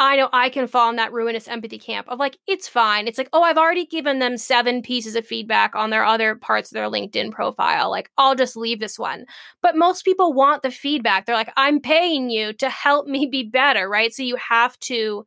I 0.00 0.16
know 0.16 0.30
I 0.32 0.48
can 0.48 0.66
fall 0.66 0.88
in 0.88 0.96
that 0.96 1.12
ruinous 1.12 1.46
empathy 1.46 1.78
camp 1.78 2.08
of 2.08 2.18
like, 2.18 2.38
it's 2.46 2.66
fine. 2.66 3.06
It's 3.06 3.18
like, 3.18 3.28
oh, 3.34 3.42
I've 3.42 3.58
already 3.58 3.84
given 3.84 4.18
them 4.18 4.38
seven 4.38 4.80
pieces 4.80 5.14
of 5.14 5.26
feedback 5.26 5.74
on 5.74 5.90
their 5.90 6.06
other 6.06 6.36
parts 6.36 6.70
of 6.70 6.74
their 6.74 6.88
LinkedIn 6.88 7.32
profile. 7.32 7.90
Like, 7.90 8.10
I'll 8.16 8.34
just 8.34 8.56
leave 8.56 8.80
this 8.80 8.98
one. 8.98 9.26
But 9.60 9.76
most 9.76 10.06
people 10.06 10.32
want 10.32 10.62
the 10.62 10.70
feedback. 10.70 11.26
They're 11.26 11.34
like, 11.34 11.52
I'm 11.54 11.80
paying 11.80 12.30
you 12.30 12.54
to 12.54 12.70
help 12.70 13.06
me 13.06 13.26
be 13.26 13.42
better, 13.42 13.90
right? 13.90 14.10
So 14.10 14.22
you 14.22 14.36
have 14.36 14.78
to 14.80 15.26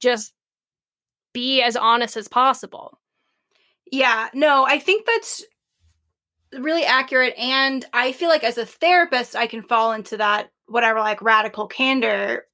just 0.00 0.32
be 1.34 1.60
as 1.60 1.76
honest 1.76 2.16
as 2.16 2.28
possible. 2.28 2.98
Yeah, 3.92 4.28
no, 4.32 4.64
I 4.64 4.78
think 4.78 5.04
that's 5.04 5.44
really 6.58 6.84
accurate. 6.84 7.34
And 7.38 7.84
I 7.92 8.12
feel 8.12 8.30
like 8.30 8.42
as 8.42 8.56
a 8.56 8.64
therapist, 8.64 9.36
I 9.36 9.46
can 9.46 9.62
fall 9.62 9.92
into 9.92 10.16
that 10.16 10.50
whatever 10.66 10.98
like 11.00 11.20
radical 11.20 11.66
candor 11.66 12.47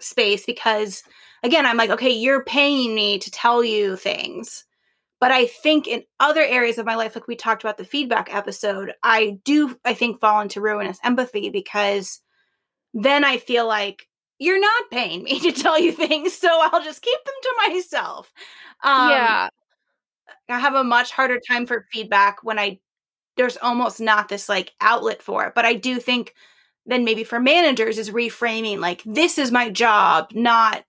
space 0.00 0.46
because 0.46 1.02
again 1.42 1.66
i'm 1.66 1.76
like 1.76 1.90
okay 1.90 2.10
you're 2.10 2.44
paying 2.44 2.94
me 2.94 3.18
to 3.18 3.30
tell 3.30 3.62
you 3.64 3.96
things. 3.96 4.64
But 5.20 5.32
i 5.32 5.46
think 5.46 5.88
in 5.88 6.04
other 6.20 6.42
areas 6.42 6.78
of 6.78 6.86
my 6.86 6.94
life 6.94 7.14
like 7.16 7.26
we 7.26 7.36
talked 7.36 7.64
about 7.64 7.76
the 7.76 7.84
feedback 7.84 8.32
episode 8.32 8.92
i 9.02 9.38
do 9.44 9.76
i 9.84 9.94
think 9.94 10.20
fall 10.20 10.40
into 10.40 10.60
ruinous 10.60 10.98
empathy 11.02 11.50
because 11.50 12.20
then 12.94 13.24
i 13.24 13.36
feel 13.36 13.66
like 13.66 14.06
you're 14.38 14.60
not 14.60 14.90
paying 14.92 15.24
me 15.24 15.40
to 15.50 15.50
tell 15.50 15.78
you 15.78 15.90
things 15.90 16.34
so 16.34 16.48
i'll 16.48 16.84
just 16.84 17.02
keep 17.02 17.24
them 17.24 17.34
to 17.42 17.54
myself. 17.68 18.32
Um, 18.84 19.10
yeah. 19.10 19.48
I 20.48 20.58
have 20.60 20.74
a 20.74 20.84
much 20.84 21.10
harder 21.10 21.40
time 21.40 21.66
for 21.66 21.86
feedback 21.90 22.44
when 22.44 22.58
i 22.58 22.78
there's 23.36 23.56
almost 23.56 24.00
not 24.00 24.28
this 24.28 24.48
like 24.48 24.72
outlet 24.80 25.20
for 25.20 25.46
it 25.46 25.54
but 25.54 25.64
i 25.64 25.74
do 25.74 25.98
think 25.98 26.34
then 26.88 27.04
maybe 27.04 27.22
for 27.22 27.38
managers 27.38 27.98
is 27.98 28.10
reframing 28.10 28.78
like 28.80 29.02
this 29.04 29.38
is 29.38 29.52
my 29.52 29.70
job 29.70 30.30
not 30.32 30.84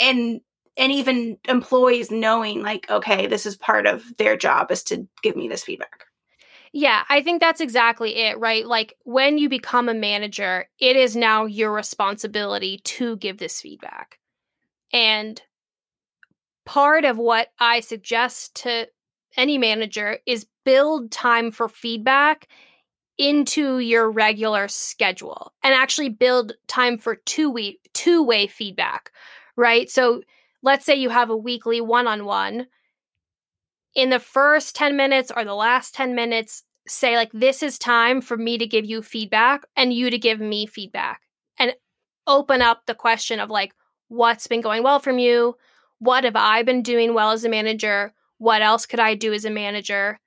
and 0.00 0.40
and 0.76 0.92
even 0.92 1.36
employees 1.48 2.10
knowing 2.10 2.62
like 2.62 2.88
okay 2.90 3.26
this 3.26 3.44
is 3.44 3.56
part 3.56 3.86
of 3.86 4.04
their 4.16 4.36
job 4.36 4.70
is 4.70 4.82
to 4.82 5.06
give 5.22 5.36
me 5.36 5.48
this 5.48 5.64
feedback. 5.64 6.06
Yeah 6.72 7.02
i 7.08 7.20
think 7.22 7.40
that's 7.40 7.60
exactly 7.60 8.16
it 8.16 8.38
right? 8.38 8.66
Like 8.66 8.94
when 9.04 9.36
you 9.36 9.48
become 9.48 9.88
a 9.88 9.94
manager 9.94 10.66
it 10.78 10.96
is 10.96 11.14
now 11.14 11.44
your 11.44 11.72
responsibility 11.72 12.78
to 12.84 13.16
give 13.16 13.38
this 13.38 13.60
feedback. 13.60 14.18
And 14.92 15.42
part 16.64 17.04
of 17.04 17.18
what 17.18 17.48
i 17.58 17.80
suggest 17.80 18.54
to 18.54 18.88
any 19.36 19.58
manager 19.58 20.18
is 20.26 20.46
build 20.64 21.10
time 21.10 21.50
for 21.50 21.68
feedback 21.68 22.48
into 23.16 23.78
your 23.78 24.10
regular 24.10 24.66
schedule 24.66 25.52
and 25.62 25.72
actually 25.72 26.08
build 26.08 26.52
time 26.66 26.98
for 26.98 27.14
two 27.14 27.48
week 27.48 27.78
two 27.92 28.22
way 28.22 28.46
feedback 28.46 29.10
right? 29.56 29.90
So 29.90 30.22
let's 30.62 30.84
say 30.84 30.94
you 30.94 31.10
have 31.10 31.30
a 31.30 31.36
weekly 31.36 31.80
one-on-one. 31.80 32.66
In 33.94 34.10
the 34.10 34.18
first 34.18 34.74
10 34.74 34.96
minutes 34.96 35.30
or 35.34 35.44
the 35.44 35.54
last 35.54 35.94
10 35.94 36.14
minutes 36.14 36.64
say 36.86 37.16
like 37.16 37.30
this 37.32 37.62
is 37.62 37.78
time 37.78 38.20
for 38.20 38.36
me 38.36 38.58
to 38.58 38.66
give 38.66 38.84
you 38.84 39.00
feedback 39.00 39.64
and 39.74 39.92
you 39.92 40.10
to 40.10 40.18
give 40.18 40.38
me 40.38 40.66
feedback 40.66 41.22
and 41.58 41.74
open 42.26 42.60
up 42.60 42.82
the 42.84 42.94
question 42.94 43.40
of 43.40 43.48
like 43.48 43.72
what's 44.08 44.46
been 44.46 44.60
going 44.60 44.82
well 44.82 44.98
from 44.98 45.18
you? 45.18 45.56
What 45.98 46.24
have 46.24 46.36
i 46.36 46.62
been 46.62 46.82
doing 46.82 47.14
well 47.14 47.30
as 47.30 47.44
a 47.44 47.48
manager? 47.48 48.12
What 48.38 48.62
else 48.62 48.84
could 48.84 49.00
i 49.00 49.14
do 49.14 49.32
as 49.32 49.44
a 49.44 49.50
manager 49.50 50.18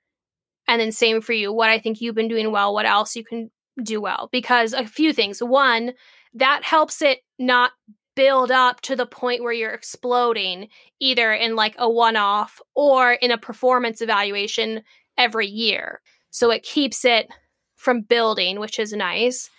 and 0.68 0.80
then 0.80 0.92
same 0.92 1.20
for 1.20 1.32
you, 1.32 1.52
what 1.52 1.70
I 1.70 1.78
think 1.78 2.00
you've 2.00 2.14
been 2.14 2.28
doing 2.28 2.52
well, 2.52 2.72
what 2.72 2.86
else 2.86 3.16
you 3.16 3.24
can 3.24 3.50
do 3.82 4.00
well. 4.00 4.28
Because 4.30 4.72
a 4.74 4.86
few 4.86 5.12
things. 5.12 5.42
One, 5.42 5.92
that 6.34 6.62
helps 6.62 7.00
it 7.02 7.20
not 7.38 7.72
build 8.14 8.50
up 8.50 8.80
to 8.82 8.96
the 8.96 9.06
point 9.06 9.42
where 9.42 9.52
you're 9.52 9.72
exploding 9.72 10.68
either 11.00 11.32
in 11.32 11.56
like 11.56 11.74
a 11.78 11.88
one 11.88 12.16
off 12.16 12.60
or 12.74 13.12
in 13.12 13.30
a 13.30 13.38
performance 13.38 14.02
evaluation 14.02 14.82
every 15.16 15.46
year. 15.46 16.00
So 16.30 16.50
it 16.50 16.62
keeps 16.62 17.04
it 17.04 17.28
from 17.76 18.02
building, 18.02 18.60
which 18.60 18.78
is 18.78 18.92
nice. 18.92 19.50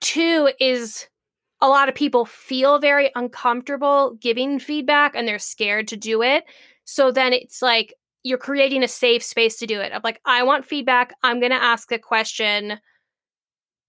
Two 0.00 0.50
is 0.58 1.06
a 1.60 1.68
lot 1.68 1.90
of 1.90 1.94
people 1.94 2.24
feel 2.24 2.78
very 2.78 3.10
uncomfortable 3.14 4.16
giving 4.18 4.58
feedback 4.58 5.14
and 5.14 5.28
they're 5.28 5.38
scared 5.38 5.86
to 5.88 5.96
do 5.96 6.22
it. 6.22 6.44
So 6.84 7.12
then 7.12 7.34
it's 7.34 7.60
like 7.60 7.94
you're 8.22 8.38
creating 8.38 8.82
a 8.82 8.88
safe 8.88 9.22
space 9.22 9.56
to 9.58 9.66
do 9.66 9.80
it. 9.80 9.92
I'm 9.94 10.00
like, 10.04 10.20
I 10.24 10.42
want 10.42 10.64
feedback. 10.64 11.14
I'm 11.22 11.40
going 11.40 11.52
to 11.52 11.62
ask 11.62 11.90
a 11.92 11.98
question 11.98 12.78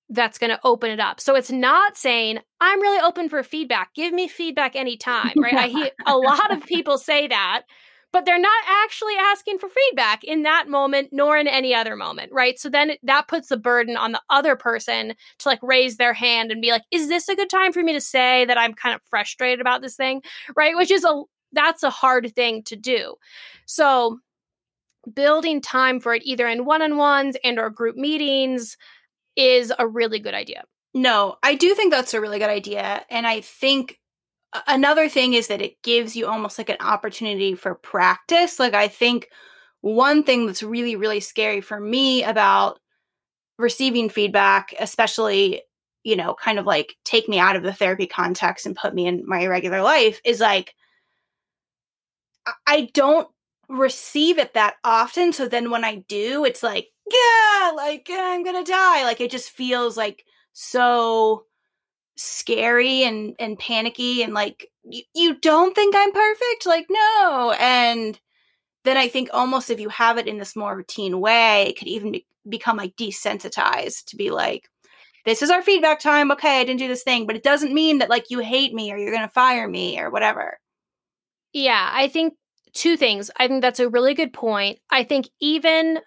that's 0.09 0.38
going 0.38 0.49
to 0.49 0.59
open 0.63 0.91
it 0.91 0.99
up. 0.99 1.19
So 1.21 1.36
it's 1.36 1.51
not 1.51 1.97
saying, 1.97 2.39
I'm 2.59 2.82
really 2.82 3.01
open 3.01 3.29
for 3.29 3.43
feedback. 3.43 3.93
Give 3.93 4.13
me 4.13 4.27
feedback 4.27 4.75
anytime, 4.75 5.34
right? 5.38 5.55
I 5.55 5.67
hear 5.67 5.91
a 6.05 6.17
lot 6.17 6.51
of 6.51 6.65
people 6.65 6.97
say 6.97 7.27
that, 7.27 7.63
but 8.11 8.25
they're 8.25 8.39
not 8.39 8.63
actually 8.84 9.13
asking 9.17 9.59
for 9.59 9.69
feedback 9.69 10.23
in 10.25 10.43
that 10.43 10.67
moment 10.67 11.09
nor 11.13 11.38
in 11.38 11.47
any 11.47 11.73
other 11.73 11.95
moment, 11.95 12.32
right? 12.34 12.59
So 12.59 12.69
then 12.69 12.93
that 13.03 13.29
puts 13.29 13.47
the 13.47 13.57
burden 13.57 13.95
on 13.95 14.11
the 14.11 14.21
other 14.29 14.57
person 14.57 15.13
to 15.39 15.49
like 15.49 15.59
raise 15.63 15.95
their 15.95 16.13
hand 16.13 16.51
and 16.51 16.61
be 16.61 16.71
like, 16.71 16.84
is 16.91 17.07
this 17.07 17.29
a 17.29 17.36
good 17.36 17.49
time 17.49 17.71
for 17.71 17.82
me 17.82 17.93
to 17.93 18.01
say 18.01 18.43
that 18.45 18.57
I'm 18.57 18.73
kind 18.73 18.93
of 18.93 19.01
frustrated 19.09 19.61
about 19.61 19.82
this 19.82 19.95
thing, 19.95 20.21
right? 20.57 20.75
Which 20.75 20.91
is 20.91 21.05
a 21.05 21.23
that's 21.53 21.83
a 21.83 21.89
hard 21.89 22.33
thing 22.35 22.63
to 22.63 22.75
do. 22.75 23.15
So 23.65 24.19
building 25.13 25.61
time 25.61 25.99
for 25.99 26.13
it 26.13 26.21
either 26.25 26.47
in 26.47 26.65
one-on-ones 26.65 27.37
and 27.43 27.59
or 27.59 27.69
group 27.69 27.95
meetings 27.95 28.77
is 29.35 29.73
a 29.79 29.87
really 29.87 30.19
good 30.19 30.33
idea. 30.33 30.63
No, 30.93 31.37
I 31.41 31.55
do 31.55 31.73
think 31.73 31.91
that's 31.91 32.13
a 32.13 32.21
really 32.21 32.39
good 32.39 32.49
idea 32.49 33.03
and 33.09 33.25
I 33.25 33.41
think 33.41 33.99
another 34.67 35.07
thing 35.07 35.33
is 35.33 35.47
that 35.47 35.61
it 35.61 35.81
gives 35.81 36.15
you 36.15 36.27
almost 36.27 36.57
like 36.57 36.69
an 36.69 36.77
opportunity 36.81 37.55
for 37.55 37.75
practice. 37.75 38.59
Like 38.59 38.73
I 38.73 38.87
think 38.87 39.29
one 39.79 40.23
thing 40.23 40.45
that's 40.45 40.61
really 40.61 40.95
really 40.95 41.21
scary 41.21 41.61
for 41.61 41.79
me 41.79 42.23
about 42.23 42.79
receiving 43.57 44.09
feedback, 44.09 44.73
especially 44.79 45.61
you 46.03 46.15
know, 46.15 46.33
kind 46.33 46.57
of 46.57 46.65
like 46.65 46.95
take 47.03 47.29
me 47.29 47.39
out 47.39 47.55
of 47.55 47.63
the 47.63 47.73
therapy 47.73 48.07
context 48.07 48.65
and 48.65 48.75
put 48.75 48.93
me 48.93 49.05
in 49.05 49.23
my 49.25 49.45
regular 49.45 49.81
life 49.81 50.19
is 50.25 50.39
like 50.39 50.73
I 52.67 52.89
don't 52.93 53.27
receive 53.69 54.37
it 54.37 54.53
that 54.53 54.75
often. 54.83 55.33
So 55.33 55.47
then 55.47 55.71
when 55.71 55.83
I 55.83 55.97
do, 56.07 56.45
it's 56.45 56.63
like, 56.63 56.87
yeah, 57.11 57.71
like 57.75 58.09
eh, 58.09 58.17
I'm 58.19 58.43
gonna 58.43 58.63
die. 58.63 59.03
Like 59.03 59.21
it 59.21 59.31
just 59.31 59.51
feels 59.51 59.97
like 59.97 60.25
so 60.53 61.45
scary 62.17 63.03
and 63.03 63.35
and 63.39 63.57
panicky 63.57 64.21
and 64.23 64.33
like 64.33 64.69
you, 64.83 65.03
you 65.15 65.35
don't 65.39 65.73
think 65.75 65.95
I'm 65.97 66.11
perfect? 66.11 66.65
Like 66.65 66.87
no. 66.89 67.55
And 67.59 68.19
then 68.83 68.97
I 68.97 69.07
think 69.07 69.29
almost 69.33 69.69
if 69.69 69.79
you 69.79 69.89
have 69.89 70.17
it 70.17 70.27
in 70.27 70.37
this 70.37 70.55
more 70.55 70.75
routine 70.75 71.19
way, 71.19 71.67
it 71.67 71.77
could 71.77 71.87
even 71.87 72.11
be, 72.13 72.25
become 72.49 72.77
like 72.77 72.95
desensitized 72.95 74.05
to 74.07 74.15
be 74.15 74.31
like, 74.31 74.69
this 75.25 75.41
is 75.41 75.51
our 75.51 75.61
feedback 75.61 75.99
time. 75.99 76.31
Okay, 76.31 76.59
I 76.59 76.63
didn't 76.63 76.79
do 76.79 76.87
this 76.87 77.03
thing, 77.03 77.27
but 77.27 77.35
it 77.35 77.43
doesn't 77.43 77.73
mean 77.73 77.99
that 77.99 78.09
like 78.09 78.31
you 78.31 78.39
hate 78.39 78.73
me 78.73 78.91
or 78.91 78.97
you're 78.97 79.11
going 79.11 79.21
to 79.27 79.33
fire 79.33 79.67
me 79.67 79.99
or 79.99 80.09
whatever. 80.09 80.57
Yeah, 81.53 81.89
I 81.91 82.07
think 82.07 82.33
two 82.73 82.97
things. 82.97 83.29
I 83.37 83.47
think 83.47 83.61
that's 83.61 83.79
a 83.79 83.89
really 83.89 84.13
good 84.13 84.33
point. 84.33 84.79
I 84.89 85.03
think 85.03 85.29
even 85.39 85.99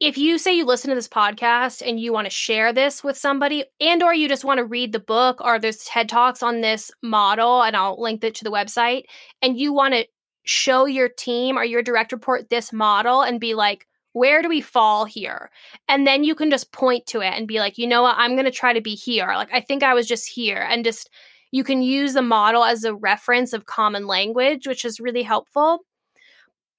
if 0.00 0.16
you 0.16 0.38
say 0.38 0.54
you 0.54 0.64
listen 0.64 0.90
to 0.90 0.94
this 0.94 1.08
podcast 1.08 1.82
and 1.84 1.98
you 1.98 2.12
want 2.12 2.26
to 2.26 2.30
share 2.30 2.72
this 2.72 3.02
with 3.02 3.16
somebody 3.16 3.64
and 3.80 4.00
or 4.02 4.14
you 4.14 4.28
just 4.28 4.44
want 4.44 4.58
to 4.58 4.64
read 4.64 4.92
the 4.92 5.00
book 5.00 5.40
or 5.40 5.58
there's 5.58 5.84
TED 5.84 6.08
Talks 6.08 6.42
on 6.42 6.60
this 6.60 6.90
model 7.02 7.62
and 7.62 7.76
I'll 7.76 8.00
link 8.00 8.22
it 8.22 8.36
to 8.36 8.44
the 8.44 8.50
website 8.52 9.04
and 9.42 9.58
you 9.58 9.72
want 9.72 9.94
to 9.94 10.06
show 10.44 10.86
your 10.86 11.08
team 11.08 11.58
or 11.58 11.64
your 11.64 11.82
direct 11.82 12.12
report 12.12 12.48
this 12.48 12.72
model 12.72 13.22
and 13.22 13.40
be 13.40 13.54
like 13.54 13.86
where 14.12 14.42
do 14.42 14.48
we 14.48 14.60
fall 14.60 15.04
here? 15.04 15.50
And 15.86 16.06
then 16.06 16.24
you 16.24 16.34
can 16.34 16.50
just 16.50 16.72
point 16.72 17.06
to 17.06 17.20
it 17.20 17.34
and 17.34 17.46
be 17.46 17.60
like, 17.60 17.78
you 17.78 17.86
know 17.86 18.02
what, 18.02 18.16
I'm 18.18 18.32
going 18.32 18.46
to 18.46 18.50
try 18.50 18.72
to 18.72 18.80
be 18.80 18.94
here. 18.94 19.26
Like, 19.28 19.52
I 19.52 19.60
think 19.60 19.82
I 19.82 19.94
was 19.94 20.08
just 20.08 20.28
here. 20.28 20.66
And 20.68 20.84
just, 20.84 21.08
you 21.50 21.64
can 21.64 21.82
use 21.82 22.14
the 22.14 22.22
model 22.22 22.64
as 22.64 22.84
a 22.84 22.94
reference 22.94 23.52
of 23.52 23.66
common 23.66 24.06
language, 24.06 24.66
which 24.66 24.84
is 24.84 25.00
really 25.00 25.22
helpful. 25.22 25.80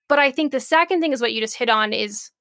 But 0.07 0.19
I 0.19 0.31
think 0.31 0.51
the 0.51 0.59
second 0.59 1.01
thing 1.01 1.13
is 1.13 1.21
what 1.21 1.33
you 1.33 1.41
just 1.41 1.57
hit 1.57 1.69
on 1.69 1.93
is 1.93 2.31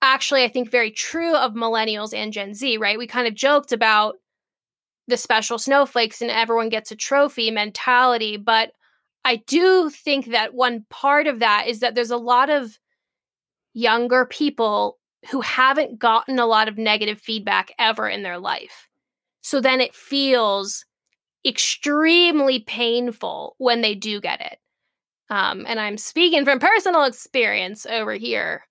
actually, 0.00 0.44
I 0.44 0.48
think, 0.48 0.70
very 0.70 0.90
true 0.90 1.34
of 1.36 1.52
millennials 1.52 2.14
and 2.14 2.32
Gen 2.32 2.54
Z, 2.54 2.76
right? 2.78 2.98
We 2.98 3.06
kind 3.06 3.26
of 3.26 3.34
joked 3.34 3.72
about 3.72 4.16
the 5.08 5.16
special 5.16 5.58
snowflakes 5.58 6.22
and 6.22 6.30
everyone 6.30 6.68
gets 6.68 6.90
a 6.90 6.96
trophy 6.96 7.50
mentality. 7.50 8.36
But 8.36 8.72
I 9.24 9.36
do 9.36 9.90
think 9.90 10.26
that 10.26 10.54
one 10.54 10.84
part 10.90 11.26
of 11.26 11.40
that 11.40 11.66
is 11.68 11.80
that 11.80 11.94
there's 11.94 12.10
a 12.10 12.16
lot 12.16 12.50
of 12.50 12.78
younger 13.74 14.26
people 14.26 14.98
who 15.30 15.40
haven't 15.40 15.98
gotten 15.98 16.38
a 16.38 16.46
lot 16.46 16.68
of 16.68 16.78
negative 16.78 17.20
feedback 17.20 17.72
ever 17.78 18.08
in 18.08 18.22
their 18.22 18.38
life. 18.38 18.88
So 19.40 19.60
then 19.60 19.80
it 19.80 19.94
feels 19.94 20.84
extremely 21.44 22.60
painful 22.60 23.54
when 23.58 23.80
they 23.80 23.94
do 23.94 24.20
get 24.20 24.40
it. 24.40 24.58
Um, 25.30 25.64
and 25.66 25.80
I'm 25.80 25.96
speaking 25.96 26.44
from 26.44 26.58
personal 26.58 27.04
experience 27.04 27.86
over 27.86 28.12
here. 28.14 28.66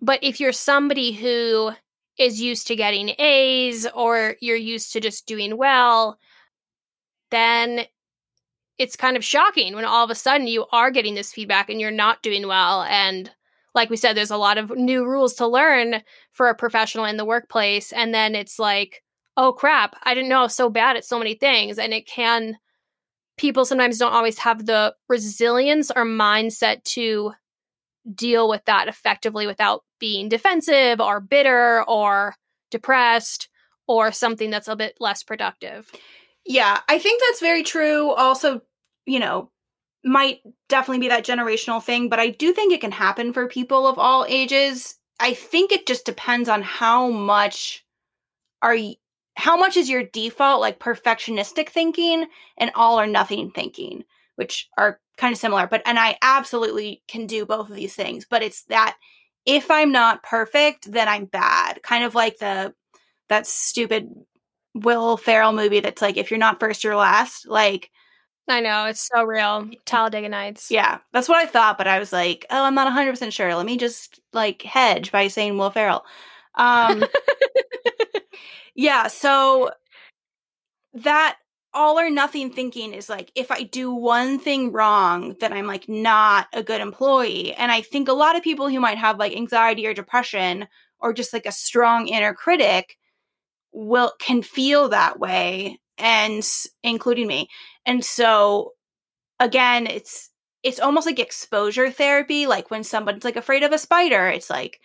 But 0.00 0.20
if 0.22 0.40
you're 0.40 0.52
somebody 0.52 1.12
who 1.12 1.72
is 2.18 2.40
used 2.40 2.66
to 2.68 2.76
getting 2.76 3.10
A's 3.18 3.86
or 3.94 4.36
you're 4.40 4.56
used 4.56 4.92
to 4.92 5.00
just 5.00 5.26
doing 5.26 5.56
well, 5.56 6.18
then 7.30 7.86
it's 8.78 8.96
kind 8.96 9.16
of 9.16 9.24
shocking 9.24 9.74
when 9.74 9.84
all 9.84 10.04
of 10.04 10.10
a 10.10 10.14
sudden 10.14 10.46
you 10.46 10.66
are 10.70 10.90
getting 10.90 11.14
this 11.14 11.32
feedback 11.32 11.70
and 11.70 11.80
you're 11.80 11.90
not 11.90 12.22
doing 12.22 12.46
well. 12.46 12.82
And 12.82 13.30
like 13.74 13.90
we 13.90 13.96
said, 13.96 14.16
there's 14.16 14.30
a 14.30 14.36
lot 14.36 14.58
of 14.58 14.70
new 14.70 15.04
rules 15.04 15.34
to 15.34 15.46
learn 15.46 16.02
for 16.30 16.48
a 16.48 16.54
professional 16.54 17.04
in 17.04 17.16
the 17.16 17.24
workplace. 17.24 17.92
And 17.92 18.14
then 18.14 18.34
it's 18.34 18.58
like, 18.58 19.02
oh 19.36 19.52
crap, 19.52 19.96
I 20.02 20.14
didn't 20.14 20.28
know 20.28 20.40
I 20.40 20.44
was 20.44 20.54
so 20.54 20.70
bad 20.70 20.96
at 20.96 21.04
so 21.04 21.18
many 21.18 21.34
things. 21.34 21.78
And 21.78 21.92
it 21.92 22.06
can, 22.06 22.58
people 23.36 23.64
sometimes 23.64 23.98
don't 23.98 24.12
always 24.12 24.38
have 24.38 24.66
the 24.66 24.94
resilience 25.08 25.90
or 25.94 26.04
mindset 26.04 26.84
to 26.84 27.32
deal 28.14 28.48
with 28.48 28.64
that 28.66 28.88
effectively 28.88 29.46
without 29.46 29.82
being 29.98 30.28
defensive 30.28 31.00
or 31.00 31.20
bitter 31.20 31.84
or 31.88 32.34
depressed 32.70 33.48
or 33.86 34.12
something 34.12 34.50
that's 34.50 34.68
a 34.68 34.76
bit 34.76 34.96
less 35.00 35.22
productive. 35.22 35.90
Yeah, 36.44 36.80
I 36.88 36.98
think 36.98 37.20
that's 37.22 37.40
very 37.40 37.62
true. 37.62 38.10
Also, 38.12 38.62
you 39.04 39.18
know, 39.18 39.50
might 40.04 40.40
definitely 40.68 41.00
be 41.00 41.08
that 41.08 41.24
generational 41.24 41.82
thing, 41.82 42.08
but 42.08 42.20
I 42.20 42.30
do 42.30 42.52
think 42.52 42.72
it 42.72 42.80
can 42.80 42.92
happen 42.92 43.32
for 43.32 43.48
people 43.48 43.86
of 43.86 43.98
all 43.98 44.24
ages. 44.28 44.96
I 45.18 45.34
think 45.34 45.72
it 45.72 45.86
just 45.86 46.06
depends 46.06 46.48
on 46.48 46.62
how 46.62 47.10
much 47.10 47.84
are 48.62 48.76
how 49.36 49.56
much 49.56 49.76
is 49.76 49.88
your 49.88 50.02
default 50.02 50.60
like 50.60 50.80
perfectionistic 50.80 51.68
thinking 51.68 52.26
and 52.56 52.70
all 52.74 52.98
or 52.98 53.06
nothing 53.06 53.50
thinking, 53.50 54.04
which 54.36 54.68
are 54.78 54.98
kind 55.16 55.32
of 55.32 55.38
similar. 55.38 55.66
But 55.66 55.82
and 55.84 55.98
I 55.98 56.16
absolutely 56.22 57.02
can 57.06 57.26
do 57.26 57.44
both 57.46 57.68
of 57.68 57.76
these 57.76 57.94
things, 57.94 58.26
but 58.28 58.42
it's 58.42 58.64
that 58.64 58.96
if 59.44 59.70
I'm 59.70 59.92
not 59.92 60.22
perfect, 60.22 60.90
then 60.90 61.08
I'm 61.08 61.26
bad. 61.26 61.82
Kind 61.82 62.04
of 62.04 62.14
like 62.14 62.38
the 62.38 62.74
that 63.28 63.46
stupid 63.46 64.10
Will 64.74 65.16
Ferrell 65.16 65.52
movie 65.52 65.80
that's 65.80 66.02
like 66.02 66.16
if 66.16 66.30
you're 66.30 66.38
not 66.38 66.58
first, 66.58 66.82
you're 66.82 66.96
last. 66.96 67.46
Like 67.46 67.90
I 68.48 68.60
know 68.60 68.86
it's 68.86 69.08
so 69.12 69.22
real. 69.22 69.68
Talladega 69.84 70.28
Nights. 70.28 70.70
Yeah, 70.70 70.98
that's 71.12 71.28
what 71.28 71.38
I 71.38 71.46
thought, 71.46 71.78
but 71.78 71.88
I 71.88 71.98
was 71.98 72.12
like, 72.12 72.46
oh, 72.50 72.64
I'm 72.64 72.74
not 72.74 72.86
100 72.86 73.10
percent 73.10 73.32
sure. 73.32 73.54
Let 73.54 73.66
me 73.66 73.76
just 73.76 74.20
like 74.32 74.62
hedge 74.62 75.12
by 75.12 75.28
saying 75.28 75.58
Will 75.58 75.70
Ferrell. 75.70 76.04
Um, 76.54 77.04
yeah, 78.76 79.08
so 79.08 79.70
that 80.94 81.38
all 81.74 81.98
or 81.98 82.08
nothing 82.08 82.50
thinking 82.50 82.94
is 82.94 83.08
like 83.08 83.30
if 83.34 83.50
I 83.50 83.62
do 83.62 83.92
one 83.92 84.38
thing 84.38 84.72
wrong, 84.72 85.36
then 85.40 85.52
I'm 85.52 85.66
like 85.66 85.88
not 85.88 86.46
a 86.52 86.62
good 86.62 86.80
employee. 86.80 87.52
And 87.54 87.70
I 87.70 87.82
think 87.82 88.08
a 88.08 88.14
lot 88.14 88.36
of 88.36 88.42
people 88.42 88.68
who 88.68 88.80
might 88.80 88.98
have 88.98 89.18
like 89.18 89.36
anxiety 89.36 89.86
or 89.86 89.94
depression 89.94 90.68
or 90.98 91.12
just 91.12 91.32
like 91.32 91.46
a 91.46 91.52
strong 91.52 92.08
inner 92.08 92.32
critic 92.32 92.96
will 93.72 94.12
can 94.18 94.42
feel 94.42 94.88
that 94.88 95.18
way 95.18 95.78
and 95.98 96.46
including 96.82 97.26
me. 97.26 97.48
And 97.84 98.04
so 98.04 98.72
again, 99.38 99.86
it's 99.86 100.30
it's 100.62 100.80
almost 100.80 101.06
like 101.06 101.18
exposure 101.18 101.90
therapy 101.90 102.46
like 102.46 102.70
when 102.70 102.84
someone's 102.84 103.24
like 103.24 103.36
afraid 103.36 103.62
of 103.62 103.72
a 103.72 103.78
spider, 103.78 104.28
it's 104.28 104.50
like 104.50 104.80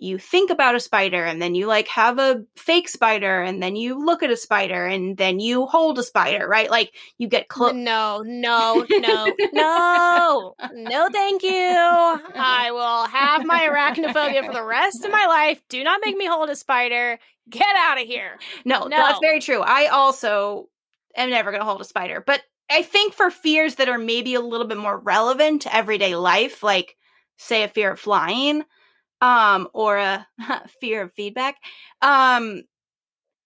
you 0.00 0.16
think 0.16 0.48
about 0.48 0.76
a 0.76 0.80
spider 0.80 1.24
and 1.24 1.42
then 1.42 1.56
you 1.56 1.66
like 1.66 1.88
have 1.88 2.20
a 2.20 2.44
fake 2.56 2.88
spider 2.88 3.42
and 3.42 3.60
then 3.60 3.74
you 3.74 3.98
look 3.98 4.22
at 4.22 4.30
a 4.30 4.36
spider 4.36 4.86
and 4.86 5.16
then 5.16 5.40
you 5.40 5.66
hold 5.66 5.98
a 5.98 6.04
spider, 6.04 6.46
right? 6.46 6.70
Like 6.70 6.94
you 7.18 7.26
get 7.26 7.48
close. 7.48 7.74
No, 7.74 8.22
no, 8.24 8.86
no, 8.88 9.26
no, 9.52 10.54
no, 10.72 11.08
thank 11.12 11.42
you. 11.42 11.50
I 11.50 12.70
will 12.70 13.08
have 13.08 13.44
my 13.44 13.68
arachnophobia 13.68 14.46
for 14.46 14.52
the 14.52 14.64
rest 14.64 15.04
of 15.04 15.10
my 15.10 15.26
life. 15.26 15.60
Do 15.68 15.82
not 15.82 16.00
make 16.04 16.16
me 16.16 16.26
hold 16.26 16.48
a 16.48 16.56
spider. 16.56 17.18
Get 17.50 17.76
out 17.76 18.00
of 18.00 18.06
here. 18.06 18.38
No, 18.64 18.84
no, 18.84 18.96
that's 18.96 19.18
very 19.20 19.40
true. 19.40 19.62
I 19.62 19.86
also 19.86 20.68
am 21.16 21.30
never 21.30 21.50
going 21.50 21.60
to 21.60 21.66
hold 21.66 21.80
a 21.80 21.84
spider, 21.84 22.22
but 22.24 22.42
I 22.70 22.82
think 22.82 23.14
for 23.14 23.30
fears 23.30 23.74
that 23.76 23.88
are 23.88 23.98
maybe 23.98 24.34
a 24.34 24.40
little 24.40 24.68
bit 24.68 24.78
more 24.78 24.98
relevant 24.98 25.62
to 25.62 25.74
everyday 25.74 26.14
life, 26.14 26.62
like 26.62 26.94
say 27.36 27.64
a 27.64 27.68
fear 27.68 27.92
of 27.92 27.98
flying, 27.98 28.62
um, 29.20 29.68
or 29.72 29.96
a 29.96 30.26
fear 30.80 31.02
of 31.02 31.12
feedback, 31.12 31.56
um, 32.02 32.62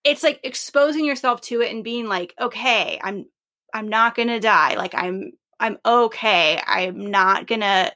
it's 0.04 0.22
like 0.22 0.40
exposing 0.42 1.04
yourself 1.04 1.40
to 1.42 1.60
it 1.60 1.72
and 1.72 1.84
being 1.84 2.08
like, 2.08 2.34
okay, 2.40 3.00
I'm 3.02 3.26
I'm 3.72 3.88
not 3.88 4.14
gonna 4.14 4.40
die. 4.40 4.74
Like 4.74 4.94
I'm 4.94 5.32
I'm 5.60 5.78
okay. 5.84 6.60
I'm 6.66 7.10
not 7.10 7.46
gonna 7.46 7.92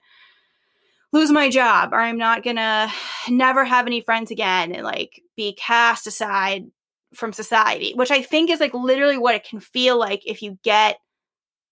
lose 1.13 1.31
my 1.31 1.51
job 1.51 1.93
or 1.93 2.01
I'm 2.01 2.19
not 2.19 2.45
gonna 2.45 2.91
never 3.29 3.65
have 3.65 3.87
any 3.87 4.01
friends 4.01 4.31
again 4.31 4.73
and 4.73 4.85
like 4.85 5.21
be 5.37 5.55
cast 5.55 6.07
aside 6.07 6.67
from 7.15 7.33
society, 7.33 7.93
which 7.95 8.11
I 8.11 8.23
think 8.23 8.51
is 8.51 8.61
like 8.61 8.75
literally 8.75 9.19
what 9.19 9.35
it 9.35 9.45
can 9.45 9.61
feel 9.61 9.99
like 9.99 10.23
if 10.27 10.43
you 10.43 10.59
get 10.63 10.99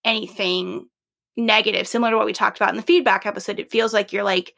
anything 0.05 0.87
negative, 1.37 1.89
similar 1.89 2.13
to 2.13 2.17
what 2.17 2.27
we 2.27 2.33
talked 2.33 2.59
about 2.59 2.71
in 2.71 2.77
the 2.77 2.83
feedback 2.83 3.27
episode. 3.27 3.59
It 3.59 3.71
feels 3.71 3.93
like 3.93 4.13
you're 4.13 4.25
like 4.25 4.55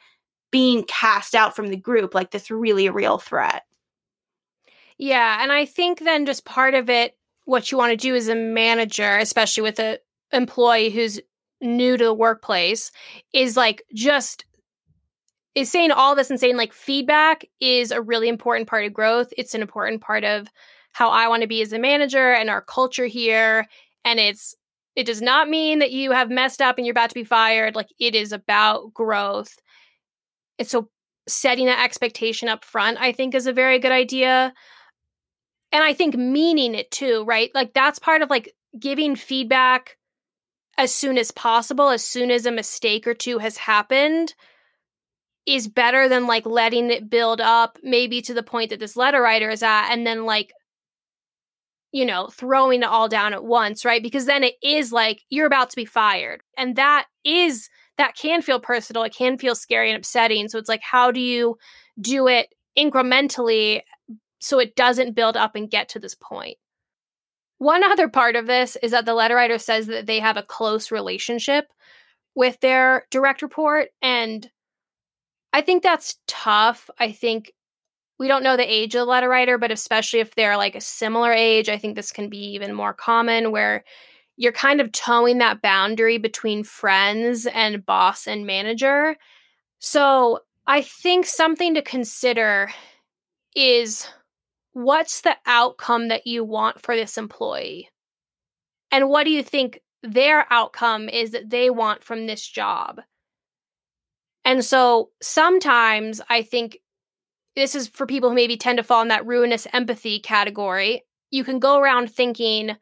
being 0.50 0.84
cast 0.84 1.34
out 1.34 1.56
from 1.56 1.68
the 1.68 1.76
group 1.76 2.14
like 2.14 2.30
this 2.30 2.50
really 2.50 2.88
real 2.88 3.18
threat. 3.18 3.64
Yeah, 4.98 5.42
and 5.42 5.52
I 5.52 5.64
think 5.66 6.00
then 6.00 6.26
just 6.26 6.44
part 6.44 6.74
of 6.74 6.88
it 6.88 7.16
what 7.44 7.70
you 7.70 7.78
want 7.78 7.92
to 7.92 7.96
do 7.96 8.14
as 8.14 8.28
a 8.28 8.34
manager, 8.34 9.16
especially 9.18 9.62
with 9.62 9.78
an 9.78 9.98
employee 10.32 10.90
who's 10.90 11.20
new 11.60 11.96
to 11.96 12.04
the 12.04 12.14
workplace, 12.14 12.90
is 13.32 13.56
like 13.56 13.82
just 13.94 14.44
is 15.54 15.70
saying 15.70 15.90
all 15.90 16.14
this 16.14 16.28
and 16.28 16.38
saying 16.38 16.56
like 16.56 16.72
feedback 16.72 17.46
is 17.60 17.90
a 17.90 18.02
really 18.02 18.28
important 18.28 18.68
part 18.68 18.84
of 18.84 18.92
growth. 18.92 19.32
It's 19.38 19.54
an 19.54 19.62
important 19.62 20.02
part 20.02 20.22
of 20.22 20.48
how 20.92 21.08
I 21.08 21.28
want 21.28 21.42
to 21.42 21.48
be 21.48 21.62
as 21.62 21.72
a 21.72 21.78
manager 21.78 22.32
and 22.32 22.50
our 22.50 22.60
culture 22.60 23.06
here. 23.06 23.66
And 24.04 24.20
it's 24.20 24.54
it 24.96 25.04
does 25.04 25.22
not 25.22 25.48
mean 25.48 25.78
that 25.78 25.92
you 25.92 26.10
have 26.12 26.30
messed 26.30 26.60
up 26.60 26.78
and 26.78 26.86
you're 26.86 26.92
about 26.92 27.10
to 27.10 27.14
be 27.14 27.24
fired. 27.24 27.74
Like 27.74 27.88
it 27.98 28.14
is 28.14 28.32
about 28.32 28.92
growth. 28.92 29.56
So 30.62 30.88
setting 31.28 31.66
that 31.66 31.84
expectation 31.84 32.48
up 32.48 32.64
front, 32.64 32.98
I 33.00 33.12
think, 33.12 33.34
is 33.34 33.46
a 33.46 33.52
very 33.52 33.78
good 33.78 33.92
idea. 33.92 34.54
And 35.72 35.84
I 35.84 35.92
think 35.92 36.16
meaning 36.16 36.74
it 36.74 36.90
too, 36.90 37.24
right? 37.24 37.50
Like 37.54 37.74
that's 37.74 37.98
part 37.98 38.22
of 38.22 38.30
like 38.30 38.54
giving 38.78 39.16
feedback 39.16 39.96
as 40.78 40.94
soon 40.94 41.18
as 41.18 41.30
possible, 41.30 41.88
as 41.88 42.04
soon 42.04 42.30
as 42.30 42.46
a 42.46 42.52
mistake 42.52 43.06
or 43.06 43.14
two 43.14 43.38
has 43.38 43.56
happened, 43.56 44.34
is 45.46 45.68
better 45.68 46.08
than 46.08 46.26
like 46.26 46.44
letting 46.44 46.90
it 46.90 47.08
build 47.08 47.40
up, 47.40 47.78
maybe 47.82 48.20
to 48.22 48.34
the 48.34 48.42
point 48.42 48.70
that 48.70 48.80
this 48.80 48.96
letter 48.96 49.22
writer 49.22 49.48
is 49.48 49.62
at, 49.62 49.90
and 49.92 50.06
then 50.06 50.26
like, 50.26 50.52
you 51.92 52.04
know, 52.04 52.28
throwing 52.28 52.82
it 52.82 52.88
all 52.88 53.08
down 53.08 53.32
at 53.32 53.44
once, 53.44 53.84
right? 53.84 54.02
Because 54.02 54.26
then 54.26 54.44
it 54.44 54.54
is 54.62 54.92
like 54.92 55.22
you're 55.30 55.46
about 55.46 55.70
to 55.70 55.76
be 55.76 55.84
fired. 55.84 56.42
And 56.58 56.76
that 56.76 57.06
is 57.24 57.68
that 57.98 58.16
can 58.16 58.42
feel 58.42 58.60
personal. 58.60 59.02
It 59.04 59.14
can 59.14 59.38
feel 59.38 59.54
scary 59.54 59.90
and 59.90 59.96
upsetting. 59.96 60.48
So 60.48 60.58
it's 60.58 60.68
like, 60.68 60.82
how 60.82 61.10
do 61.10 61.20
you 61.20 61.56
do 62.00 62.28
it 62.28 62.54
incrementally 62.78 63.80
so 64.38 64.58
it 64.58 64.76
doesn't 64.76 65.14
build 65.14 65.36
up 65.36 65.54
and 65.54 65.70
get 65.70 65.88
to 65.90 65.98
this 65.98 66.14
point? 66.14 66.58
One 67.58 67.82
other 67.82 68.08
part 68.08 68.36
of 68.36 68.46
this 68.46 68.76
is 68.82 68.90
that 68.90 69.06
the 69.06 69.14
letter 69.14 69.36
writer 69.36 69.58
says 69.58 69.86
that 69.86 70.06
they 70.06 70.20
have 70.20 70.36
a 70.36 70.42
close 70.42 70.90
relationship 70.90 71.72
with 72.34 72.60
their 72.60 73.06
direct 73.10 73.40
report. 73.40 73.88
And 74.02 74.50
I 75.54 75.62
think 75.62 75.82
that's 75.82 76.18
tough. 76.26 76.90
I 76.98 77.12
think 77.12 77.52
we 78.18 78.28
don't 78.28 78.42
know 78.42 78.58
the 78.58 78.70
age 78.70 78.94
of 78.94 79.00
the 79.00 79.04
letter 79.06 79.28
writer, 79.28 79.56
but 79.56 79.70
especially 79.70 80.20
if 80.20 80.34
they're 80.34 80.58
like 80.58 80.74
a 80.74 80.80
similar 80.82 81.32
age, 81.32 81.70
I 81.70 81.78
think 81.78 81.96
this 81.96 82.12
can 82.12 82.28
be 82.28 82.52
even 82.54 82.74
more 82.74 82.92
common 82.92 83.52
where 83.52 83.84
you're 84.36 84.52
kind 84.52 84.80
of 84.80 84.92
towing 84.92 85.38
that 85.38 85.62
boundary 85.62 86.18
between 86.18 86.62
friends 86.62 87.46
and 87.46 87.84
boss 87.84 88.26
and 88.26 88.46
manager. 88.46 89.16
So 89.78 90.40
I 90.66 90.82
think 90.82 91.26
something 91.26 91.74
to 91.74 91.82
consider 91.82 92.70
is 93.54 94.06
what's 94.72 95.22
the 95.22 95.36
outcome 95.46 96.08
that 96.08 96.26
you 96.26 96.44
want 96.44 96.82
for 96.82 96.94
this 96.94 97.16
employee? 97.16 97.88
And 98.90 99.08
what 99.08 99.24
do 99.24 99.30
you 99.30 99.42
think 99.42 99.80
their 100.02 100.46
outcome 100.52 101.08
is 101.08 101.30
that 101.30 101.50
they 101.50 101.70
want 101.70 102.04
from 102.04 102.26
this 102.26 102.46
job? 102.46 103.00
And 104.44 104.64
so 104.64 105.10
sometimes 105.20 106.20
I 106.28 106.42
think 106.42 106.78
this 107.56 107.74
is 107.74 107.88
for 107.88 108.06
people 108.06 108.28
who 108.28 108.36
maybe 108.36 108.56
tend 108.56 108.76
to 108.76 108.84
fall 108.84 109.02
in 109.02 109.08
that 109.08 109.26
ruinous 109.26 109.66
empathy 109.72 110.20
category. 110.20 111.02
You 111.30 111.42
can 111.42 111.58
go 111.58 111.78
around 111.78 112.12
thinking, 112.12 112.76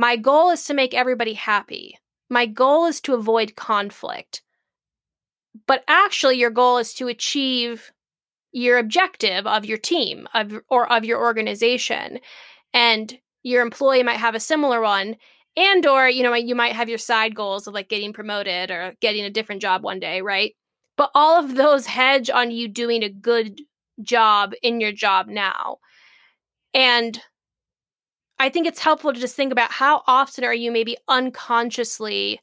my 0.00 0.16
goal 0.16 0.48
is 0.48 0.64
to 0.64 0.72
make 0.72 0.94
everybody 0.94 1.34
happy. 1.34 1.98
My 2.30 2.46
goal 2.46 2.86
is 2.86 3.02
to 3.02 3.12
avoid 3.12 3.54
conflict. 3.54 4.40
But 5.66 5.84
actually, 5.86 6.38
your 6.38 6.48
goal 6.48 6.78
is 6.78 6.94
to 6.94 7.08
achieve 7.08 7.92
your 8.50 8.78
objective 8.78 9.46
of 9.46 9.66
your 9.66 9.76
team 9.76 10.26
of 10.32 10.54
or 10.70 10.90
of 10.90 11.04
your 11.04 11.20
organization 11.20 12.18
and 12.72 13.18
your 13.42 13.60
employee 13.60 14.02
might 14.02 14.16
have 14.16 14.34
a 14.34 14.40
similar 14.40 14.80
one 14.80 15.16
and 15.54 15.86
or 15.86 16.08
you 16.08 16.22
know 16.22 16.34
you 16.34 16.54
might 16.54 16.74
have 16.74 16.88
your 16.88 16.98
side 16.98 17.34
goals 17.34 17.68
of 17.68 17.74
like 17.74 17.88
getting 17.88 18.12
promoted 18.12 18.72
or 18.72 18.94
getting 19.00 19.24
a 19.24 19.30
different 19.30 19.62
job 19.62 19.84
one 19.84 20.00
day 20.00 20.20
right 20.20 20.56
but 20.96 21.12
all 21.14 21.38
of 21.38 21.54
those 21.54 21.86
hedge 21.86 22.28
on 22.28 22.50
you 22.50 22.66
doing 22.66 23.04
a 23.04 23.08
good 23.08 23.60
job 24.02 24.52
in 24.62 24.80
your 24.80 24.90
job 24.90 25.28
now 25.28 25.76
and 26.74 27.20
i 28.40 28.48
think 28.48 28.66
it's 28.66 28.80
helpful 28.80 29.12
to 29.12 29.20
just 29.20 29.36
think 29.36 29.52
about 29.52 29.70
how 29.70 30.02
often 30.06 30.42
are 30.42 30.54
you 30.54 30.72
maybe 30.72 30.96
unconsciously 31.06 32.40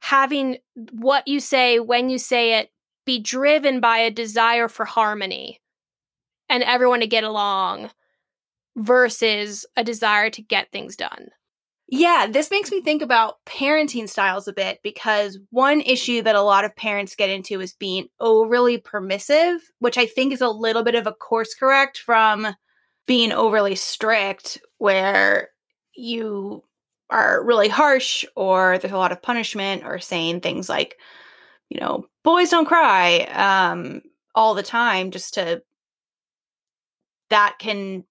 having 0.00 0.58
what 0.90 1.26
you 1.26 1.40
say 1.40 1.78
when 1.78 2.10
you 2.10 2.18
say 2.18 2.58
it 2.58 2.70
be 3.06 3.18
driven 3.18 3.80
by 3.80 3.98
a 3.98 4.10
desire 4.10 4.68
for 4.68 4.84
harmony 4.84 5.60
and 6.48 6.62
everyone 6.62 7.00
to 7.00 7.06
get 7.06 7.24
along 7.24 7.90
versus 8.76 9.66
a 9.76 9.84
desire 9.84 10.30
to 10.30 10.42
get 10.42 10.70
things 10.70 10.96
done. 10.96 11.28
Yeah, 11.88 12.26
this 12.30 12.50
makes 12.50 12.70
me 12.70 12.80
think 12.80 13.02
about 13.02 13.36
parenting 13.44 14.08
styles 14.08 14.48
a 14.48 14.52
bit 14.52 14.80
because 14.82 15.38
one 15.50 15.82
issue 15.82 16.22
that 16.22 16.36
a 16.36 16.40
lot 16.40 16.64
of 16.64 16.74
parents 16.74 17.14
get 17.14 17.28
into 17.28 17.60
is 17.60 17.74
being 17.74 18.08
overly 18.18 18.78
permissive, 18.78 19.60
which 19.78 19.98
I 19.98 20.06
think 20.06 20.32
is 20.32 20.40
a 20.40 20.48
little 20.48 20.82
bit 20.82 20.94
of 20.94 21.06
a 21.06 21.12
course 21.12 21.54
correct 21.54 21.98
from 21.98 22.54
being 23.06 23.32
overly 23.32 23.74
strict, 23.74 24.58
where 24.82 25.50
you 25.94 26.64
are 27.08 27.44
really 27.44 27.68
harsh 27.68 28.24
or 28.34 28.78
there's 28.78 28.92
a 28.92 28.96
lot 28.96 29.12
of 29.12 29.22
punishment 29.22 29.84
or 29.84 30.00
saying 30.00 30.40
things 30.40 30.68
like, 30.68 30.96
you 31.68 31.78
know, 31.78 32.04
boys 32.24 32.50
don't 32.50 32.66
cry 32.66 33.20
um, 33.26 34.02
all 34.34 34.54
the 34.54 34.62
time, 34.64 35.12
just 35.12 35.34
to 35.34 35.62
that 37.30 37.54
can 37.60 38.02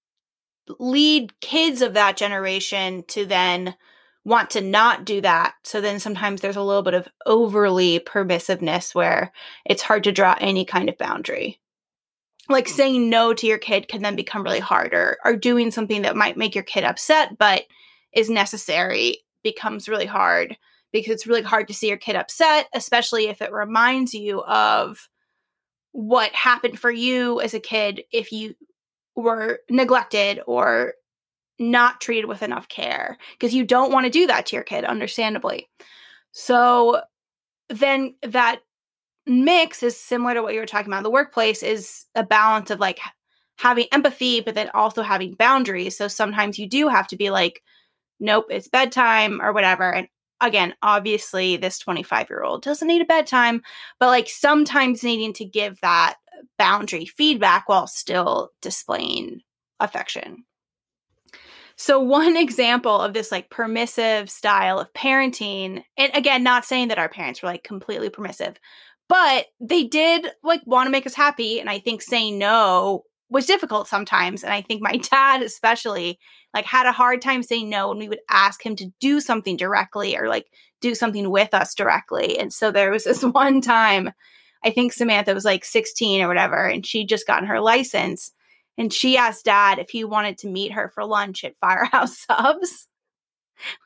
lead 0.79 1.37
kids 1.41 1.81
of 1.81 1.95
that 1.95 2.15
generation 2.15 3.03
to 3.09 3.25
then 3.25 3.75
want 4.23 4.51
to 4.51 4.61
not 4.61 5.03
do 5.03 5.19
that. 5.19 5.55
So 5.65 5.81
then 5.81 5.99
sometimes 5.99 6.39
there's 6.39 6.55
a 6.55 6.63
little 6.63 6.83
bit 6.83 6.93
of 6.93 7.09
overly 7.25 7.99
permissiveness 7.99 8.95
where 8.95 9.33
it's 9.65 9.81
hard 9.81 10.05
to 10.05 10.13
draw 10.13 10.37
any 10.39 10.63
kind 10.63 10.87
of 10.87 10.97
boundary. 10.97 11.59
Like 12.51 12.67
saying 12.67 13.09
no 13.09 13.33
to 13.33 13.47
your 13.47 13.57
kid 13.57 13.87
can 13.87 14.01
then 14.01 14.15
become 14.15 14.43
really 14.43 14.59
hard, 14.59 14.93
or, 14.93 15.17
or 15.23 15.35
doing 15.35 15.71
something 15.71 16.01
that 16.03 16.15
might 16.15 16.37
make 16.37 16.55
your 16.55 16.63
kid 16.63 16.83
upset 16.83 17.37
but 17.37 17.63
is 18.13 18.29
necessary 18.29 19.19
becomes 19.43 19.89
really 19.89 20.05
hard 20.05 20.57
because 20.91 21.13
it's 21.13 21.27
really 21.27 21.41
hard 21.41 21.67
to 21.67 21.73
see 21.73 21.87
your 21.87 21.97
kid 21.97 22.15
upset, 22.15 22.67
especially 22.73 23.27
if 23.27 23.41
it 23.41 23.51
reminds 23.51 24.13
you 24.13 24.43
of 24.43 25.07
what 25.93 26.33
happened 26.33 26.79
for 26.79 26.91
you 26.91 27.39
as 27.41 27.53
a 27.53 27.59
kid 27.59 28.03
if 28.11 28.31
you 28.31 28.55
were 29.15 29.59
neglected 29.69 30.41
or 30.47 30.93
not 31.59 32.01
treated 32.01 32.25
with 32.25 32.41
enough 32.41 32.67
care 32.67 33.17
because 33.33 33.53
you 33.53 33.65
don't 33.65 33.91
want 33.91 34.05
to 34.05 34.09
do 34.09 34.27
that 34.27 34.47
to 34.47 34.55
your 34.55 34.63
kid 34.63 34.83
understandably. 34.83 35.69
So 36.31 37.01
then 37.69 38.15
that 38.23 38.61
mix 39.27 39.83
is 39.83 39.97
similar 39.97 40.33
to 40.33 40.41
what 40.41 40.53
you 40.53 40.59
were 40.59 40.65
talking 40.65 40.91
about 40.91 41.03
the 41.03 41.09
workplace 41.09 41.63
is 41.63 42.05
a 42.15 42.23
balance 42.23 42.69
of 42.69 42.79
like 42.79 42.99
having 43.57 43.85
empathy 43.91 44.41
but 44.41 44.55
then 44.55 44.69
also 44.73 45.03
having 45.03 45.33
boundaries. 45.33 45.97
So 45.97 46.07
sometimes 46.07 46.57
you 46.57 46.67
do 46.67 46.87
have 46.87 47.07
to 47.07 47.17
be 47.17 47.29
like 47.29 47.61
nope, 48.19 48.45
it's 48.49 48.67
bedtime 48.67 49.41
or 49.41 49.53
whatever 49.53 49.91
and 49.93 50.07
again, 50.41 50.73
obviously, 50.81 51.55
this 51.55 51.79
25 51.79 52.29
year 52.29 52.43
old 52.43 52.63
doesn't 52.63 52.87
need 52.87 53.01
a 53.01 53.05
bedtime, 53.05 53.61
but 53.99 54.07
like 54.07 54.27
sometimes 54.27 55.03
needing 55.03 55.33
to 55.33 55.45
give 55.45 55.79
that 55.81 56.15
boundary 56.57 57.05
feedback 57.05 57.69
while 57.69 57.87
still 57.87 58.49
displaying 58.61 59.41
affection. 59.79 60.43
So, 61.77 61.99
one 61.99 62.35
example 62.37 62.99
of 62.99 63.13
this 63.13 63.31
like 63.31 63.49
permissive 63.49 64.29
style 64.29 64.79
of 64.79 64.91
parenting, 64.93 65.83
and 65.95 66.11
again, 66.13 66.43
not 66.43 66.65
saying 66.65 66.89
that 66.89 66.99
our 66.99 67.09
parents 67.09 67.41
were 67.41 67.49
like 67.49 67.63
completely 67.63 68.09
permissive, 68.09 68.57
but 69.11 69.47
they 69.59 69.83
did 69.83 70.25
like 70.41 70.61
want 70.65 70.87
to 70.87 70.91
make 70.91 71.05
us 71.05 71.13
happy. 71.13 71.59
And 71.59 71.69
I 71.69 71.79
think 71.79 72.01
saying 72.01 72.39
no 72.39 73.03
was 73.29 73.45
difficult 73.45 73.89
sometimes. 73.89 74.41
And 74.41 74.53
I 74.53 74.61
think 74.61 74.81
my 74.81 74.95
dad, 75.11 75.41
especially, 75.41 76.17
like 76.53 76.63
had 76.63 76.85
a 76.85 76.93
hard 76.93 77.21
time 77.21 77.43
saying 77.43 77.69
no 77.69 77.89
when 77.89 77.97
we 77.97 78.07
would 78.07 78.21
ask 78.29 78.65
him 78.65 78.73
to 78.77 78.89
do 79.01 79.19
something 79.19 79.57
directly 79.57 80.17
or 80.17 80.29
like 80.29 80.45
do 80.79 80.95
something 80.95 81.29
with 81.29 81.53
us 81.53 81.75
directly. 81.75 82.39
And 82.39 82.53
so 82.53 82.71
there 82.71 82.89
was 82.89 83.03
this 83.03 83.21
one 83.33 83.59
time, 83.59 84.13
I 84.63 84.69
think 84.69 84.93
Samantha 84.93 85.33
was 85.33 85.43
like 85.43 85.65
16 85.65 86.21
or 86.21 86.29
whatever, 86.29 86.65
and 86.65 86.85
she'd 86.85 87.09
just 87.09 87.27
gotten 87.27 87.49
her 87.49 87.59
license. 87.59 88.31
And 88.77 88.93
she 88.93 89.17
asked 89.17 89.43
dad 89.43 89.77
if 89.77 89.89
he 89.89 90.05
wanted 90.05 90.37
to 90.37 90.47
meet 90.47 90.71
her 90.71 90.87
for 90.87 91.03
lunch 91.03 91.43
at 91.43 91.57
Firehouse 91.59 92.17
Subs. 92.17 92.87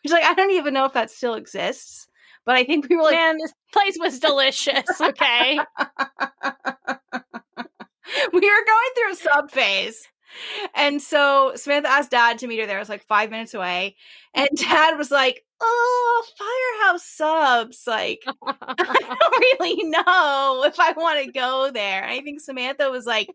Which, 0.04 0.14
like, 0.14 0.24
I 0.24 0.36
don't 0.36 0.52
even 0.52 0.76
know 0.76 0.86
if 0.86 0.94
that 0.94 1.10
still 1.10 1.34
exists. 1.34 2.08
But 2.46 2.56
I 2.56 2.64
think 2.64 2.88
we 2.90 2.96
were 2.96 3.04
like, 3.04 3.16
man, 3.16 3.38
this 3.38 3.54
place 3.74 3.98
was 4.00 4.20
delicious. 4.20 5.02
Okay. 5.02 5.60
we 8.34 8.40
were 8.40 8.66
going 8.66 8.92
through 8.96 9.12
a 9.12 9.16
sub 9.16 9.52
phase. 9.52 10.08
And 10.74 11.02
so 11.02 11.54
Samantha 11.56 11.90
asked 11.90 12.12
dad 12.12 12.40
to 12.40 12.48
meet 12.48 12.60
her 12.60 12.66
there. 12.66 12.78
It 12.78 12.82
was 12.82 12.90
like 12.90 13.04
five 13.04 13.32
minutes 13.32 13.54
away. 13.54 13.96
And 14.34 14.50
dad 14.56 14.98
was 14.98 15.12
like, 15.12 15.44
Oh, 15.62 16.24
Firehouse 16.38 17.06
subs. 17.06 17.84
Like, 17.88 18.24
I 18.46 18.76
don't 18.78 19.60
really 19.60 19.84
know 19.86 20.64
if 20.66 20.80
I 20.80 20.92
want 20.92 21.26
to 21.26 21.32
go 21.32 21.72
there. 21.74 22.04
And 22.04 22.12
I 22.12 22.22
think 22.22 22.42
Samantha 22.42 22.90
was 22.90 23.06
like, 23.06 23.30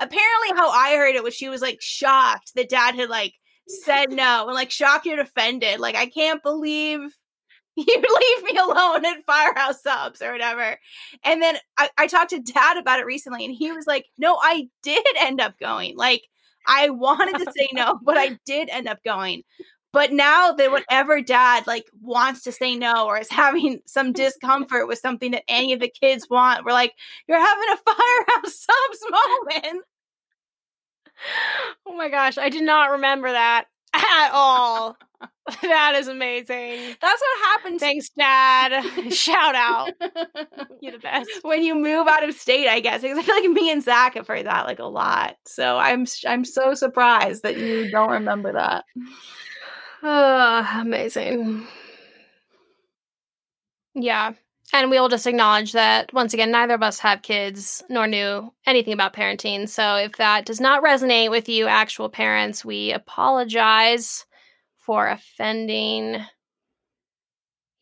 apparently, 0.00 0.48
how 0.56 0.68
I 0.70 0.96
heard 0.96 1.14
it 1.14 1.22
was 1.22 1.34
she 1.34 1.48
was 1.48 1.62
like 1.62 1.80
shocked 1.80 2.52
that 2.56 2.68
dad 2.68 2.96
had 2.96 3.08
like 3.08 3.34
said 3.68 4.10
no 4.10 4.46
and 4.46 4.54
like 4.54 4.72
shocked 4.72 5.06
and 5.06 5.20
offended. 5.20 5.78
Like, 5.78 5.94
I 5.94 6.06
can't 6.06 6.42
believe 6.42 7.00
you 7.86 7.96
leave 7.96 8.44
me 8.44 8.58
alone 8.58 9.04
at 9.04 9.24
Firehouse 9.24 9.82
Subs 9.82 10.20
or 10.20 10.32
whatever. 10.32 10.78
And 11.24 11.40
then 11.40 11.56
I, 11.78 11.90
I 11.96 12.06
talked 12.06 12.30
to 12.30 12.40
dad 12.40 12.76
about 12.76 13.00
it 13.00 13.06
recently 13.06 13.44
and 13.44 13.54
he 13.54 13.72
was 13.72 13.86
like, 13.86 14.06
No, 14.18 14.38
I 14.40 14.68
did 14.82 15.04
end 15.18 15.40
up 15.40 15.58
going. 15.58 15.96
Like, 15.96 16.22
I 16.66 16.90
wanted 16.90 17.38
to 17.44 17.52
say 17.52 17.68
no, 17.72 17.98
but 18.02 18.18
I 18.18 18.38
did 18.44 18.68
end 18.68 18.88
up 18.88 19.02
going. 19.04 19.42
But 19.92 20.12
now 20.12 20.52
that 20.52 20.70
whatever 20.70 21.20
dad 21.20 21.66
like 21.66 21.86
wants 22.00 22.42
to 22.42 22.52
say 22.52 22.76
no 22.76 23.06
or 23.06 23.18
is 23.18 23.30
having 23.30 23.80
some 23.86 24.12
discomfort 24.12 24.86
with 24.86 24.98
something 24.98 25.32
that 25.32 25.44
any 25.48 25.72
of 25.72 25.80
the 25.80 25.90
kids 25.90 26.28
want, 26.28 26.64
we're 26.64 26.72
like, 26.72 26.92
You're 27.28 27.38
having 27.38 27.68
a 27.72 27.76
Firehouse 27.86 28.66
Subs 28.66 29.10
moment. 29.10 29.84
Oh 31.86 31.96
my 31.96 32.08
gosh, 32.08 32.38
I 32.38 32.50
did 32.50 32.62
not 32.62 32.92
remember 32.92 33.30
that 33.30 33.66
at 33.94 34.30
all. 34.32 34.96
that 35.62 35.94
is 35.96 36.08
amazing. 36.08 36.96
That's 37.00 37.20
what 37.20 37.48
happens. 37.48 37.80
Thanks, 37.80 38.10
Dad. 38.10 38.84
Shout 39.12 39.54
out. 39.54 39.92
You're 40.80 40.92
the 40.92 40.98
best. 40.98 41.30
When 41.42 41.62
you 41.62 41.74
move 41.74 42.06
out 42.06 42.26
of 42.28 42.34
state, 42.34 42.68
I 42.68 42.80
guess, 42.80 43.02
because 43.02 43.18
I 43.18 43.22
feel 43.22 43.34
like 43.34 43.50
me 43.50 43.70
and 43.70 43.82
Zach 43.82 44.14
have 44.14 44.26
heard 44.26 44.46
that 44.46 44.66
like 44.66 44.78
a 44.78 44.84
lot. 44.84 45.36
So 45.46 45.78
I'm 45.78 46.06
I'm 46.26 46.44
so 46.44 46.74
surprised 46.74 47.42
that 47.42 47.56
you 47.56 47.90
don't 47.90 48.10
remember 48.10 48.52
that. 48.52 48.84
Oh, 50.02 50.68
amazing. 50.80 51.66
Yeah. 53.94 54.32
And 54.72 54.88
we'll 54.88 55.08
just 55.08 55.26
acknowledge 55.26 55.72
that 55.72 56.12
once 56.12 56.32
again, 56.32 56.52
neither 56.52 56.74
of 56.74 56.82
us 56.82 57.00
have 57.00 57.22
kids 57.22 57.82
nor 57.88 58.06
knew 58.06 58.52
anything 58.66 58.92
about 58.92 59.14
parenting. 59.14 59.68
So 59.68 59.96
if 59.96 60.12
that 60.12 60.44
does 60.46 60.60
not 60.60 60.84
resonate 60.84 61.30
with 61.30 61.48
you, 61.48 61.66
actual 61.66 62.08
parents, 62.08 62.64
we 62.64 62.92
apologize 62.92 64.26
for 64.78 65.08
offending 65.08 66.24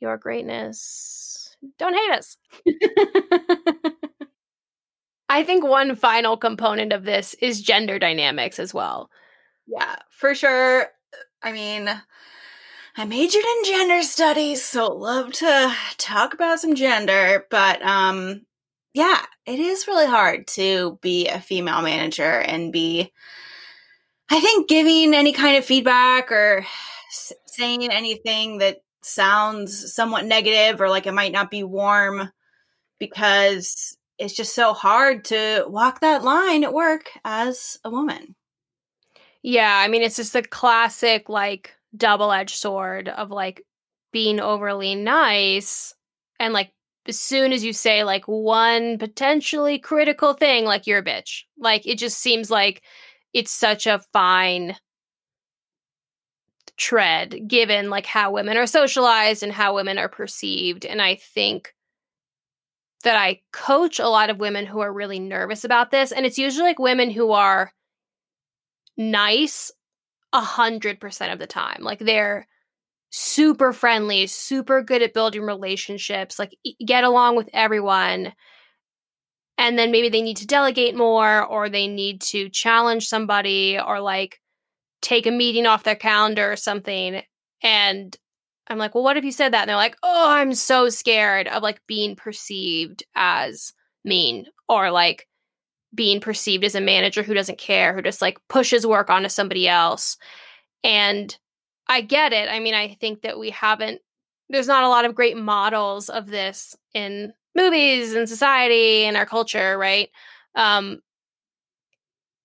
your 0.00 0.16
greatness. 0.16 1.56
Don't 1.78 1.94
hate 1.94 2.10
us. 2.12 2.36
I 5.28 5.44
think 5.44 5.64
one 5.64 5.94
final 5.94 6.38
component 6.38 6.92
of 6.92 7.04
this 7.04 7.34
is 7.42 7.60
gender 7.60 7.98
dynamics 7.98 8.58
as 8.58 8.72
well. 8.72 9.10
Yeah, 9.66 9.96
for 10.10 10.34
sure. 10.34 10.86
I 11.42 11.52
mean, 11.52 11.90
I 12.98 13.04
majored 13.04 13.44
in 13.44 13.64
gender 13.64 14.02
studies, 14.02 14.64
so 14.64 14.88
love 14.88 15.32
to 15.34 15.72
talk 15.98 16.34
about 16.34 16.58
some 16.58 16.74
gender, 16.74 17.46
but 17.48 17.80
um 17.80 18.44
yeah, 18.92 19.20
it 19.46 19.60
is 19.60 19.86
really 19.86 20.06
hard 20.06 20.48
to 20.48 20.98
be 21.00 21.28
a 21.28 21.40
female 21.40 21.80
manager 21.80 22.40
and 22.40 22.72
be 22.72 23.12
I 24.28 24.40
think 24.40 24.68
giving 24.68 25.14
any 25.14 25.32
kind 25.32 25.56
of 25.56 25.64
feedback 25.64 26.32
or 26.32 26.66
saying 27.46 27.88
anything 27.88 28.58
that 28.58 28.78
sounds 29.04 29.94
somewhat 29.94 30.24
negative 30.24 30.80
or 30.80 30.88
like 30.88 31.06
it 31.06 31.14
might 31.14 31.30
not 31.30 31.52
be 31.52 31.62
warm 31.62 32.32
because 32.98 33.96
it's 34.18 34.34
just 34.34 34.56
so 34.56 34.72
hard 34.72 35.24
to 35.26 35.64
walk 35.68 36.00
that 36.00 36.24
line 36.24 36.64
at 36.64 36.74
work 36.74 37.10
as 37.24 37.78
a 37.84 37.90
woman. 37.90 38.34
Yeah, 39.42 39.72
I 39.72 39.86
mean, 39.86 40.02
it's 40.02 40.16
just 40.16 40.34
a 40.34 40.42
classic, 40.42 41.28
like, 41.28 41.77
double 41.96 42.32
edged 42.32 42.56
sword 42.56 43.08
of 43.08 43.30
like 43.30 43.62
being 44.12 44.40
overly 44.40 44.94
nice 44.94 45.94
and 46.40 46.52
like 46.52 46.72
as 47.06 47.18
soon 47.18 47.52
as 47.52 47.64
you 47.64 47.72
say 47.72 48.04
like 48.04 48.24
one 48.26 48.98
potentially 48.98 49.78
critical 49.78 50.34
thing, 50.34 50.66
like 50.66 50.86
you're 50.86 50.98
a 50.98 51.04
bitch. 51.04 51.44
Like 51.58 51.86
it 51.86 51.98
just 51.98 52.18
seems 52.18 52.50
like 52.50 52.82
it's 53.32 53.50
such 53.50 53.86
a 53.86 54.00
fine 54.12 54.76
tread 56.76 57.48
given 57.48 57.90
like 57.90 58.06
how 58.06 58.30
women 58.30 58.56
are 58.56 58.66
socialized 58.66 59.42
and 59.42 59.52
how 59.52 59.74
women 59.74 59.98
are 59.98 60.08
perceived. 60.08 60.84
And 60.84 61.00
I 61.00 61.16
think 61.16 61.74
that 63.04 63.16
I 63.16 63.40
coach 63.52 63.98
a 63.98 64.08
lot 64.08 64.30
of 64.30 64.40
women 64.40 64.66
who 64.66 64.80
are 64.80 64.92
really 64.92 65.18
nervous 65.18 65.64
about 65.64 65.90
this. 65.90 66.12
And 66.12 66.26
it's 66.26 66.38
usually 66.38 66.68
like 66.68 66.78
women 66.78 67.10
who 67.10 67.32
are 67.32 67.72
nice 68.96 69.72
a 70.32 70.40
hundred 70.40 71.00
percent 71.00 71.32
of 71.32 71.38
the 71.38 71.46
time. 71.46 71.78
Like 71.80 72.00
they're 72.00 72.46
super 73.10 73.72
friendly, 73.72 74.26
super 74.26 74.82
good 74.82 75.02
at 75.02 75.14
building 75.14 75.42
relationships, 75.42 76.38
like 76.38 76.56
get 76.84 77.04
along 77.04 77.36
with 77.36 77.48
everyone. 77.52 78.32
And 79.56 79.78
then 79.78 79.90
maybe 79.90 80.08
they 80.08 80.22
need 80.22 80.36
to 80.38 80.46
delegate 80.46 80.94
more 80.94 81.44
or 81.44 81.68
they 81.68 81.88
need 81.88 82.20
to 82.22 82.48
challenge 82.48 83.08
somebody 83.08 83.78
or 83.78 84.00
like 84.00 84.40
take 85.00 85.26
a 85.26 85.30
meeting 85.30 85.66
off 85.66 85.84
their 85.84 85.96
calendar 85.96 86.52
or 86.52 86.56
something. 86.56 87.22
And 87.62 88.16
I'm 88.68 88.78
like, 88.78 88.94
well, 88.94 89.04
what 89.04 89.16
if 89.16 89.24
you 89.24 89.32
said 89.32 89.52
that? 89.52 89.62
And 89.62 89.68
they're 89.70 89.76
like, 89.76 89.96
oh, 90.02 90.30
I'm 90.30 90.54
so 90.54 90.90
scared 90.90 91.48
of 91.48 91.62
like 91.62 91.80
being 91.86 92.14
perceived 92.14 93.02
as 93.14 93.72
mean 94.04 94.46
or 94.68 94.90
like 94.90 95.27
being 95.94 96.20
perceived 96.20 96.64
as 96.64 96.74
a 96.74 96.80
manager 96.80 97.22
who 97.22 97.34
doesn't 97.34 97.58
care, 97.58 97.94
who 97.94 98.02
just 98.02 98.22
like 98.22 98.38
pushes 98.48 98.86
work 98.86 99.10
onto 99.10 99.28
somebody 99.28 99.68
else. 99.68 100.16
And 100.84 101.36
I 101.88 102.02
get 102.02 102.32
it. 102.32 102.48
I 102.50 102.60
mean, 102.60 102.74
I 102.74 102.96
think 103.00 103.22
that 103.22 103.38
we 103.38 103.50
haven't, 103.50 104.00
there's 104.50 104.66
not 104.66 104.84
a 104.84 104.88
lot 104.88 105.04
of 105.04 105.14
great 105.14 105.36
models 105.36 106.08
of 106.08 106.26
this 106.26 106.76
in 106.94 107.32
movies 107.54 108.14
and 108.14 108.28
society 108.28 109.04
and 109.04 109.16
our 109.16 109.26
culture, 109.26 109.76
right? 109.78 110.10
Um, 110.54 111.00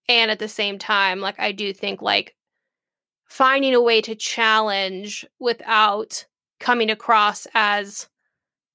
and 0.09 0.31
at 0.31 0.39
the 0.39 0.47
same 0.47 0.77
time, 0.77 1.19
like, 1.19 1.39
I 1.39 1.51
do 1.51 1.73
think 1.73 2.01
like 2.01 2.35
finding 3.27 3.73
a 3.73 3.81
way 3.81 4.01
to 4.01 4.15
challenge 4.15 5.25
without 5.39 6.25
coming 6.59 6.89
across 6.89 7.47
as 7.53 8.07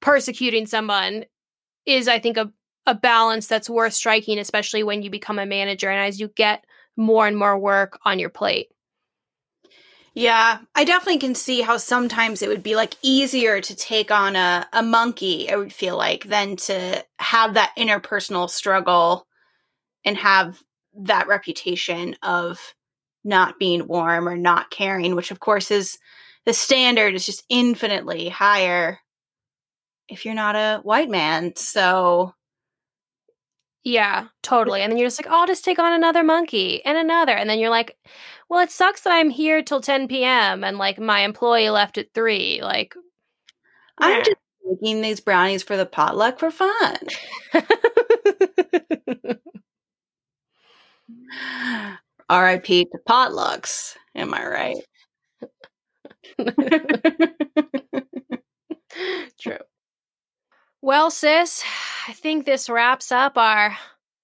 persecuting 0.01 0.67
someone 0.67 1.25
is, 1.87 2.09
I 2.09 2.19
think, 2.19 2.37
a 2.37 2.53
a 2.89 2.95
balance 2.95 3.47
that's 3.47 3.71
worth 3.71 3.93
striking, 3.93 4.39
especially 4.39 4.83
when 4.83 5.03
you 5.03 5.11
become 5.11 5.39
a 5.39 5.47
manager 5.47 5.91
and 5.91 6.01
as 6.01 6.19
you 6.19 6.29
get 6.29 6.65
more 6.97 7.27
and 7.27 7.37
more 7.37 7.57
work 7.59 7.99
on 8.05 8.19
your 8.19 8.31
plate. 8.31 8.69
Yeah, 10.15 10.59
I 10.75 10.85
definitely 10.85 11.21
can 11.21 11.37
see 11.37 11.61
how 11.61 11.77
sometimes 11.77 12.43
it 12.43 12.49
would 12.49 12.63
be 12.63 12.75
like 12.75 12.97
easier 13.03 13.61
to 13.61 13.77
take 13.77 14.11
on 14.11 14.35
a, 14.35 14.67
a 14.73 14.83
monkey, 14.83 15.49
I 15.49 15.57
would 15.57 15.73
feel 15.73 15.97
like, 15.97 16.25
than 16.25 16.57
to 16.57 17.05
have 17.21 17.55
that 17.55 17.73
interpersonal 17.79 18.51
struggle 18.51 19.29
and 20.05 20.17
have 20.17 20.61
that 21.05 21.29
reputation 21.29 22.17
of 22.23 22.75
not 23.23 23.59
being 23.59 23.87
warm 23.87 24.29
or 24.29 24.37
not 24.37 24.71
caring, 24.71 25.15
which 25.15 25.31
of 25.31 25.39
course 25.39 25.71
is 25.71 25.99
the 26.47 26.55
standard 26.55 27.15
is 27.15 27.27
just 27.27 27.45
infinitely 27.49 28.29
higher 28.29 28.99
if 30.09 30.25
you're 30.25 30.35
not 30.35 30.57
a 30.57 30.81
white 30.83 31.11
man. 31.11 31.55
So 31.55 32.35
yeah, 33.89 34.27
totally. 34.43 34.83
And 34.83 34.93
then 34.93 34.99
you're 34.99 35.07
just 35.07 35.19
like, 35.19 35.33
oh, 35.33 35.41
I'll 35.41 35.47
just 35.47 35.65
take 35.65 35.79
on 35.79 35.95
another 35.95 36.23
monkey 36.23 36.85
and 36.85 36.99
another. 36.99 37.33
And 37.33 37.49
then 37.49 37.59
you're 37.59 37.71
like, 37.71 37.97
well, 38.51 38.61
it 38.61 38.71
sucks 38.71 39.01
that 39.03 39.15
I'm 39.15 39.31
here 39.31 39.63
till 39.63 39.81
10 39.81 40.09
p.m. 40.09 40.63
and 40.63 40.77
like 40.77 40.99
my 40.99 41.21
employee 41.21 41.71
left 41.71 41.97
at 41.97 42.13
three. 42.13 42.61
Like, 42.63 42.95
I'm 43.97 44.23
just 44.23 44.37
making 44.67 45.01
these 45.01 45.21
brownies 45.21 45.63
for 45.63 45.79
the 45.79 45.87
potluck 45.87 46.39
for 46.39 46.51
fun. 46.51 46.99
RIP 52.31 52.67
to 52.67 52.99
potlucks. 53.09 53.97
Am 54.15 54.35
I 54.35 54.47
right? 54.47 54.77
True. 59.41 59.57
Well, 60.81 61.11
sis, 61.11 61.63
I 62.07 62.13
think 62.13 62.45
this 62.47 62.69
wraps 62.71 63.11
up 63.11 63.37
our 63.37 63.77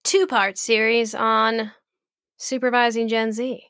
two 0.05 0.27
part 0.27 0.57
series 0.57 1.15
on 1.15 1.73
supervising 2.39 3.09
Gen 3.09 3.33
Z. 3.33 3.63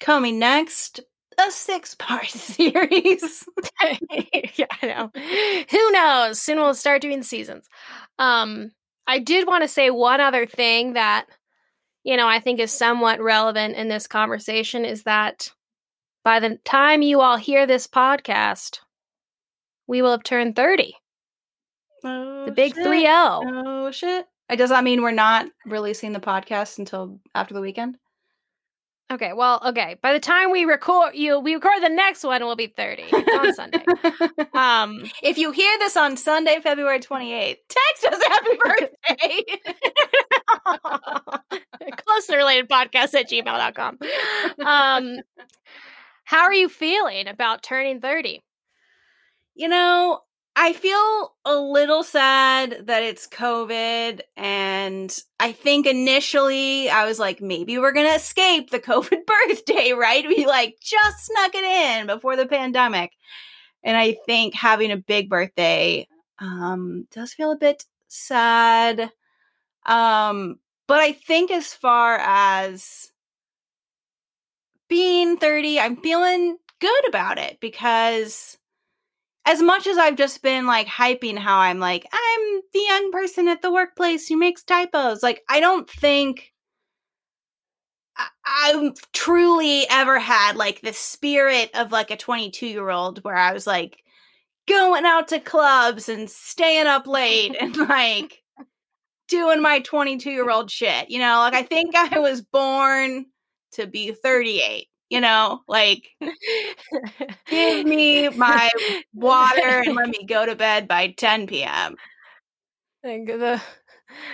Coming 0.00 0.38
next, 0.38 1.00
a 1.38 1.50
six 1.50 1.94
part 1.94 2.28
series. 2.30 3.44
yeah, 4.56 4.66
I 4.82 4.86
know. 4.86 5.10
Who 5.70 5.92
knows? 5.92 6.40
Soon 6.40 6.58
we'll 6.58 6.74
start 6.74 7.02
doing 7.02 7.22
seasons. 7.22 7.68
Um, 8.18 8.72
I 9.06 9.18
did 9.18 9.46
want 9.46 9.62
to 9.62 9.68
say 9.68 9.90
one 9.90 10.20
other 10.20 10.46
thing 10.46 10.92
that, 10.94 11.26
you 12.04 12.16
know, 12.16 12.28
I 12.28 12.40
think 12.40 12.60
is 12.60 12.72
somewhat 12.72 13.20
relevant 13.20 13.76
in 13.76 13.88
this 13.88 14.06
conversation 14.06 14.84
is 14.84 15.04
that 15.04 15.52
by 16.24 16.40
the 16.40 16.58
time 16.64 17.02
you 17.02 17.20
all 17.20 17.36
hear 17.36 17.66
this 17.66 17.86
podcast, 17.86 18.80
we 19.86 20.02
will 20.02 20.10
have 20.10 20.24
turned 20.24 20.56
30. 20.56 20.94
Oh, 22.06 22.44
the 22.44 22.52
big 22.52 22.74
shit. 22.74 22.86
3L. 22.86 23.42
Oh, 23.66 23.90
shit. 23.90 24.26
Does 24.54 24.70
that 24.70 24.84
mean 24.84 25.02
we're 25.02 25.10
not 25.10 25.46
releasing 25.66 26.12
the 26.12 26.20
podcast 26.20 26.78
until 26.78 27.18
after 27.34 27.52
the 27.52 27.60
weekend? 27.60 27.98
Okay, 29.12 29.32
well, 29.32 29.60
okay. 29.64 29.96
By 30.02 30.12
the 30.12 30.20
time 30.20 30.50
we 30.50 30.64
record 30.64 31.14
you 31.14 31.38
we 31.38 31.54
record 31.54 31.80
the 31.80 31.88
next 31.88 32.24
one, 32.24 32.44
we'll 32.44 32.56
be 32.56 32.66
30. 32.66 33.04
It's 33.06 33.38
on 33.38 33.54
Sunday. 33.54 33.84
um 34.54 35.08
if 35.22 35.38
you 35.38 35.52
hear 35.52 35.78
this 35.78 35.96
on 35.96 36.16
Sunday, 36.16 36.58
February 36.60 36.98
28th, 36.98 37.56
text 37.68 38.04
us 38.04 38.20
happy 38.26 38.58
birthday. 38.64 39.42
Closely 41.96 42.36
related 42.36 42.68
podcast 42.68 43.14
at 43.14 43.30
gmail.com. 43.30 43.98
Um 44.66 45.18
how 46.24 46.42
are 46.42 46.54
you 46.54 46.68
feeling 46.68 47.28
about 47.28 47.62
turning 47.62 48.00
30? 48.00 48.42
You 49.54 49.68
know, 49.68 50.20
I 50.58 50.72
feel 50.72 51.34
a 51.44 51.54
little 51.54 52.02
sad 52.02 52.86
that 52.86 53.02
it's 53.02 53.28
COVID. 53.28 54.20
And 54.38 55.14
I 55.38 55.52
think 55.52 55.86
initially 55.86 56.88
I 56.88 57.04
was 57.04 57.18
like, 57.18 57.42
maybe 57.42 57.76
we're 57.76 57.92
going 57.92 58.06
to 58.06 58.14
escape 58.14 58.70
the 58.70 58.80
COVID 58.80 59.26
birthday, 59.26 59.92
right? 59.92 60.26
We 60.26 60.46
like 60.46 60.78
just 60.80 61.26
snuck 61.26 61.54
it 61.54 61.64
in 61.64 62.06
before 62.06 62.36
the 62.36 62.46
pandemic. 62.46 63.12
And 63.84 63.98
I 63.98 64.16
think 64.24 64.54
having 64.54 64.90
a 64.90 64.96
big 64.96 65.28
birthday 65.28 66.08
um, 66.38 67.06
does 67.12 67.34
feel 67.34 67.52
a 67.52 67.56
bit 67.56 67.84
sad. 68.08 69.12
Um, 69.84 70.58
but 70.88 71.00
I 71.00 71.12
think 71.12 71.50
as 71.50 71.74
far 71.74 72.16
as 72.18 73.12
being 74.88 75.36
30, 75.36 75.80
I'm 75.80 75.96
feeling 75.98 76.56
good 76.80 77.08
about 77.08 77.36
it 77.36 77.58
because 77.60 78.56
as 79.46 79.62
much 79.62 79.86
as 79.86 79.96
I've 79.96 80.16
just 80.16 80.42
been 80.42 80.66
like 80.66 80.88
hyping 80.88 81.38
how 81.38 81.58
I'm 81.58 81.78
like, 81.78 82.06
I'm 82.12 82.60
the 82.72 82.80
young 82.80 83.12
person 83.12 83.48
at 83.48 83.62
the 83.62 83.72
workplace 83.72 84.28
who 84.28 84.36
makes 84.36 84.64
typos, 84.64 85.22
like, 85.22 85.42
I 85.48 85.60
don't 85.60 85.88
think 85.88 86.52
I- 88.16 88.28
I've 88.44 89.12
truly 89.12 89.86
ever 89.90 90.18
had 90.18 90.56
like 90.56 90.80
the 90.80 90.92
spirit 90.92 91.70
of 91.74 91.92
like 91.92 92.10
a 92.10 92.16
22 92.16 92.66
year 92.66 92.90
old 92.90 93.22
where 93.24 93.36
I 93.36 93.52
was 93.52 93.66
like 93.66 94.02
going 94.68 95.04
out 95.06 95.28
to 95.28 95.40
clubs 95.40 96.08
and 96.08 96.30
staying 96.30 96.86
up 96.86 97.06
late 97.06 97.56
and 97.60 97.76
like 97.88 98.42
doing 99.28 99.62
my 99.62 99.80
22 99.80 100.30
year 100.30 100.50
old 100.50 100.70
shit. 100.70 101.10
You 101.10 101.20
know, 101.20 101.38
like 101.40 101.54
I 101.54 101.62
think 101.64 101.94
I 101.96 102.18
was 102.20 102.42
born 102.42 103.26
to 103.72 103.86
be 103.86 104.12
38 104.12 104.88
you 105.10 105.20
know, 105.20 105.60
like 105.68 106.08
give 107.48 107.86
me 107.86 108.28
my 108.30 108.70
water 109.14 109.82
and 109.86 109.94
let 109.94 110.08
me 110.08 110.24
go 110.26 110.46
to 110.46 110.54
bed 110.54 110.88
by 110.88 111.14
10 111.16 111.46
p.m. 111.46 111.96
Like 113.04 113.26
the 113.26 113.60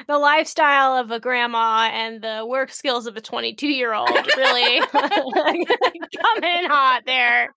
the 0.06 0.18
lifestyle 0.18 0.94
of 0.94 1.10
a 1.10 1.20
grandma 1.20 1.90
and 1.92 2.22
the 2.22 2.44
work 2.46 2.70
skills 2.70 3.06
of 3.06 3.16
a 3.16 3.20
22 3.20 3.68
year 3.68 3.94
old 3.94 4.10
really 4.36 4.80
come 4.92 6.44
in 6.44 6.64
hot 6.66 7.02
there. 7.06 7.54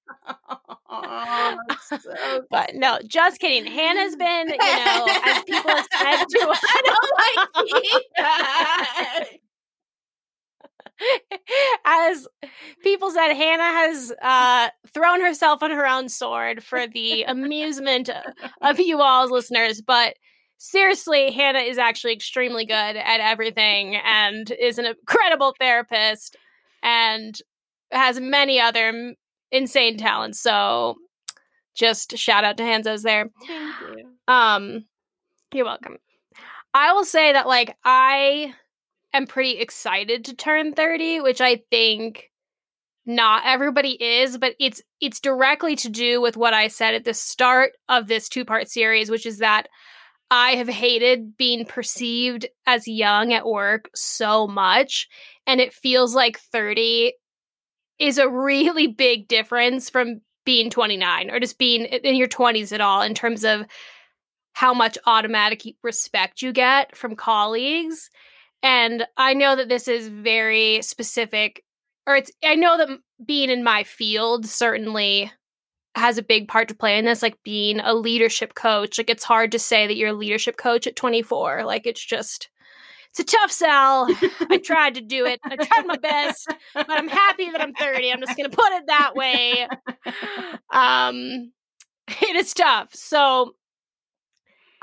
Oh, 0.89 1.57
so 1.81 1.97
but 2.49 2.75
no, 2.75 2.99
just 3.07 3.39
kidding. 3.39 3.71
Hannah's 3.71 4.15
been, 4.17 4.49
you 4.49 4.57
know, 4.57 5.07
as 5.25 5.43
people 5.43 5.71
have 5.71 5.87
said 5.99 6.25
to 6.25 6.49
us. 6.49 6.59
I 6.63 6.81
don't 6.85 7.11
like. 9.27 9.39
As 11.85 12.27
people 12.83 13.11
said, 13.11 13.33
Hannah 13.33 13.63
has 13.63 14.13
uh, 14.21 14.69
thrown 14.93 15.21
herself 15.21 15.61
on 15.63 15.71
her 15.71 15.87
own 15.87 16.09
sword 16.09 16.63
for 16.63 16.87
the 16.87 17.23
amusement 17.23 18.09
of 18.61 18.79
you 18.79 19.01
all 19.01 19.29
listeners, 19.29 19.81
but 19.81 20.15
seriously, 20.57 21.31
Hannah 21.31 21.59
is 21.59 21.77
actually 21.77 22.13
extremely 22.13 22.65
good 22.65 22.73
at 22.73 23.19
everything 23.19 23.95
and 23.95 24.49
is 24.51 24.77
an 24.77 24.85
incredible 24.85 25.53
therapist 25.59 26.37
and 26.81 27.37
has 27.91 28.19
many 28.19 28.59
other 28.59 29.15
insane 29.51 29.97
talents. 29.97 30.39
So 30.39 30.95
just 31.75 32.17
shout 32.17 32.43
out 32.43 32.57
to 32.57 32.63
Hanzos 32.63 33.03
there. 33.03 33.29
Thank 33.45 33.97
you. 33.97 34.11
Um, 34.27 34.85
you're 35.53 35.65
welcome. 35.65 35.97
I 36.73 36.93
will 36.93 37.05
say 37.05 37.33
that 37.33 37.47
like 37.47 37.75
I 37.83 38.53
am 39.17 39.27
pretty 39.27 39.57
excited 39.59 40.25
to 40.25 40.35
turn 40.35 40.73
30, 40.73 41.21
which 41.21 41.41
I 41.41 41.61
think 41.69 42.31
not 43.05 43.43
everybody 43.45 43.91
is, 43.91 44.37
but 44.37 44.55
it's 44.59 44.81
it's 44.99 45.19
directly 45.19 45.75
to 45.77 45.89
do 45.89 46.21
with 46.21 46.37
what 46.37 46.53
I 46.53 46.67
said 46.67 46.95
at 46.95 47.03
the 47.03 47.13
start 47.13 47.73
of 47.87 48.07
this 48.07 48.29
two-part 48.29 48.67
series, 48.69 49.11
which 49.11 49.25
is 49.25 49.39
that 49.39 49.67
I 50.31 50.51
have 50.55 50.67
hated 50.67 51.37
being 51.37 51.65
perceived 51.65 52.47
as 52.65 52.87
young 52.87 53.31
at 53.31 53.45
work 53.45 53.89
so 53.93 54.47
much. 54.47 55.07
And 55.45 55.61
it 55.61 55.73
feels 55.73 56.15
like 56.15 56.39
30 56.39 57.13
is 57.99 58.17
a 58.17 58.29
really 58.29 58.87
big 58.97 59.27
difference 59.27 59.89
from 59.89 60.21
being 60.45 60.69
29 60.69 61.31
or 61.31 61.39
just 61.39 61.57
being 61.57 61.85
in 61.85 62.15
your 62.15 62.27
20s 62.27 62.71
at 62.71 62.81
all 62.81 63.01
in 63.01 63.13
terms 63.13 63.43
of 63.43 63.65
how 64.53 64.73
much 64.73 64.97
automatic 65.05 65.63
respect 65.83 66.41
you 66.41 66.53
get 66.53 66.95
from 66.95 67.15
colleagues. 67.15 68.09
And 68.63 69.05
I 69.17 69.33
know 69.33 69.55
that 69.55 69.69
this 69.69 69.87
is 69.87 70.07
very 70.07 70.81
specific, 70.81 71.63
or 72.07 72.15
it's, 72.15 72.31
I 72.43 72.55
know 72.55 72.77
that 72.77 72.89
being 73.25 73.49
in 73.49 73.63
my 73.63 73.83
field 73.83 74.45
certainly 74.45 75.31
has 75.95 76.17
a 76.17 76.23
big 76.23 76.47
part 76.47 76.67
to 76.67 76.75
play 76.75 76.97
in 76.97 77.05
this, 77.05 77.21
like 77.21 77.41
being 77.43 77.79
a 77.79 77.93
leadership 77.93 78.53
coach. 78.53 78.97
Like 78.97 79.09
it's 79.09 79.23
hard 79.23 79.51
to 79.53 79.59
say 79.59 79.87
that 79.87 79.95
you're 79.95 80.09
a 80.09 80.13
leadership 80.13 80.57
coach 80.57 80.87
at 80.87 80.95
24. 80.95 81.63
Like 81.63 81.85
it's 81.85 82.03
just 82.03 82.49
it's 83.09 83.19
a 83.33 83.37
tough 83.37 83.51
sell. 83.51 84.07
I 84.49 84.57
tried 84.63 84.95
to 84.95 85.01
do 85.01 85.25
it. 85.25 85.39
I 85.45 85.55
tried 85.55 85.85
my 85.85 85.97
best, 85.97 86.53
but 86.73 86.89
I'm 86.89 87.07
happy 87.07 87.49
that 87.49 87.61
I'm 87.61 87.73
30. 87.73 88.11
I'm 88.11 88.19
just 88.19 88.35
gonna 88.35 88.49
put 88.49 88.73
it 88.73 88.83
that 88.87 89.15
way. 89.15 89.67
Um 90.71 91.51
it 92.07 92.35
is 92.35 92.53
tough. 92.53 92.93
So 92.93 93.55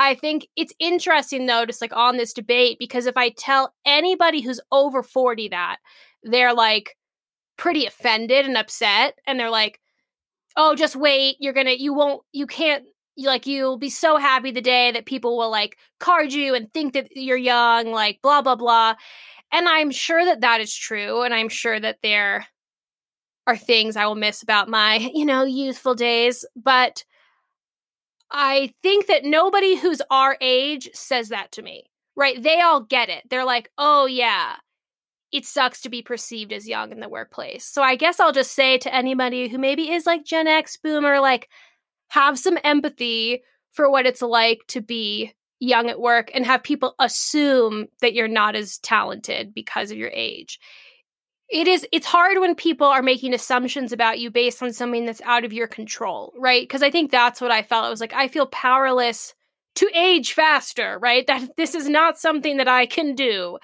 I 0.02 0.14
think 0.14 0.48
it's 0.56 0.74
interesting 0.78 1.46
though, 1.46 1.66
just 1.66 1.80
like 1.80 1.94
on 1.94 2.16
this 2.16 2.32
debate, 2.32 2.78
because 2.78 3.06
if 3.06 3.16
I 3.16 3.30
tell 3.30 3.74
anybody 3.86 4.40
who's 4.40 4.60
over 4.70 5.02
40 5.02 5.48
that, 5.48 5.78
they're 6.22 6.54
like 6.54 6.96
pretty 7.56 7.86
offended 7.86 8.46
and 8.46 8.56
upset, 8.56 9.18
and 9.26 9.38
they're 9.38 9.50
like, 9.50 9.80
oh 10.56 10.74
just 10.74 10.96
wait 10.96 11.36
you're 11.40 11.52
gonna 11.52 11.72
you 11.72 11.94
won't 11.94 12.22
you 12.32 12.46
can't 12.46 12.84
like 13.18 13.46
you'll 13.46 13.78
be 13.78 13.90
so 13.90 14.16
happy 14.16 14.50
the 14.50 14.60
day 14.60 14.90
that 14.90 15.06
people 15.06 15.36
will 15.36 15.50
like 15.50 15.76
card 16.00 16.32
you 16.32 16.54
and 16.54 16.72
think 16.72 16.94
that 16.94 17.08
you're 17.12 17.36
young 17.36 17.90
like 17.92 18.18
blah 18.22 18.42
blah 18.42 18.56
blah. 18.56 18.94
And 19.52 19.68
i'm 19.68 19.90
sure 19.90 20.24
that 20.24 20.40
that 20.40 20.60
is 20.60 20.74
true 20.74 21.22
and 21.22 21.34
i'm 21.34 21.48
sure 21.48 21.78
that 21.78 21.98
there 22.02 22.46
are 23.46 23.56
things 23.56 23.96
i 23.96 24.06
will 24.06 24.14
miss 24.14 24.42
about 24.42 24.68
my 24.68 24.96
you 25.14 25.24
know 25.24 25.44
youthful 25.44 25.94
days 25.94 26.44
but 26.56 27.04
i 28.32 28.72
think 28.82 29.06
that 29.06 29.24
nobody 29.24 29.76
who's 29.76 30.02
our 30.10 30.36
age 30.40 30.88
says 30.94 31.28
that 31.28 31.52
to 31.52 31.62
me 31.62 31.84
right 32.16 32.42
they 32.42 32.60
all 32.60 32.80
get 32.80 33.08
it 33.08 33.22
they're 33.30 33.44
like 33.44 33.70
oh 33.78 34.06
yeah 34.06 34.56
it 35.32 35.46
sucks 35.46 35.80
to 35.80 35.88
be 35.88 36.02
perceived 36.02 36.52
as 36.52 36.68
young 36.68 36.92
in 36.92 37.00
the 37.00 37.08
workplace. 37.08 37.64
So 37.64 37.82
I 37.82 37.96
guess 37.96 38.20
I'll 38.20 38.32
just 38.32 38.52
say 38.52 38.76
to 38.78 38.94
anybody 38.94 39.48
who 39.48 39.58
maybe 39.58 39.90
is 39.90 40.04
like 40.04 40.24
Gen 40.24 40.46
X 40.46 40.76
boomer, 40.76 41.20
like 41.20 41.48
have 42.08 42.38
some 42.38 42.58
empathy 42.62 43.42
for 43.72 43.90
what 43.90 44.06
it's 44.06 44.20
like 44.20 44.60
to 44.68 44.82
be 44.82 45.32
young 45.58 45.88
at 45.88 46.00
work 46.00 46.30
and 46.34 46.44
have 46.44 46.62
people 46.62 46.94
assume 46.98 47.86
that 48.02 48.12
you're 48.12 48.28
not 48.28 48.54
as 48.54 48.78
talented 48.78 49.54
because 49.54 49.90
of 49.90 49.96
your 49.96 50.10
age. 50.12 50.60
It 51.52 51.68
is 51.68 51.86
it's 51.92 52.06
hard 52.06 52.38
when 52.38 52.54
people 52.54 52.86
are 52.86 53.02
making 53.02 53.34
assumptions 53.34 53.92
about 53.92 54.18
you 54.18 54.30
based 54.30 54.62
on 54.62 54.72
something 54.72 55.04
that's 55.04 55.20
out 55.20 55.44
of 55.44 55.52
your 55.52 55.66
control, 55.66 56.32
right? 56.38 56.62
Because 56.62 56.82
I 56.82 56.90
think 56.90 57.10
that's 57.10 57.42
what 57.42 57.50
I 57.50 57.62
felt. 57.62 57.84
I 57.84 57.90
was 57.90 58.00
like 58.00 58.14
I 58.14 58.26
feel 58.28 58.46
powerless 58.46 59.34
to 59.74 59.90
age 59.94 60.32
faster, 60.32 60.98
right? 60.98 61.26
That 61.32 61.56
this 61.58 61.74
is 61.74 61.90
not 61.90 62.18
something 62.18 62.56
that 62.56 62.68
I 62.68 62.86
can 62.86 63.14
do. 63.14 63.58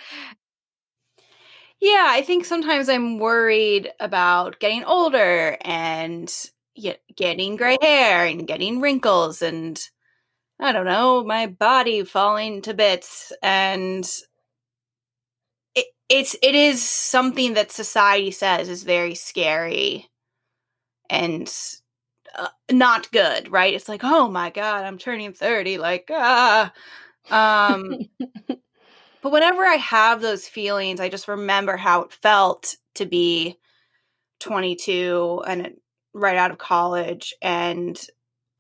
Yeah, 1.81 2.07
I 2.09 2.21
think 2.23 2.45
sometimes 2.45 2.91
I'm 2.91 3.19
worried 3.19 3.91
about 4.01 4.61
getting 4.61 4.85
older 4.85 5.57
and 5.63 6.31
getting 7.17 7.57
gray 7.57 7.79
hair 7.81 8.27
and 8.27 8.47
getting 8.47 8.81
wrinkles 8.81 9.41
and 9.41 9.81
I 10.61 10.73
don't 10.73 10.87
know, 10.87 11.25
my 11.25 11.47
body 11.47 12.03
falling 12.05 12.63
to 12.63 12.75
bits 12.75 13.33
and 13.43 14.05
it's 16.09 16.37
it 16.43 16.55
is 16.55 16.83
something 16.83 17.55
that 17.55 17.73
society 17.73 18.31
says 18.31 18.69
is 18.69 18.83
very 18.83 19.15
scary 19.15 20.09
and 21.11 21.53
uh, 22.37 22.49
not 22.71 23.11
good, 23.13 23.51
right? 23.51 23.75
It's 23.75 23.89
like, 23.89 24.03
"Oh 24.05 24.29
my 24.29 24.51
god, 24.51 24.85
I'm 24.85 24.99
turning 24.99 25.33
30." 25.33 25.79
Like, 25.79 26.09
ah 26.11 26.73
um 27.31 27.99
But 29.21 29.33
whenever 29.33 29.65
I 29.65 29.75
have 29.75 30.21
those 30.21 30.47
feelings, 30.47 31.01
I 31.01 31.09
just 31.09 31.29
remember 31.29 31.77
how 31.77 32.03
it 32.03 32.13
felt 32.13 32.77
to 32.95 33.07
be 33.07 33.59
22 34.41 35.43
and 35.47 35.75
right 36.15 36.37
out 36.37 36.51
of 36.51 36.59
college 36.59 37.35
and 37.43 38.01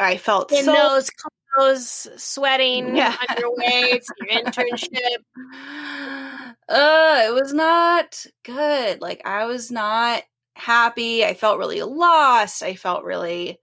I 0.00 0.16
felt 0.16 0.52
in 0.52 0.64
so 0.64 0.72
those 0.72 1.10
clothes, 1.54 2.08
sweating 2.16 2.96
yeah. 2.96 3.16
on 3.28 3.36
your 3.38 3.54
way 3.54 3.98
to 3.98 4.14
your 4.20 4.42
internship. 4.44 5.18
Uh, 6.68 7.22
it 7.26 7.32
was 7.32 7.52
not 7.52 8.26
good. 8.44 9.00
Like 9.00 9.22
I 9.24 9.46
was 9.46 9.70
not 9.70 10.22
happy. 10.54 11.24
I 11.24 11.34
felt 11.34 11.58
really 11.58 11.82
lost. 11.82 12.62
I 12.62 12.74
felt 12.74 13.04
really 13.04 13.58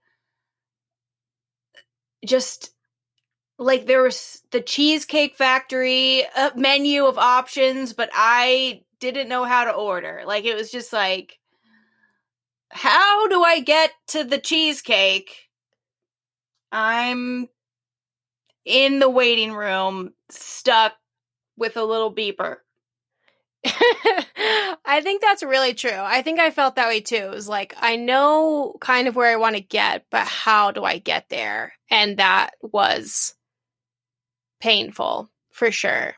just 2.24 2.70
like 3.58 3.86
there 3.86 4.02
was 4.02 4.42
the 4.50 4.60
cheesecake 4.60 5.36
factory 5.36 6.24
uh, 6.36 6.50
menu 6.56 7.04
of 7.06 7.18
options 7.18 7.92
but 7.92 8.10
i 8.14 8.82
didn't 9.00 9.28
know 9.28 9.44
how 9.44 9.64
to 9.64 9.70
order 9.72 10.22
like 10.26 10.44
it 10.44 10.54
was 10.56 10.70
just 10.70 10.92
like 10.92 11.38
how 12.70 13.28
do 13.28 13.42
i 13.42 13.60
get 13.60 13.92
to 14.08 14.24
the 14.24 14.38
cheesecake 14.38 15.48
i'm 16.72 17.48
in 18.64 18.98
the 18.98 19.08
waiting 19.08 19.52
room 19.52 20.12
stuck 20.30 20.94
with 21.56 21.76
a 21.76 21.84
little 21.84 22.14
beeper 22.14 22.56
I 24.84 25.00
think 25.02 25.22
that's 25.22 25.42
really 25.42 25.74
true. 25.74 25.90
I 25.92 26.22
think 26.22 26.38
I 26.38 26.50
felt 26.50 26.76
that 26.76 26.88
way 26.88 27.00
too. 27.00 27.16
It 27.16 27.30
was 27.30 27.48
like, 27.48 27.74
I 27.80 27.96
know 27.96 28.76
kind 28.80 29.08
of 29.08 29.16
where 29.16 29.32
I 29.32 29.36
want 29.36 29.56
to 29.56 29.62
get, 29.62 30.06
but 30.10 30.26
how 30.26 30.70
do 30.70 30.84
I 30.84 30.98
get 30.98 31.28
there? 31.28 31.72
And 31.90 32.18
that 32.18 32.50
was 32.62 33.34
painful 34.60 35.30
for 35.52 35.70
sure. 35.70 36.14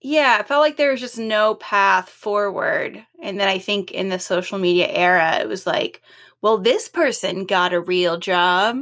Yeah, 0.00 0.38
it 0.38 0.46
felt 0.46 0.60
like 0.60 0.76
there 0.76 0.90
was 0.90 1.00
just 1.00 1.18
no 1.18 1.54
path 1.54 2.08
forward. 2.08 3.04
And 3.22 3.40
then 3.40 3.48
I 3.48 3.58
think 3.58 3.90
in 3.90 4.08
the 4.08 4.18
social 4.18 4.58
media 4.58 4.88
era, 4.88 5.38
it 5.40 5.48
was 5.48 5.66
like, 5.66 6.02
well, 6.42 6.58
this 6.58 6.88
person 6.88 7.46
got 7.46 7.72
a 7.72 7.80
real 7.80 8.18
job. 8.18 8.78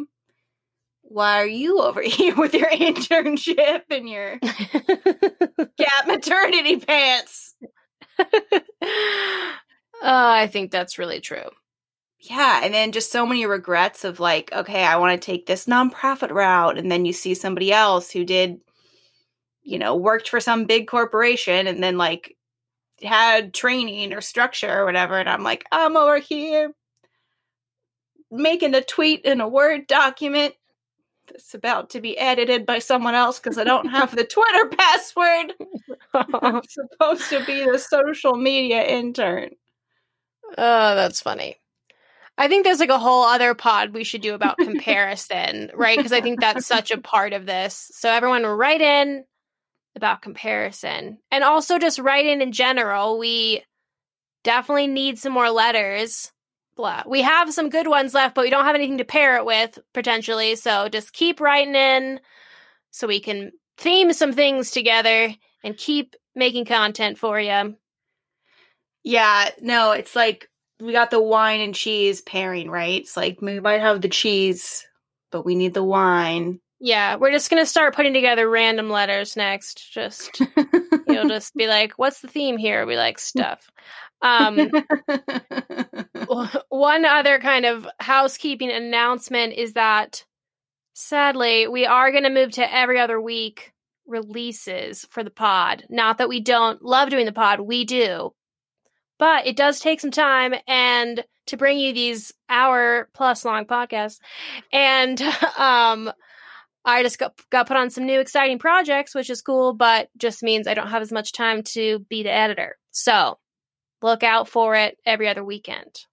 Why 1.03 1.41
are 1.41 1.47
you 1.47 1.81
over 1.81 2.03
here 2.05 2.35
with 2.35 2.55
your 2.55 2.69
internship 2.71 3.83
and 3.91 4.09
your 4.09 4.39
Gap 5.79 6.07
maternity 6.07 6.77
pants? 6.77 7.55
uh, 8.19 8.63
I 10.03 10.49
think 10.53 10.71
that's 10.71 10.99
really 10.99 11.21
true. 11.21 11.49
Yeah, 12.19 12.61
and 12.65 12.73
then 12.73 12.93
just 12.93 13.13
so 13.13 13.27
many 13.27 13.45
regrets 13.45 14.05
of 14.05 14.19
like, 14.19 14.51
okay, 14.53 14.85
I 14.85 14.97
want 14.97 15.21
to 15.21 15.25
take 15.25 15.47
this 15.47 15.67
nonprofit 15.67 16.31
route, 16.31 16.79
and 16.79 16.91
then 16.91 17.05
you 17.05 17.13
see 17.13 17.35
somebody 17.35 17.73
else 17.73 18.11
who 18.11 18.25
did 18.25 18.61
you 19.65 19.79
know, 19.79 19.97
worked 19.97 20.29
for 20.29 20.41
some 20.41 20.67
big 20.67 20.87
corporation 20.87 21.67
and 21.67 21.83
then 21.83 21.97
like 21.97 22.37
had 23.03 23.53
training 23.53 24.13
or 24.13 24.21
structure 24.21 24.71
or 24.71 24.85
whatever. 24.85 25.19
And 25.19 25.29
I'm 25.29 25.43
like, 25.43 25.65
I'm 25.73 25.97
over 25.97 26.19
here 26.19 26.73
making 28.31 28.75
a 28.75 28.83
tweet 28.83 29.23
in 29.25 29.41
a 29.41 29.49
Word 29.49 29.87
document 29.87 30.55
that's 31.27 31.55
about 31.55 31.91
to 31.91 32.01
be 32.01 32.19
edited 32.19 32.67
by 32.67 32.79
someone 32.79 33.15
else 33.15 33.39
because 33.39 33.59
I 33.59 33.65
don't 33.65 33.89
have 33.89 34.15
the 34.15 34.25
Twitter 34.25 34.69
password. 34.77 35.55
I'm 36.15 36.63
supposed 36.69 37.29
to 37.31 37.45
be 37.45 37.65
the 37.65 37.79
social 37.79 38.35
media 38.37 38.85
intern. 38.85 39.51
Oh, 40.57 40.95
that's 40.95 41.21
funny. 41.21 41.57
I 42.37 42.49
think 42.49 42.65
there's 42.65 42.81
like 42.81 42.91
a 42.91 42.99
whole 42.99 43.25
other 43.25 43.55
pod 43.55 43.95
we 43.95 44.05
should 44.05 44.21
do 44.21 44.35
about 44.35 44.59
comparison, 44.59 45.71
right? 45.75 45.97
Because 45.97 46.13
I 46.13 46.21
think 46.21 46.41
that's 46.41 46.67
such 46.67 46.91
a 46.91 47.01
part 47.01 47.33
of 47.33 47.47
this. 47.47 47.91
So 47.95 48.11
everyone 48.11 48.45
write 48.45 48.81
in 48.81 49.25
about 49.95 50.23
comparison. 50.23 51.19
And 51.31 51.45
also 51.45 51.79
just 51.79 51.99
write 51.99 52.27
in 52.27 52.43
in 52.43 52.53
general. 52.53 53.19
We 53.19 53.65
definitely 54.43 54.89
need 54.89 55.19
some 55.19 55.33
more 55.33 55.51
letters. 55.51 56.33
Blah. 56.77 57.05
We 57.07 57.23
have 57.23 57.55
some 57.55 57.69
good 57.69 57.87
ones 57.87 58.15
left, 58.15 58.35
but 58.35 58.43
we 58.43 58.51
don't 58.51 58.65
have 58.65 58.75
anything 58.75 58.99
to 58.99 59.05
pair 59.05 59.37
it 59.37 59.45
with 59.45 59.79
potentially. 59.93 60.57
So 60.57 60.89
just 60.89 61.13
keep 61.13 61.41
writing 61.41 61.75
in 61.77 62.21
so 62.91 63.07
we 63.07 63.21
can 63.21 63.53
theme 63.77 64.13
some 64.13 64.33
things 64.33 64.71
together 64.71 65.35
and 65.63 65.77
keep 65.77 66.17
making 66.35 66.65
content 66.65 67.19
for 67.19 67.39
you. 67.41 67.77
Yeah, 69.05 69.51
no, 69.61 69.93
it's 69.93 70.17
like 70.17 70.49
we 70.81 70.93
got 70.93 71.11
the 71.11 71.23
wine 71.23 71.61
and 71.61 71.75
cheese 71.75 72.23
pairing, 72.23 72.71
right? 72.71 73.03
It's 73.03 73.17
like 73.17 73.41
we 73.41 73.61
might 73.61 73.81
have 73.81 74.01
the 74.01 74.09
cheese, 74.09 74.87
but 75.31 75.45
we 75.45 75.55
need 75.55 75.75
the 75.75 75.85
wine. 75.85 76.61
Yeah, 76.81 77.17
we're 77.17 77.31
just 77.31 77.51
gonna 77.51 77.67
start 77.67 77.95
putting 77.95 78.15
together 78.15 78.49
random 78.49 78.91
letters 78.91 79.37
next. 79.37 79.93
Just 79.93 80.41
you'll 81.07 81.29
just 81.29 81.55
be 81.55 81.67
like, 81.67 81.93
"What's 81.93 82.21
the 82.21 82.29
theme 82.29 82.57
here?" 82.57 82.85
We 82.87 82.97
like 82.97 83.19
stuff. 83.19 83.71
Um, 84.21 84.71
one 86.69 87.05
other 87.05 87.39
kind 87.39 87.65
of 87.65 87.87
housekeeping 88.01 88.71
announcement 88.71 89.55
is 89.55 89.75
that 89.75 90.25
sadly 90.93 91.67
we 91.69 91.87
are 91.87 92.11
going 92.11 92.25
to 92.25 92.31
move 92.31 92.53
to 92.53 92.75
every 92.75 92.99
other 92.99 93.21
week 93.21 93.73
releases 94.07 95.05
for 95.11 95.23
the 95.25 95.31
pod. 95.31 95.85
Not 95.89 96.19
that 96.19 96.29
we 96.29 96.41
don't 96.41 96.83
love 96.83 97.11
doing 97.11 97.27
the 97.27 97.33
pod, 97.33 97.61
we 97.61 97.85
do, 97.85 98.35
but 99.19 99.47
it 99.47 99.57
does 99.57 99.81
take 99.81 100.01
some 100.01 100.11
time 100.11 100.55
and 100.67 101.25
to 101.47 101.57
bring 101.57 101.79
you 101.79 101.93
these 101.93 102.33
hour 102.49 103.09
plus 103.15 103.45
long 103.45 103.65
podcasts. 103.67 104.19
And 104.73 105.21
um 105.59 106.13
I 106.85 107.03
just 107.03 107.19
got, 107.19 107.41
got 107.51 107.67
put 107.67 107.79
on 107.79 107.89
some 107.89 108.05
new 108.05 108.21
exciting 108.21 108.59
projects, 108.59 109.15
which 109.15 109.31
is 109.31 109.41
cool, 109.41 109.73
but 109.73 110.11
just 110.19 110.43
means 110.43 110.67
I 110.67 110.75
don't 110.75 110.89
have 110.89 111.01
as 111.01 111.13
much 111.13 111.33
time 111.33 111.63
to 111.73 112.01
be 112.11 112.23
the 112.23 112.33
editor. 112.33 112.77
So 112.91 113.39
look 114.03 114.23
out 114.23 114.49
for 114.49 114.75
it 114.75 114.99
every 115.07 115.29
other 115.29 115.43
weekend. 115.43 116.05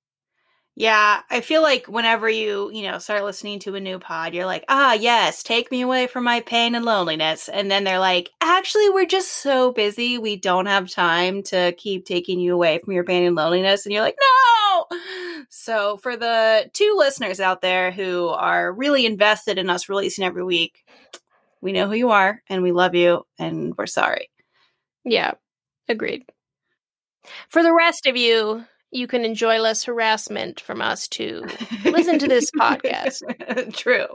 Yeah, 0.81 1.21
I 1.29 1.41
feel 1.41 1.61
like 1.61 1.85
whenever 1.85 2.27
you, 2.27 2.71
you 2.73 2.81
know, 2.89 2.97
start 2.97 3.23
listening 3.23 3.59
to 3.59 3.75
a 3.75 3.79
new 3.79 3.99
pod, 3.99 4.33
you're 4.33 4.47
like, 4.47 4.65
ah, 4.67 4.93
yes, 4.93 5.43
take 5.43 5.69
me 5.69 5.81
away 5.81 6.07
from 6.07 6.23
my 6.23 6.39
pain 6.39 6.73
and 6.73 6.83
loneliness. 6.83 7.47
And 7.49 7.69
then 7.69 7.83
they're 7.83 7.99
like, 7.99 8.31
actually, 8.41 8.89
we're 8.89 9.05
just 9.05 9.29
so 9.43 9.71
busy. 9.71 10.17
We 10.17 10.37
don't 10.37 10.65
have 10.65 10.89
time 10.89 11.43
to 11.43 11.73
keep 11.73 12.07
taking 12.07 12.39
you 12.39 12.55
away 12.55 12.79
from 12.79 12.93
your 12.93 13.03
pain 13.03 13.23
and 13.23 13.35
loneliness. 13.35 13.85
And 13.85 13.93
you're 13.93 14.01
like, 14.01 14.17
no. 14.19 14.87
So, 15.51 15.97
for 15.97 16.17
the 16.17 16.67
two 16.73 16.95
listeners 16.97 17.39
out 17.39 17.61
there 17.61 17.91
who 17.91 18.29
are 18.29 18.73
really 18.73 19.05
invested 19.05 19.59
in 19.59 19.69
us 19.69 19.87
releasing 19.87 20.25
every 20.25 20.43
week, 20.43 20.83
we 21.61 21.73
know 21.73 21.89
who 21.89 21.93
you 21.93 22.09
are 22.09 22.41
and 22.49 22.63
we 22.63 22.71
love 22.71 22.95
you 22.95 23.23
and 23.37 23.75
we're 23.77 23.85
sorry. 23.85 24.31
Yeah, 25.05 25.33
agreed. 25.87 26.23
For 27.49 27.61
the 27.61 27.73
rest 27.73 28.07
of 28.07 28.17
you, 28.17 28.65
you 28.91 29.07
can 29.07 29.23
enjoy 29.23 29.59
less 29.59 29.83
harassment 29.83 30.59
from 30.59 30.81
us 30.81 31.07
to 31.09 31.45
listen 31.85 32.19
to 32.19 32.27
this 32.27 32.51
podcast. 32.51 33.21
True. 33.75 34.07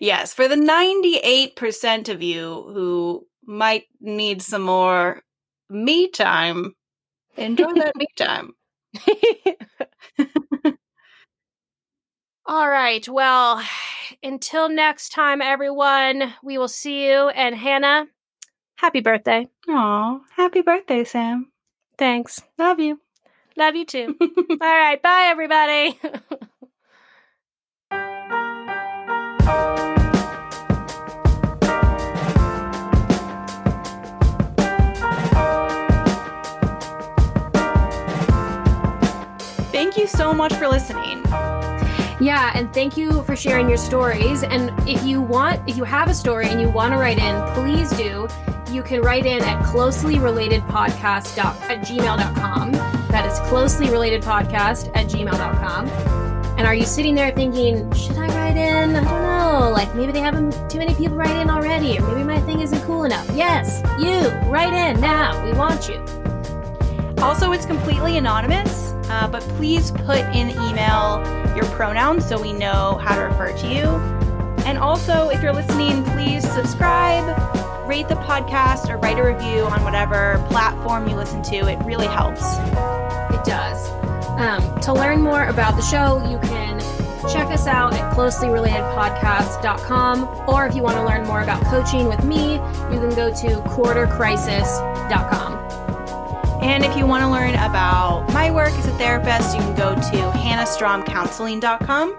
Yes. 0.00 0.32
For 0.32 0.48
the 0.48 0.56
98% 0.56 2.08
of 2.08 2.22
you 2.22 2.64
who 2.72 3.26
might 3.46 3.84
need 4.00 4.42
some 4.42 4.62
more 4.62 5.22
me 5.68 6.08
time, 6.08 6.74
enjoy 7.36 7.72
that 7.74 7.96
me 7.96 8.06
time. 8.16 8.52
All 12.46 12.68
right. 12.68 13.06
Well, 13.08 13.62
until 14.22 14.68
next 14.68 15.10
time, 15.10 15.40
everyone, 15.40 16.34
we 16.42 16.58
will 16.58 16.68
see 16.68 17.06
you. 17.08 17.28
And 17.30 17.54
Hannah, 17.54 18.06
happy 18.76 19.00
birthday. 19.00 19.48
Aw, 19.68 20.20
happy 20.36 20.60
birthday, 20.60 21.04
Sam. 21.04 21.50
Thanks. 21.96 22.42
Love 22.58 22.80
you. 22.80 23.00
Love 23.56 23.76
you 23.76 23.84
too. 23.84 24.16
All 24.20 24.56
right. 24.60 25.00
Bye, 25.00 25.26
everybody. 25.28 25.98
Thank 39.72 39.96
you 39.98 40.06
so 40.06 40.32
much 40.32 40.54
for 40.54 40.66
listening. 40.68 41.22
Yeah, 42.20 42.52
and 42.54 42.72
thank 42.72 42.96
you 42.96 43.22
for 43.24 43.36
sharing 43.36 43.68
your 43.68 43.76
stories. 43.76 44.42
And 44.44 44.72
if 44.88 45.04
you 45.04 45.20
want, 45.20 45.68
if 45.68 45.76
you 45.76 45.84
have 45.84 46.08
a 46.08 46.14
story 46.14 46.46
and 46.46 46.60
you 46.60 46.68
want 46.68 46.92
to 46.94 46.98
write 46.98 47.18
in, 47.18 47.54
please 47.54 47.90
do. 47.90 48.28
You 48.72 48.82
can 48.82 49.02
write 49.02 49.26
in 49.26 49.42
at 49.42 49.62
closelyrelatedpodcast 49.64 51.38
at 51.38 51.84
gmail.com. 51.86 53.03
That 53.14 53.30
is 53.30 53.38
closely 53.48 53.88
related 53.90 54.22
podcast 54.22 54.90
at 54.96 55.06
gmail.com. 55.06 55.88
And 56.58 56.66
are 56.66 56.74
you 56.74 56.84
sitting 56.84 57.14
there 57.14 57.30
thinking, 57.30 57.88
should 57.92 58.16
I 58.16 58.26
write 58.26 58.56
in? 58.56 58.96
I 58.96 59.04
don't 59.04 59.04
know. 59.04 59.70
Like 59.70 59.94
maybe 59.94 60.10
they 60.10 60.18
have 60.18 60.34
too 60.68 60.78
many 60.78 60.96
people 60.96 61.16
write 61.16 61.36
in 61.36 61.48
already, 61.48 61.96
or 61.96 62.02
maybe 62.08 62.24
my 62.24 62.40
thing 62.40 62.58
isn't 62.58 62.82
cool 62.82 63.04
enough. 63.04 63.24
Yes, 63.32 63.82
you 64.00 64.30
write 64.50 64.72
in 64.72 65.00
now. 65.00 65.44
We 65.44 65.52
want 65.52 65.88
you. 65.88 66.04
Also, 67.22 67.52
it's 67.52 67.64
completely 67.64 68.16
anonymous, 68.16 68.90
uh, 69.08 69.28
but 69.30 69.42
please 69.56 69.92
put 69.92 70.18
in 70.34 70.50
email 70.50 71.22
your 71.54 71.66
pronouns 71.66 72.28
so 72.28 72.42
we 72.42 72.52
know 72.52 72.98
how 73.00 73.14
to 73.14 73.20
refer 73.20 73.56
to 73.58 73.68
you. 73.68 73.84
And 74.66 74.76
also, 74.76 75.28
if 75.28 75.40
you're 75.40 75.54
listening, 75.54 76.02
please 76.02 76.42
subscribe, 76.52 77.24
rate 77.86 78.08
the 78.08 78.16
podcast, 78.16 78.90
or 78.90 78.96
write 78.96 79.20
a 79.20 79.22
review 79.22 79.66
on 79.66 79.84
whatever 79.84 80.44
platform 80.50 81.08
you 81.08 81.14
listen 81.14 81.44
to. 81.44 81.68
It 81.68 81.78
really 81.84 82.08
helps. 82.08 82.42
Does. 83.44 83.90
Um, 84.38 84.80
to 84.80 84.92
learn 84.92 85.22
more 85.22 85.44
about 85.44 85.76
the 85.76 85.82
show, 85.82 86.18
you 86.30 86.38
can 86.48 86.80
check 87.30 87.46
us 87.48 87.66
out 87.66 87.92
at 87.94 88.14
closelyrelated.podcast.com. 88.14 90.44
Or 90.48 90.66
if 90.66 90.74
you 90.74 90.82
want 90.82 90.96
to 90.96 91.04
learn 91.04 91.26
more 91.26 91.42
about 91.42 91.62
coaching 91.64 92.08
with 92.08 92.24
me, 92.24 92.54
you 92.54 93.00
can 93.00 93.14
go 93.14 93.28
to 93.30 93.60
quartercrisis.com. 93.68 95.52
And 96.62 96.84
if 96.84 96.96
you 96.96 97.06
want 97.06 97.22
to 97.22 97.28
learn 97.28 97.54
about 97.54 98.32
my 98.32 98.50
work 98.50 98.70
as 98.70 98.86
a 98.86 98.92
therapist, 98.92 99.54
you 99.54 99.60
can 99.62 99.74
go 99.74 99.94
to 99.94 100.30
hannahstromcounseling.com. 100.38 102.16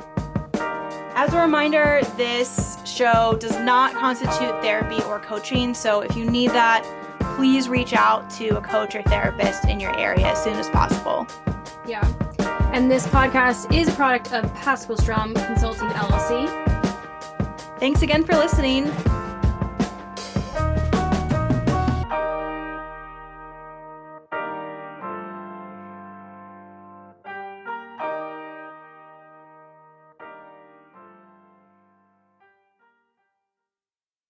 As 1.17 1.33
a 1.33 1.39
reminder, 1.39 2.01
this 2.17 2.77
show 2.85 3.37
does 3.39 3.57
not 3.59 3.93
constitute 3.93 4.61
therapy 4.61 5.01
or 5.05 5.17
coaching, 5.19 5.73
so 5.73 6.01
if 6.01 6.13
you 6.15 6.29
need 6.29 6.51
that, 6.51 6.83
please 7.35 7.69
reach 7.69 7.93
out 7.93 8.29
to 8.31 8.57
a 8.57 8.61
coach 8.61 8.95
or 8.95 9.01
therapist 9.03 9.65
in 9.65 9.79
your 9.79 9.97
area 9.97 10.27
as 10.27 10.43
soon 10.43 10.55
as 10.55 10.69
possible. 10.69 11.27
Yeah. 11.85 12.05
And 12.73 12.89
this 12.89 13.07
podcast 13.07 13.73
is 13.73 13.87
a 13.87 13.91
product 13.91 14.33
of 14.33 14.53
Pascal 14.55 14.97
Strom 14.97 15.33
Consulting 15.33 15.89
LLC. 15.89 17.79
Thanks 17.79 18.01
again 18.01 18.23
for 18.23 18.35
listening. 18.35 18.91